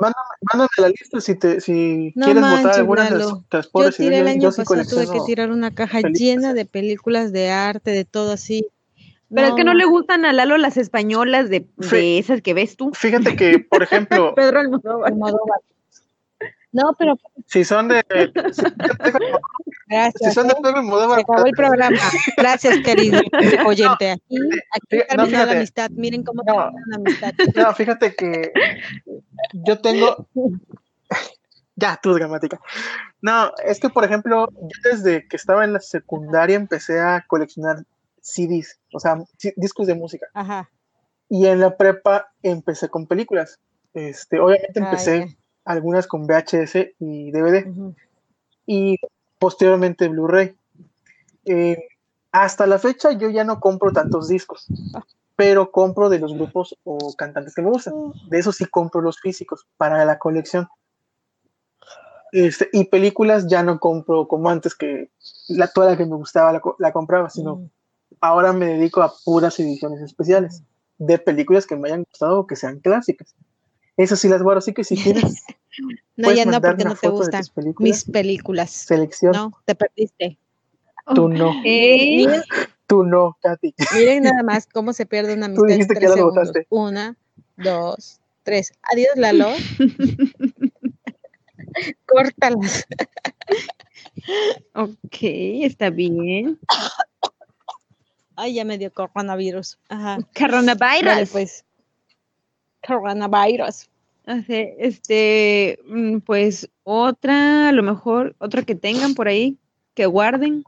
Mándame, 0.00 0.26
mándame 0.52 0.68
la 0.78 0.88
lista 0.88 1.20
si, 1.20 1.34
te, 1.36 1.60
si 1.60 2.12
No 2.14 2.26
quieres 2.26 2.42
votar 2.42 2.62
manches, 2.62 2.78
algunas 2.78 3.10
de 3.10 3.18
las, 3.18 3.28
de 3.28 3.42
las 3.50 3.66
Yo 3.66 3.70
pobres 3.72 3.96
tiré 3.96 4.18
el 4.18 4.28
año 4.28 4.40
Yo 4.50 4.56
pasado, 4.56 4.84
tuve 4.84 5.06
que 5.12 5.20
tirar 5.26 5.50
una 5.50 5.70
caja 5.74 6.00
películas. 6.00 6.20
llena 6.20 6.54
de 6.54 6.64
películas 6.66 7.32
de 7.32 7.50
arte, 7.50 7.90
de 7.90 8.04
todo 8.04 8.32
así. 8.32 8.66
Pero 9.34 9.48
es 9.48 9.54
que 9.54 9.64
no 9.64 9.74
le 9.74 9.84
gustan 9.84 10.24
a 10.24 10.32
Lalo 10.32 10.58
las 10.58 10.76
españolas 10.76 11.48
de, 11.50 11.66
de 11.76 11.88
Sí. 11.88 12.18
esas 12.18 12.40
que 12.42 12.54
ves 12.54 12.76
tú. 12.76 12.92
Fíjate 12.94 13.34
que, 13.36 13.58
por 13.58 13.82
ejemplo, 13.82 14.34
Pedro 14.36 14.60
Almodóvar. 14.60 15.10
Almodóvar. 15.12 15.60
No, 16.72 16.92
pero 16.98 17.16
si 17.46 17.64
son 17.64 17.88
de 17.88 18.04
si 18.52 18.62
gracias. 19.94 20.36
¿eh? 20.36 20.40
Se 20.42 21.20
acabó 21.20 21.46
el 21.46 21.52
programa. 21.52 21.98
Gracias, 22.36 22.78
querido 22.84 23.20
oyente. 23.66 24.12
Aquí, 24.12 24.98
aquí 25.08 25.16
no, 25.16 25.26
la 25.26 25.52
amistad. 25.52 25.90
Miren 25.90 26.22
cómo 26.22 26.42
No. 26.46 26.52
termina 26.54 26.82
la 26.88 26.96
amistad. 26.96 27.32
No, 27.54 27.74
fíjate 27.74 28.14
que 28.14 28.52
yo 29.52 29.80
tengo. 29.80 30.26
Ya, 31.76 31.98
tu 32.00 32.14
gramática. 32.14 32.60
No, 33.20 33.50
es 33.64 33.80
que, 33.80 33.88
por 33.88 34.04
ejemplo, 34.04 34.48
yo 34.52 34.90
desde 34.92 35.26
que 35.26 35.36
estaba 35.36 35.64
en 35.64 35.72
la 35.72 35.80
secundaria 35.80 36.54
empecé 36.54 37.00
a 37.00 37.24
coleccionar 37.26 37.78
CDs, 38.20 38.78
o 38.92 39.00
sea, 39.00 39.18
discos 39.56 39.88
de 39.88 39.96
música. 39.96 40.26
Ajá. 40.34 40.70
Y 41.28 41.46
en 41.46 41.58
la 41.58 41.76
prepa 41.76 42.32
empecé 42.44 42.88
con 42.88 43.08
películas. 43.08 43.58
Este, 43.92 44.38
obviamente 44.38 44.78
empecé 44.78 45.36
algunas 45.64 46.06
con 46.06 46.26
VHS 46.26 46.76
y 47.00 47.32
DVD 47.32 47.66
y 48.66 48.96
posteriormente 49.44 50.08
Blu-ray. 50.08 50.56
Eh, 51.44 51.76
hasta 52.32 52.66
la 52.66 52.78
fecha 52.78 53.12
yo 53.12 53.28
ya 53.28 53.44
no 53.44 53.60
compro 53.60 53.92
tantos 53.92 54.28
discos, 54.28 54.66
pero 55.36 55.70
compro 55.70 56.08
de 56.08 56.18
los 56.18 56.32
grupos 56.32 56.78
o 56.84 57.12
cantantes 57.14 57.54
que 57.54 57.60
me 57.60 57.68
gustan. 57.68 57.92
De 58.30 58.38
eso 58.38 58.52
sí 58.52 58.64
compro 58.64 59.02
los 59.02 59.20
físicos 59.20 59.66
para 59.76 60.02
la 60.06 60.18
colección. 60.18 60.66
Este, 62.32 62.70
y 62.72 62.84
películas 62.86 63.46
ya 63.46 63.62
no 63.62 63.78
compro 63.78 64.26
como 64.28 64.48
antes 64.48 64.74
que 64.74 65.10
la, 65.48 65.68
toda 65.68 65.90
la 65.90 65.96
que 65.98 66.06
me 66.06 66.16
gustaba 66.16 66.50
la, 66.50 66.60
co- 66.60 66.76
la 66.78 66.92
compraba, 66.92 67.28
sino 67.28 67.56
Mm. 67.56 67.70
ahora 68.22 68.52
me 68.54 68.66
dedico 68.66 69.02
a 69.02 69.12
puras 69.26 69.60
ediciones 69.60 70.00
especiales 70.00 70.62
de 70.96 71.18
películas 71.18 71.66
que 71.66 71.76
me 71.76 71.88
hayan 71.88 72.04
gustado 72.10 72.40
o 72.40 72.46
que 72.46 72.56
sean 72.56 72.80
clásicas. 72.80 73.34
Esas 73.96 74.18
sí 74.20 74.28
las 74.28 74.42
guardo, 74.42 74.58
así 74.58 74.72
que 74.72 74.84
si 74.84 74.96
quieres, 74.96 75.44
No, 76.16 76.32
ya 76.32 76.44
no, 76.44 76.60
porque 76.60 76.84
no 76.84 76.94
te 76.94 77.08
gustan 77.08 77.42
películas. 77.54 77.90
mis 77.90 78.04
películas. 78.04 78.70
Selección, 78.70 79.32
No, 79.32 79.52
te 79.64 79.74
perdiste. 79.74 80.38
tú 81.14 81.28
no, 81.28 81.52
¿Eh? 81.64 82.26
Tú 82.86 83.02
no, 83.02 83.38
Katy. 83.42 83.74
miren 83.94 84.24
nada 84.24 84.42
más 84.42 84.66
cómo 84.70 84.92
se 84.92 85.06
pierde 85.06 85.32
una 85.34 85.46
amistad 85.46 85.70
en 85.70 85.78
dijiste 85.78 85.94
que 85.94 86.00
tres 86.00 86.10
ya 86.10 86.16
lo 86.16 86.18
segundos. 86.30 86.48
votaste. 86.48 86.66
Una, 86.68 87.16
dos, 87.56 88.20
tres. 88.42 88.74
Adiós, 88.92 89.08
Lalo. 89.16 89.48
Córtalas. 92.06 92.86
Ok, 94.74 95.18
está 95.22 95.90
bien. 95.90 96.58
Ay, 98.36 98.54
ya 98.54 98.64
me 98.64 98.78
dio 98.78 98.92
coronavirus. 98.92 99.78
Ajá. 99.88 100.18
Coronavirus. 100.38 101.04
Vale, 101.06 101.26
pues. 101.26 101.64
Coronavirus. 102.86 103.88
Así, 104.26 104.68
Este, 104.78 105.78
mm, 105.86 106.18
pues 106.18 106.70
otra, 106.82 107.68
a 107.68 107.72
lo 107.72 107.82
mejor, 107.82 108.34
otra 108.38 108.62
que 108.62 108.74
tengan 108.74 109.14
por 109.14 109.28
ahí, 109.28 109.58
que 109.94 110.06
guarden. 110.06 110.64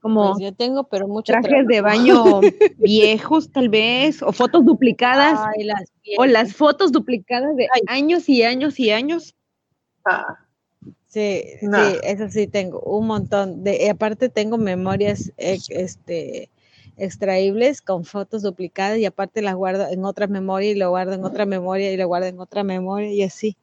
Como 0.00 0.32
Pues 0.32 0.44
yo 0.44 0.54
tengo, 0.54 0.84
pero 0.84 1.08
mucho 1.08 1.32
trajes 1.32 1.66
de 1.66 1.80
baño 1.80 2.40
viejos, 2.78 3.50
tal 3.50 3.68
vez, 3.68 4.22
o 4.22 4.32
fotos 4.32 4.64
duplicadas, 4.64 5.40
Ay, 5.54 5.64
las 5.64 5.92
o 6.16 6.26
las 6.26 6.54
fotos 6.54 6.92
duplicadas 6.92 7.56
de 7.56 7.68
Ay. 7.72 7.82
años 7.88 8.28
y 8.28 8.42
años 8.42 8.78
y 8.78 8.90
años. 8.90 9.34
Ah, 10.04 10.38
Sí, 11.16 11.42
sí, 11.60 11.98
eso 12.02 12.28
sí 12.28 12.46
tengo 12.46 12.80
un 12.80 13.06
montón. 13.06 13.64
De, 13.64 13.84
y 13.84 13.88
aparte 13.88 14.28
tengo 14.28 14.58
memorias 14.58 15.32
eh, 15.38 15.58
este, 15.70 16.50
extraíbles 16.96 17.82
con 17.82 18.04
fotos 18.04 18.42
duplicadas 18.42 18.98
y 18.98 19.04
aparte 19.04 19.42
las 19.42 19.54
guardo 19.54 19.88
en 19.88 20.04
otra 20.04 20.26
memoria 20.26 20.70
y 20.70 20.74
lo 20.74 20.90
guardo 20.90 21.12
en 21.12 21.24
otra 21.24 21.46
memoria 21.46 21.92
y 21.92 21.96
lo 21.96 22.06
guardo 22.06 22.26
en 22.26 22.40
otra 22.40 22.64
memoria 22.64 23.10
y 23.10 23.22
así. 23.22 23.56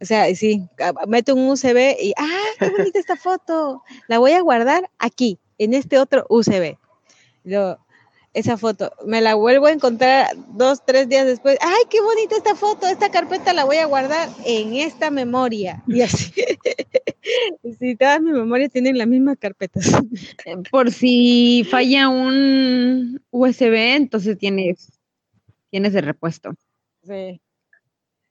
O 0.00 0.04
sea, 0.04 0.34
sí, 0.34 0.68
meto 1.06 1.34
un 1.34 1.48
USB 1.48 1.96
y 2.00 2.12
¡ah, 2.16 2.44
qué 2.58 2.70
bonita 2.70 2.98
esta 2.98 3.16
foto! 3.16 3.82
La 4.08 4.18
voy 4.18 4.32
a 4.32 4.40
guardar 4.40 4.90
aquí, 4.98 5.38
en 5.58 5.74
este 5.74 5.98
otro 5.98 6.26
USB. 6.28 6.76
Lo, 7.44 7.78
esa 8.34 8.56
foto, 8.56 8.92
me 9.04 9.20
la 9.20 9.34
vuelvo 9.34 9.66
a 9.66 9.72
encontrar 9.72 10.28
dos, 10.54 10.84
tres 10.86 11.08
días 11.08 11.26
después. 11.26 11.58
¡Ay, 11.60 11.82
qué 11.90 12.00
bonita 12.00 12.36
esta 12.36 12.54
foto! 12.54 12.86
Esta 12.86 13.10
carpeta 13.10 13.52
la 13.52 13.64
voy 13.64 13.76
a 13.76 13.86
guardar 13.86 14.28
en 14.46 14.74
esta 14.74 15.10
memoria. 15.10 15.82
Y 15.86 16.00
así. 16.00 16.32
sí, 17.78 17.94
todas 17.96 18.22
mis 18.22 18.32
memorias 18.32 18.70
tienen 18.72 18.96
la 18.96 19.04
misma 19.04 19.36
carpeta. 19.36 19.80
Eh, 20.46 20.56
Por 20.70 20.90
si 20.92 21.66
falla 21.70 22.08
un 22.08 23.20
USB, 23.30 23.96
entonces 23.96 24.38
tienes, 24.38 24.90
tienes 25.70 25.94
el 25.94 26.04
repuesto. 26.04 26.54
Sí. 27.04 27.40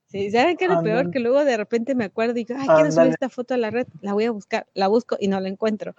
Sí, 0.08 0.30
¿saben 0.30 0.58
qué 0.58 0.66
es 0.66 0.72
lo 0.72 0.84
peor? 0.84 1.10
Que 1.12 1.20
luego 1.20 1.46
de 1.46 1.56
repente 1.56 1.96
me 1.96 2.04
acuerdo 2.04 2.34
y 2.34 2.44
digo, 2.44 2.60
ay, 2.60 2.68
quiero 2.68 2.92
subir 2.92 3.12
esta 3.12 3.30
foto 3.30 3.54
a 3.54 3.58
la 3.58 3.70
red, 3.70 3.88
la 4.02 4.12
voy 4.12 4.26
a 4.26 4.32
buscar, 4.32 4.68
la 4.74 4.88
busco 4.88 5.16
y 5.18 5.30
no 5.30 5.40
la 5.40 5.48
encuentro. 5.48 5.96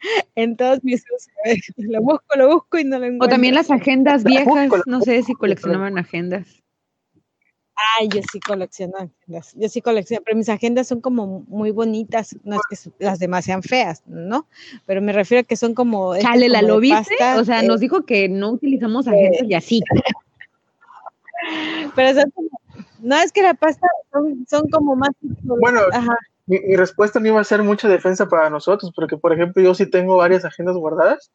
en 0.34 0.56
todos 0.56 0.82
mis 0.84 1.02
usos, 1.02 1.28
lo 1.76 2.00
busco, 2.00 2.36
lo 2.36 2.48
busco 2.48 2.78
y 2.78 2.84
no 2.84 2.98
lo 2.98 3.06
encuentro. 3.06 3.26
O 3.26 3.28
también 3.28 3.54
las 3.54 3.70
agendas 3.70 4.24
viejas, 4.24 4.70
no 4.86 5.00
sé 5.00 5.22
si 5.22 5.34
coleccionaban 5.34 5.98
agendas. 5.98 6.62
Ay, 7.96 8.08
yo 8.08 8.20
sí 8.32 8.40
colecciono 8.40 8.94
agendas, 8.96 9.54
yo 9.54 9.68
sí 9.68 9.80
colecciono, 9.80 10.22
pero 10.24 10.36
mis 10.36 10.48
agendas 10.48 10.88
son 10.88 11.00
como 11.00 11.44
muy 11.46 11.70
bonitas, 11.70 12.36
no 12.42 12.56
es 12.56 12.62
que 12.68 12.90
las 12.98 13.20
demás 13.20 13.44
sean 13.44 13.62
feas, 13.62 14.02
¿no? 14.06 14.48
Pero 14.84 15.00
me 15.00 15.12
refiero 15.12 15.42
a 15.42 15.44
que 15.44 15.54
son 15.54 15.74
como... 15.74 16.16
estas 16.16 16.32
Chale, 16.32 16.48
¿la 16.48 16.60
como 16.60 16.74
lo 16.74 16.80
viste? 16.80 17.14
pasta, 17.16 17.40
O 17.40 17.44
sea, 17.44 17.62
eh, 17.62 17.68
nos 17.68 17.78
dijo 17.78 18.04
que 18.04 18.28
no 18.28 18.50
utilizamos 18.50 19.06
agendas 19.06 19.42
y 19.44 19.54
así. 19.54 19.80
Pero 21.94 22.20
son 22.20 22.30
como, 22.32 22.48
no 23.00 23.16
es 23.16 23.30
que 23.30 23.42
la 23.42 23.54
pasta 23.54 23.86
son, 24.10 24.44
son 24.50 24.68
como 24.70 24.96
más... 24.96 25.10
Bueno, 25.20 25.82
Ajá, 25.92 26.16
Mi, 26.48 26.58
mi 26.60 26.76
respuesta 26.76 27.20
no 27.20 27.28
iba 27.28 27.40
a 27.40 27.44
ser 27.44 27.62
mucha 27.62 27.88
defensa 27.88 28.26
para 28.26 28.50
nosotros, 28.50 28.90
porque 28.96 29.16
por 29.16 29.32
ejemplo 29.32 29.62
yo 29.62 29.74
sí 29.74 29.86
tengo 29.88 30.16
varias 30.16 30.44
agendas 30.44 30.76
guardadas, 30.76 31.30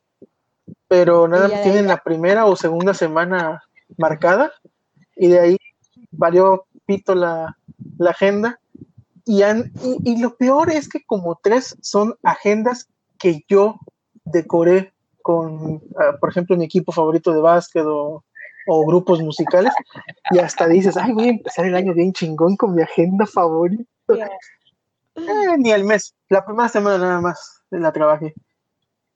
pero 0.87 1.27
nada 1.27 1.47
más 1.47 1.61
tienen 1.63 1.87
la 1.87 1.97
primera 2.03 2.45
o 2.45 2.55
segunda 2.55 2.93
semana 2.93 3.63
marcada 3.97 4.51
y 5.15 5.27
de 5.27 5.39
ahí 5.39 5.57
valió 6.11 6.65
pito 6.85 7.15
la, 7.15 7.57
la 7.97 8.09
agenda. 8.11 8.59
Y, 9.25 9.43
han- 9.43 9.71
y, 9.81 10.11
y 10.11 10.21
lo 10.21 10.35
peor 10.35 10.69
es 10.69 10.89
que 10.89 11.03
como 11.05 11.39
tres 11.41 11.77
son 11.81 12.15
agendas 12.23 12.89
que 13.19 13.45
yo 13.47 13.79
decoré 14.25 14.91
con, 15.21 15.81
ah, 15.97 16.17
por 16.19 16.29
ejemplo, 16.29 16.57
mi 16.57 16.65
equipo 16.65 16.91
favorito 16.91 17.31
de 17.33 17.39
básquet 17.39 17.85
o, 17.85 18.23
o 18.67 18.85
grupos 18.85 19.21
musicales, 19.21 19.71
y 20.31 20.39
hasta 20.39 20.67
dices, 20.67 20.97
ay, 20.97 21.13
voy 21.13 21.27
a 21.27 21.31
empezar 21.31 21.65
el 21.65 21.75
año 21.75 21.93
bien 21.93 22.11
chingón 22.11 22.57
con 22.57 22.75
mi 22.75 22.81
agenda 22.81 23.25
favorita. 23.25 23.85
Eh, 25.15 25.57
ni 25.57 25.71
el 25.71 25.83
mes, 25.83 26.15
la 26.29 26.45
primera 26.45 26.69
semana 26.69 26.97
nada 26.97 27.21
más 27.21 27.61
la 27.69 27.91
trabajé. 27.91 28.33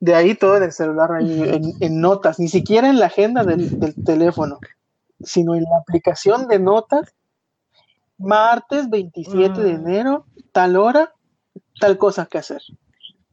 De 0.00 0.14
ahí 0.14 0.34
todo 0.34 0.56
en 0.56 0.62
el 0.64 0.72
celular, 0.72 1.10
ahí, 1.12 1.42
en, 1.42 1.72
en 1.80 2.00
notas, 2.00 2.38
ni 2.38 2.48
siquiera 2.48 2.88
en 2.88 3.00
la 3.00 3.06
agenda 3.06 3.42
del, 3.44 3.78
del 3.80 3.94
teléfono, 4.04 4.60
sino 5.20 5.54
en 5.56 5.64
la 5.64 5.78
aplicación 5.80 6.46
de 6.46 6.58
notas. 6.60 7.12
Martes 8.16 8.88
27 8.90 9.60
de 9.60 9.74
Mm. 9.74 9.86
enero, 9.86 10.26
tal 10.52 10.76
hora, 10.76 11.12
tal 11.80 11.98
cosa 11.98 12.26
que 12.26 12.38
hacer. 12.38 12.60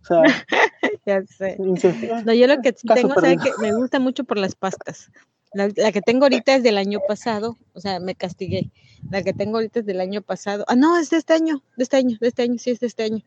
O 0.01 0.05
sea, 0.05 0.21
ya 1.05 1.23
sé. 1.25 1.57
No, 1.59 2.33
yo 2.33 2.45
lo 2.47 2.61
que 2.61 2.73
tengo, 2.73 3.13
¿saben 3.15 3.37
perdido. 3.39 3.55
que 3.57 3.61
Me 3.61 3.73
gusta 3.73 3.99
mucho 3.99 4.23
por 4.23 4.37
las 4.37 4.55
pastas. 4.55 5.11
La, 5.55 5.69
que 5.69 6.01
tengo 6.01 6.25
ahorita 6.25 6.55
es 6.55 6.63
del 6.63 6.77
año 6.77 6.99
pasado, 7.07 7.57
o 7.73 7.79
sea, 7.79 8.01
me 8.01 8.13
castigué. 8.13 8.71
La 9.09 9.23
que 9.23 9.31
tengo 9.31 9.55
ahorita 9.55 9.79
es 9.79 9.85
del 9.85 10.01
año 10.01 10.21
pasado. 10.21 10.65
Ah, 10.67 10.75
no, 10.75 10.97
es 10.99 11.09
de 11.11 11.17
este 11.17 11.31
año, 11.31 11.63
de 11.77 11.83
este 11.83 11.95
año, 11.95 12.17
de 12.19 12.27
este 12.27 12.41
año, 12.41 12.57
sí, 12.57 12.71
es 12.71 12.81
de 12.81 12.87
este 12.87 13.03
año. 13.03 13.23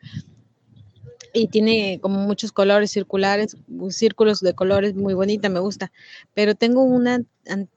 Y 1.32 1.48
tiene 1.48 2.00
como 2.02 2.20
muchos 2.20 2.52
colores 2.52 2.90
circulares, 2.90 3.56
círculos 3.88 4.40
de 4.40 4.52
colores, 4.52 4.94
muy 4.94 5.14
bonita, 5.14 5.48
me 5.48 5.60
gusta. 5.60 5.90
Pero 6.34 6.54
tengo 6.54 6.82
una, 6.82 7.22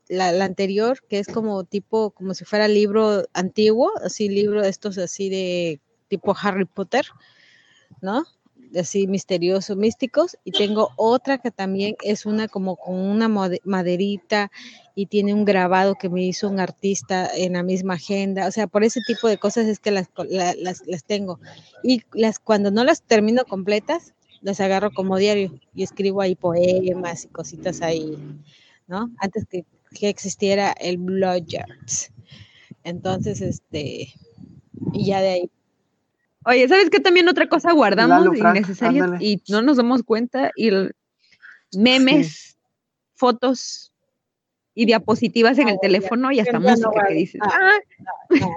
la, 0.10 0.34
la 0.34 0.44
anterior, 0.44 1.02
que 1.08 1.20
es 1.20 1.28
como 1.28 1.64
tipo, 1.64 2.12
como 2.12 2.34
si 2.34 2.44
fuera 2.44 2.68
libro 2.68 3.24
antiguo, 3.32 3.90
así 4.04 4.28
libro 4.28 4.62
de 4.62 4.70
estos 4.70 4.98
así 4.98 5.30
de 5.30 5.80
tipo 6.10 6.36
Harry 6.38 6.66
Potter, 6.66 7.06
¿no? 8.02 8.26
Así 8.78 9.08
misteriosos, 9.08 9.78
místicos, 9.78 10.38
y 10.44 10.52
tengo 10.52 10.90
otra 10.96 11.38
que 11.38 11.52
también 11.52 11.96
es 12.04 12.26
una 12.26 12.48
como 12.48 12.76
con 12.76 12.96
una 12.96 13.28
maderita 13.28 14.52
y 14.96 15.08
tiene 15.08 15.34
un 15.34 15.46
grabado 15.46 15.96
que 15.96 16.10
me 16.10 16.24
hizo 16.24 16.50
un 16.50 16.60
artista 16.60 17.30
en 17.34 17.54
la 17.54 17.64
misma 17.64 17.96
agenda, 17.96 18.48
o 18.48 18.52
sea, 18.52 18.68
por 18.68 18.84
ese 18.84 19.02
tipo 19.06 19.28
de 19.28 19.38
cosas 19.38 19.68
es 19.68 19.80
que 19.80 19.92
las, 19.92 20.10
las, 20.30 20.86
las 20.86 21.04
tengo. 21.04 21.40
Y 21.84 22.04
las 22.14 22.40
cuando 22.40 22.72
no 22.72 22.84
las 22.84 23.02
termino 23.02 23.46
completas, 23.46 24.14
las 24.42 24.60
agarro 24.60 24.92
como 24.92 25.18
diario 25.18 25.54
y 25.76 25.84
escribo 25.84 26.22
ahí 26.22 26.36
poemas 26.36 27.26
y 27.26 27.28
cositas 27.28 27.82
ahí, 27.82 28.18
¿no? 28.88 29.12
Antes 29.20 29.46
que, 29.46 29.66
que 29.94 30.10
existiera 30.10 30.72
el 30.72 30.98
Bloggerts. 30.98 32.12
Entonces, 32.84 33.42
este, 33.42 34.14
y 34.94 35.06
ya 35.06 35.22
de 35.22 35.30
ahí 35.30 35.52
Oye, 36.46 36.68
¿sabes 36.68 36.90
qué? 36.90 37.00
También 37.00 37.28
otra 37.30 37.48
cosa 37.48 37.72
guardamos 37.72 38.20
Lalo 38.20 38.34
Frank, 38.34 38.56
innecesaria 38.58 39.04
ándale. 39.04 39.24
y 39.26 39.42
no 39.50 39.62
nos 39.62 39.78
damos 39.78 40.04
cuenta 40.04 40.52
y 40.56 40.70
el- 40.70 40.96
memes, 41.78 42.58
fotos 43.16 43.94
y 44.74 44.86
diapositivas 44.86 45.58
en 45.60 45.70
el 45.70 45.80
teléfono 45.80 46.32
y 46.32 46.40
hasta 46.40 46.54
no 46.60 46.70
música 46.70 47.06
que 47.08 47.14
dices. 47.14 47.42
Ah, 47.44 47.50
"Ah", 47.54 47.80
no, 48.30 48.38
no, 48.40 48.56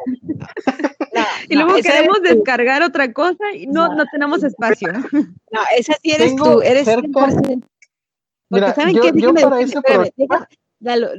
y 1.49 1.55
luego 1.57 1.75
queremos 1.83 2.17
tú. 2.19 2.23
descargar 2.23 2.83
otra 2.83 3.13
cosa 3.13 3.53
y 3.55 3.67
no, 3.67 3.89
No. 3.89 3.95
no 3.97 4.05
tenemos 4.11 4.43
espacio. 4.43 4.89
No, 5.55 5.61
esa 5.77 5.95
sí 6.03 6.11
eres 6.11 6.29
Tengo 6.35 6.55
tú, 6.55 6.63
eres 6.63 6.85
cerca- 6.85 7.07
100%. 7.07 7.69
Porque 8.49 8.65
Mira, 8.65 8.75
¿saben 8.75 8.95
yo- 8.97 9.03
qué? 9.03 9.13
yo 9.21 9.33
para 9.35 9.57
decirle- 9.57 9.79
espérame, 9.79 10.11
programa- 10.17 10.49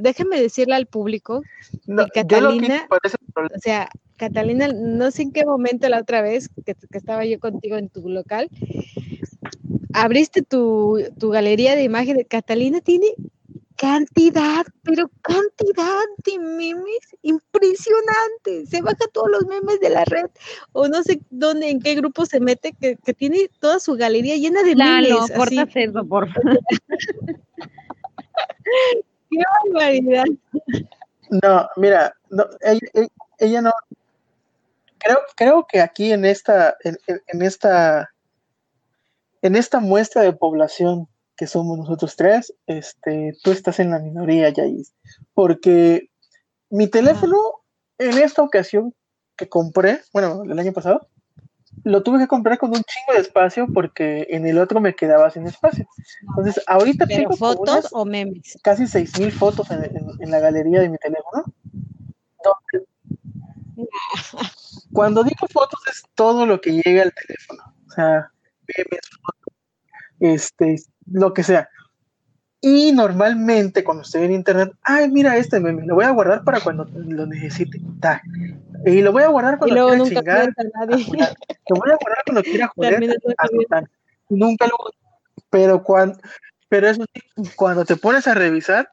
déjame 0.00 0.40
decirle 0.40 0.74
al 0.74 0.86
público, 0.86 1.40
no, 1.40 1.42
Y 1.42 1.86
yo 1.86 1.92
lo 1.96 2.04
que 2.06 2.10
Catalina- 2.20 2.86
para 2.88 3.00
ese 3.04 3.16
problema- 3.32 3.56
o 3.56 3.60
sea, 3.60 3.88
Catalina, 4.16 4.68
no 4.72 5.10
sé 5.10 5.22
en 5.22 5.32
qué 5.32 5.44
momento 5.44 5.88
la 5.88 6.00
otra 6.00 6.22
vez 6.22 6.48
que, 6.64 6.74
que 6.74 6.98
estaba 6.98 7.24
yo 7.24 7.38
contigo 7.38 7.76
en 7.76 7.88
tu 7.88 8.08
local, 8.08 8.48
abriste 9.92 10.42
tu, 10.42 10.98
tu 11.18 11.30
galería 11.30 11.74
de 11.76 11.82
imágenes. 11.84 12.26
Catalina 12.28 12.80
tiene 12.80 13.08
cantidad, 13.76 14.64
pero 14.84 15.10
cantidad 15.20 16.00
de 16.24 16.38
memes 16.38 16.98
impresionantes. 17.22 18.70
Se 18.70 18.80
baja 18.80 19.04
todos 19.12 19.28
los 19.30 19.44
memes 19.46 19.80
de 19.80 19.90
la 19.90 20.04
red 20.06 20.26
o 20.72 20.88
no 20.88 21.02
sé 21.02 21.20
dónde, 21.30 21.68
en 21.68 21.80
qué 21.80 21.94
grupo 21.94 22.24
se 22.24 22.40
mete, 22.40 22.72
que, 22.80 22.96
que 22.96 23.12
tiene 23.12 23.50
toda 23.60 23.78
su 23.80 23.94
galería 23.94 24.36
llena 24.36 24.62
de 24.62 24.74
memes. 24.76 25.08
Lalo, 25.10 25.20
así. 25.22 25.34
cortas 25.34 25.76
eso, 25.76 26.04
por 26.06 26.32
favor. 26.32 26.58
¡Qué 29.30 29.38
barbaridad! 29.72 30.24
No, 31.42 31.68
mira, 31.76 32.14
no, 32.30 32.46
ella, 32.62 32.80
ella- 32.94 33.08
ella 33.38 33.60
no. 33.62 33.72
Creo, 35.06 35.18
creo 35.36 35.66
que 35.68 35.80
aquí 35.80 36.12
en 36.12 36.24
esta, 36.24 36.76
en, 36.82 37.42
esta, 37.42 38.10
en 39.40 39.54
esta 39.54 39.78
muestra 39.78 40.22
de 40.22 40.32
población 40.32 41.06
que 41.36 41.46
somos 41.46 41.78
nosotros 41.78 42.16
tres, 42.16 42.52
este, 42.66 43.34
tú 43.44 43.52
estás 43.52 43.78
en 43.78 43.90
la 43.90 44.00
minoría, 44.00 44.48
Yais. 44.50 44.94
Porque 45.32 46.10
mi 46.70 46.88
teléfono, 46.88 47.36
en 47.98 48.18
esta 48.18 48.42
ocasión 48.42 48.94
que 49.36 49.48
compré, 49.48 50.00
bueno, 50.12 50.42
el 50.42 50.58
año 50.58 50.72
pasado, 50.72 51.06
lo 51.84 52.02
tuve 52.02 52.18
que 52.18 52.26
comprar 52.26 52.58
con 52.58 52.70
un 52.70 52.82
chingo 52.82 53.12
de 53.14 53.20
espacio 53.20 53.68
porque 53.72 54.26
en 54.30 54.44
el 54.46 54.58
otro 54.58 54.80
me 54.80 54.96
quedaba 54.96 55.30
sin 55.30 55.46
espacio. 55.46 55.86
Entonces, 56.30 56.64
ahorita 56.66 57.06
¿Pero 57.06 57.28
tengo 57.28 57.36
fotos 57.36 57.88
o 57.92 58.04
memes? 58.04 58.58
casi 58.60 58.84
6.000 58.88 59.30
fotos 59.30 59.70
en, 59.70 59.84
en- 59.84 60.10
en 60.18 60.30
la 60.32 60.40
galería 60.40 60.80
de 60.80 60.88
mi 60.88 60.98
teléfono. 60.98 61.44
donde- 62.42 62.86
cuando 64.96 65.22
digo 65.22 65.46
fotos 65.52 65.78
es 65.92 66.04
todo 66.14 66.46
lo 66.46 66.58
que 66.58 66.72
llega 66.72 67.02
al 67.02 67.12
teléfono. 67.12 67.62
O 67.86 67.90
sea, 67.90 68.32
memes, 68.66 69.00
fotos, 69.20 69.54
este, 70.20 70.76
lo 71.12 71.34
que 71.34 71.42
sea. 71.42 71.68
Y 72.62 72.92
normalmente 72.92 73.84
cuando 73.84 74.04
estoy 74.04 74.24
en 74.24 74.32
internet, 74.32 74.72
ay, 74.80 75.10
mira 75.10 75.36
este 75.36 75.60
meme, 75.60 75.84
lo 75.84 75.96
voy 75.96 76.06
a 76.06 76.10
guardar 76.12 76.44
para 76.44 76.60
cuando 76.60 76.86
lo 76.94 77.26
necesite. 77.26 77.78
Ta. 78.00 78.22
Y 78.86 79.02
lo 79.02 79.12
voy 79.12 79.24
a 79.24 79.28
guardar 79.28 79.58
cuando 79.58 79.74
quiera 79.74 79.96
nunca 79.98 80.20
chingar. 80.20 80.54
a 80.56 80.86
nadie. 80.86 81.04
Julián. 81.04 81.34
Lo 81.68 81.76
voy 81.76 81.90
a 81.90 81.96
guardar 82.00 82.22
cuando 82.24 82.42
quiera 82.42 82.72
a. 83.36 83.46
Sultán. 83.48 83.90
Nunca 84.30 84.66
lo 84.66 84.76
pero 85.50 85.82
cuando 85.82 86.18
pero 86.68 86.88
eso 86.88 87.04
sí, 87.12 87.50
cuando 87.54 87.84
te 87.84 87.96
pones 87.96 88.26
a 88.26 88.34
revisar 88.34 88.90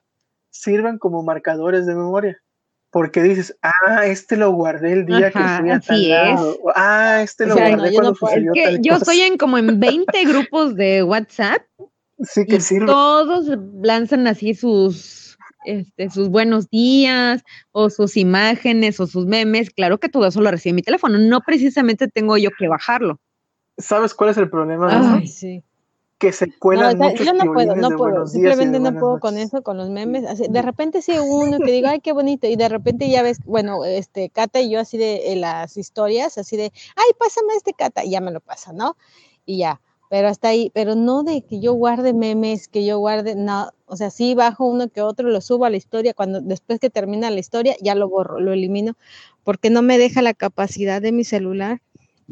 sirven 0.50 0.98
como 0.98 1.22
marcadores 1.22 1.86
de 1.86 1.94
memoria 1.94 2.43
porque 2.94 3.24
dices 3.24 3.58
ah 3.60 4.06
este 4.06 4.36
lo 4.36 4.52
guardé 4.52 4.92
el 4.92 5.04
día 5.04 5.32
que 5.32 5.40
fui 5.40 5.70
a 5.70 5.74
así 5.74 6.12
es. 6.12 6.40
o, 6.40 6.72
ah 6.76 7.22
este 7.22 7.42
O 7.42 7.48
lo 7.48 7.54
sea, 7.56 7.70
guardé 7.70 7.88
no, 7.88 7.92
cuando 7.94 8.10
no 8.12 8.16
puedo. 8.16 8.34
Es 8.36 8.44
sucedió 8.44 8.52
que 8.54 8.62
tal 8.62 8.82
yo 8.82 8.92
cosa. 8.92 8.96
estoy 8.98 9.20
en 9.22 9.36
como 9.36 9.58
en 9.58 9.80
20 9.80 10.24
grupos 10.26 10.76
de 10.76 11.02
WhatsApp 11.02 11.62
sí 12.22 12.46
que 12.46 12.56
y 12.56 12.60
sirve 12.60 12.86
todos 12.86 13.46
lanzan 13.82 14.28
así 14.28 14.54
sus 14.54 15.36
este, 15.64 16.08
sus 16.08 16.28
buenos 16.28 16.70
días 16.70 17.42
o 17.72 17.90
sus 17.90 18.16
imágenes 18.16 19.00
o 19.00 19.08
sus 19.08 19.26
memes. 19.26 19.70
Claro 19.70 19.98
que 19.98 20.08
todo 20.08 20.26
eso 20.28 20.40
lo 20.40 20.50
recibe 20.52 20.74
mi 20.74 20.82
teléfono. 20.82 21.18
No 21.18 21.40
precisamente 21.40 22.06
tengo 22.06 22.36
yo 22.36 22.50
que 22.56 22.68
bajarlo. 22.68 23.18
sabes 23.76 24.14
cuál 24.14 24.30
es 24.30 24.36
el 24.36 24.48
problema 24.48 25.16
Ay, 25.16 25.26
sí. 25.26 25.64
Que 26.24 26.32
se 26.32 26.46
No, 26.46 26.54
o 26.62 26.74
sea, 26.74 26.94
muchos 26.94 27.26
yo 27.26 27.34
no 27.34 27.52
puedo, 27.52 27.76
no 27.76 27.90
puedo. 27.96 28.26
Simplemente 28.26 28.80
no 28.80 28.98
puedo 28.98 29.20
con 29.20 29.36
eso, 29.36 29.62
con 29.62 29.76
los 29.76 29.90
memes. 29.90 30.24
Así, 30.24 30.46
de 30.48 30.62
repente 30.62 31.02
sí 31.02 31.12
uno 31.18 31.58
que 31.58 31.70
diga, 31.70 31.90
ay, 31.90 32.00
qué 32.00 32.12
bonito. 32.12 32.46
Y 32.46 32.56
de 32.56 32.68
repente 32.68 33.08
ya 33.10 33.22
ves, 33.22 33.38
bueno, 33.44 33.84
este, 33.84 34.30
Cata 34.30 34.60
y 34.60 34.70
yo 34.70 34.80
así 34.80 34.96
de 34.98 35.34
las 35.36 35.76
historias, 35.76 36.38
así 36.38 36.56
de, 36.56 36.72
ay, 36.96 37.10
pásame 37.18 37.54
este 37.54 37.72
Cata. 37.72 38.04
Y 38.04 38.10
ya 38.10 38.20
me 38.20 38.30
lo 38.30 38.40
pasa, 38.40 38.72
¿no? 38.72 38.96
Y 39.44 39.58
ya. 39.58 39.80
pero 40.14 40.28
hasta 40.28 40.48
ahí, 40.48 40.70
pero 40.72 40.94
no 40.94 41.24
de 41.24 41.42
que 41.42 41.60
yo 41.60 41.72
guarde 41.72 42.12
memes, 42.14 42.68
que 42.68 42.84
yo 42.84 42.98
guarde, 42.98 43.34
no, 43.34 43.70
o 43.86 43.96
sea, 43.96 44.10
sí 44.10 44.34
bajo 44.34 44.64
uno 44.64 44.88
que 44.88 45.00
otro, 45.00 45.28
lo 45.28 45.40
subo 45.40 45.64
a 45.64 45.70
la 45.70 45.76
historia, 45.76 46.14
cuando 46.14 46.40
después 46.40 46.78
que 46.78 46.88
termina 46.90 47.30
la 47.30 47.40
historia 47.40 47.74
ya 47.80 47.94
lo 47.94 48.08
borro, 48.08 48.38
lo 48.38 48.52
elimino, 48.52 48.94
porque 49.42 49.70
no 49.70 49.82
me 49.82 49.98
deja 49.98 50.22
la 50.22 50.34
capacidad 50.34 51.02
de 51.02 51.12
mi 51.12 51.24
celular 51.24 51.80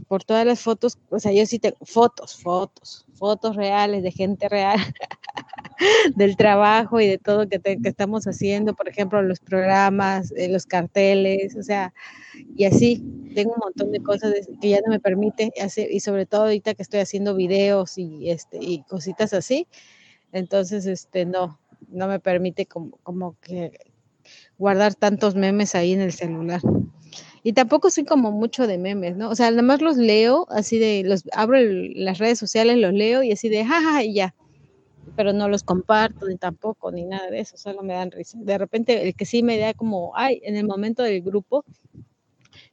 por 0.09 0.24
todas 0.24 0.47
las 0.47 0.61
fotos, 0.61 0.99
o 1.11 1.18
sea, 1.18 1.32
yo 1.32 1.45
sí 1.47 1.59
tengo 1.59 1.76
fotos, 1.82 2.36
fotos, 2.36 3.07
fotos 3.14 3.57
reales 3.57 4.03
de 4.03 4.11
gente 4.11 4.49
real 4.49 4.78
del 6.16 6.36
trabajo 6.36 7.01
y 7.01 7.07
de 7.07 7.18
todo 7.18 7.49
que, 7.49 7.61
que 7.61 7.88
estamos 7.88 8.26
haciendo, 8.26 8.74
por 8.74 8.88
ejemplo, 8.88 9.22
los 9.22 9.40
programas, 9.40 10.32
eh, 10.36 10.49
los 10.49 10.66
carteles, 10.66 11.57
o 11.57 11.62
sea, 11.62 11.93
y 12.57 12.64
así, 12.64 13.03
tengo 13.34 13.53
un 13.55 13.61
montón 13.64 13.93
de 13.93 14.03
cosas 14.03 14.34
que 14.61 14.68
ya 14.68 14.80
no 14.84 14.90
me 14.90 15.01
permite 15.01 15.53
hacer, 15.61 15.90
y 15.90 16.01
sobre 16.01 16.26
todo 16.26 16.43
ahorita 16.43 16.74
que 16.74 16.82
estoy 16.82 17.01
haciendo 17.01 17.34
videos 17.34 17.99
y, 17.99 18.30
este, 18.30 18.59
y 18.61 18.82
cositas 18.84 19.32
así, 19.32 19.66
entonces, 20.32 20.86
este, 20.86 21.26
no, 21.26 21.61
no 21.90 22.09
me 22.09 22.20
permite 22.20 22.66
como, 22.66 22.99
como 23.03 23.36
que 23.40 23.78
guardar 24.59 24.95
tantos 24.95 25.34
memes 25.34 25.74
ahí 25.74 25.93
en 25.93 26.01
el 26.01 26.12
celular. 26.12 26.61
Y 27.42 27.52
tampoco 27.54 27.90
soy 27.90 28.04
como 28.04 28.32
mucho 28.32 28.66
de 28.66 28.78
memes, 28.78 29.16
¿no? 29.16 29.30
O 29.30 29.34
sea, 29.34 29.50
nada 29.50 29.62
más 29.62 29.80
los 29.82 29.96
leo, 29.96 30.46
así 30.50 30.78
de, 30.78 31.02
los 31.04 31.24
abro 31.32 31.58
las 31.60 32.18
redes 32.18 32.38
sociales, 32.38 32.78
los 32.78 32.92
leo 32.92 33.22
y 33.22 33.32
así 33.32 33.48
de, 33.48 33.64
jaja, 33.64 34.04
y 34.04 34.14
ya. 34.14 34.34
Pero 35.16 35.32
no 35.32 35.48
los 35.48 35.62
comparto 35.64 36.26
ni 36.28 36.36
tampoco, 36.36 36.92
ni 36.92 37.04
nada 37.04 37.30
de 37.30 37.40
eso, 37.40 37.56
solo 37.56 37.82
me 37.82 37.94
dan 37.94 38.10
risa. 38.12 38.38
De 38.40 38.58
repente, 38.58 39.08
el 39.08 39.14
que 39.14 39.26
sí 39.26 39.42
me 39.42 39.58
da 39.58 39.74
como, 39.74 40.12
ay, 40.16 40.40
en 40.44 40.56
el 40.56 40.66
momento 40.66 41.02
del 41.02 41.22
grupo, 41.22 41.64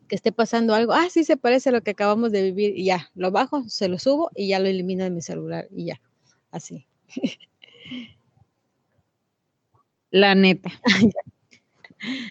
que 0.08 0.16
esté 0.16 0.32
pasando 0.32 0.74
algo, 0.76 0.94
ah, 0.94 1.08
sí 1.10 1.24
se 1.24 1.38
parece 1.38 1.70
a 1.70 1.72
lo 1.72 1.82
que 1.82 1.92
acabamos 1.92 2.32
de 2.32 2.44
vivir, 2.44 2.78
y 2.78 2.86
ya, 2.86 3.10
lo 3.16 3.32
bajo, 3.32 3.64
se 3.70 3.88
lo 3.90 4.00
subo 4.00 4.32
y 4.36 4.50
ya 4.50 4.60
lo 4.60 4.68
elimino 4.68 5.04
de 5.06 5.12
mi 5.12 5.22
celular, 5.22 5.68
y 5.72 5.86
ya, 5.86 6.02
así. 6.52 6.86
La 10.12 10.34
neta. 10.36 10.72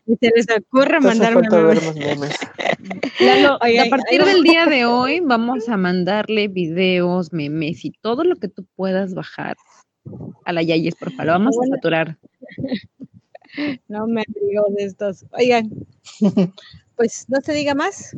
y 0.06 0.16
se 0.16 0.30
les 0.34 0.46
ocurre 0.56 1.00
mandarme 1.00 1.48
memes. 1.94 2.36
a 3.58 3.90
partir 3.90 4.24
del 4.24 4.42
día 4.42 4.66
de 4.66 4.86
hoy 4.86 5.20
vamos 5.20 5.68
a 5.68 5.76
mandarle 5.76 6.48
videos, 6.48 7.32
memes 7.32 7.84
y 7.84 7.92
todo 8.00 8.24
lo 8.24 8.36
que 8.36 8.48
tú 8.48 8.66
puedas 8.76 9.14
bajar 9.14 9.56
a 10.44 10.52
la 10.52 10.62
Yayes, 10.62 10.94
por 10.94 11.12
favor. 11.12 11.32
Vamos 11.32 11.56
a 11.62 11.74
saturar. 11.74 12.18
No 13.88 14.06
me 14.06 14.24
digo 14.28 14.62
de 14.76 14.84
estos. 14.84 15.24
Oigan, 15.32 15.70
pues 16.96 17.24
no 17.28 17.40
se 17.40 17.54
diga 17.54 17.74
más. 17.74 18.14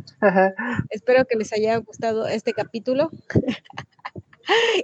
Espero 0.91 1.25
que 1.25 1.37
les 1.37 1.53
haya 1.53 1.77
gustado 1.77 2.27
este 2.27 2.53
capítulo, 2.53 3.11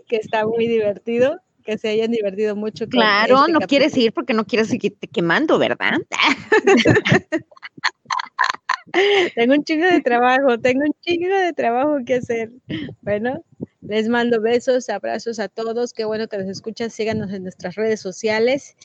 que 0.07 0.17
está 0.17 0.47
muy 0.47 0.69
divertido 0.69 1.41
que 1.67 1.77
se 1.77 1.89
hayan 1.89 2.13
divertido 2.13 2.57
mucho. 2.57 2.89
claro, 2.89 3.41
este 3.41 3.53
no 3.53 3.61
quieres 3.61 3.97
ir 3.97 4.13
porque 4.13 4.33
no 4.33 4.47
quieres 4.47 4.69
seguirte 4.69 5.09
quemando, 5.09 5.59
¿verdad? 5.59 5.99
tengo 9.35 9.55
un 9.55 9.65
chingo 9.65 9.87
de 9.87 10.01
trabajo, 10.01 10.59
tengo 10.59 10.85
un 10.87 10.95
chingo 11.01 11.37
de 11.37 11.53
trabajo 11.53 11.99
que 12.07 12.15
hacer. 12.15 12.51
Bueno, 13.03 13.45
les 13.83 14.09
mando 14.09 14.41
besos, 14.41 14.89
abrazos 14.89 15.39
a 15.39 15.49
todos. 15.49 15.93
Qué 15.93 16.05
bueno 16.05 16.29
que 16.29 16.39
nos 16.39 16.49
escuchan. 16.49 16.91
Síganos 16.91 17.33
en 17.33 17.43
nuestras 17.43 17.75
redes 17.75 18.01
sociales. 18.01 18.77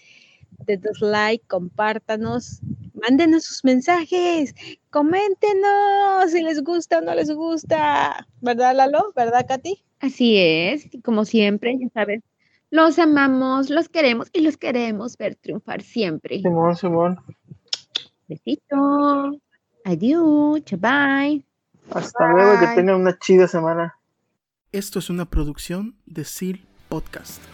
Denos 0.66 1.02
like, 1.02 1.46
compártanos, 1.48 2.60
mándenos 2.94 3.46
sus 3.46 3.64
mensajes, 3.64 4.54
coméntenos 4.90 6.32
si 6.32 6.44
les 6.44 6.62
gusta 6.62 7.00
o 7.00 7.02
no 7.02 7.16
les 7.16 7.32
gusta. 7.32 8.28
¿Verdad, 8.42 8.76
Lalo? 8.76 9.14
¿Verdad, 9.16 9.46
Katy? 9.48 9.84
Así 10.00 10.38
es, 10.38 10.90
como 11.04 11.26
siempre, 11.26 11.78
ya 11.80 11.88
sabes, 11.94 12.22
los 12.72 12.98
amamos, 12.98 13.70
los 13.70 13.90
queremos 13.90 14.30
y 14.34 14.42
los 14.42 14.58
queremos 14.58 15.18
ver 15.18 15.36
triunfar 15.36 15.84
siempre. 15.84 16.40
Simón, 16.42 16.76
Simón. 16.76 17.20
Besito. 18.28 19.38
Adiós. 19.84 20.64
Bye. 20.80 21.46
Hasta 21.92 22.28
luego, 22.30 22.60
que 22.60 22.68
tengan 22.76 23.02
una 23.02 23.20
chida 23.20 23.48
semana. 23.48 23.98
Esto 24.72 25.00
es 25.00 25.10
una 25.10 25.26
producción 25.26 25.98
de 26.06 26.24
SEAL 26.24 26.62
Podcast. 26.88 27.51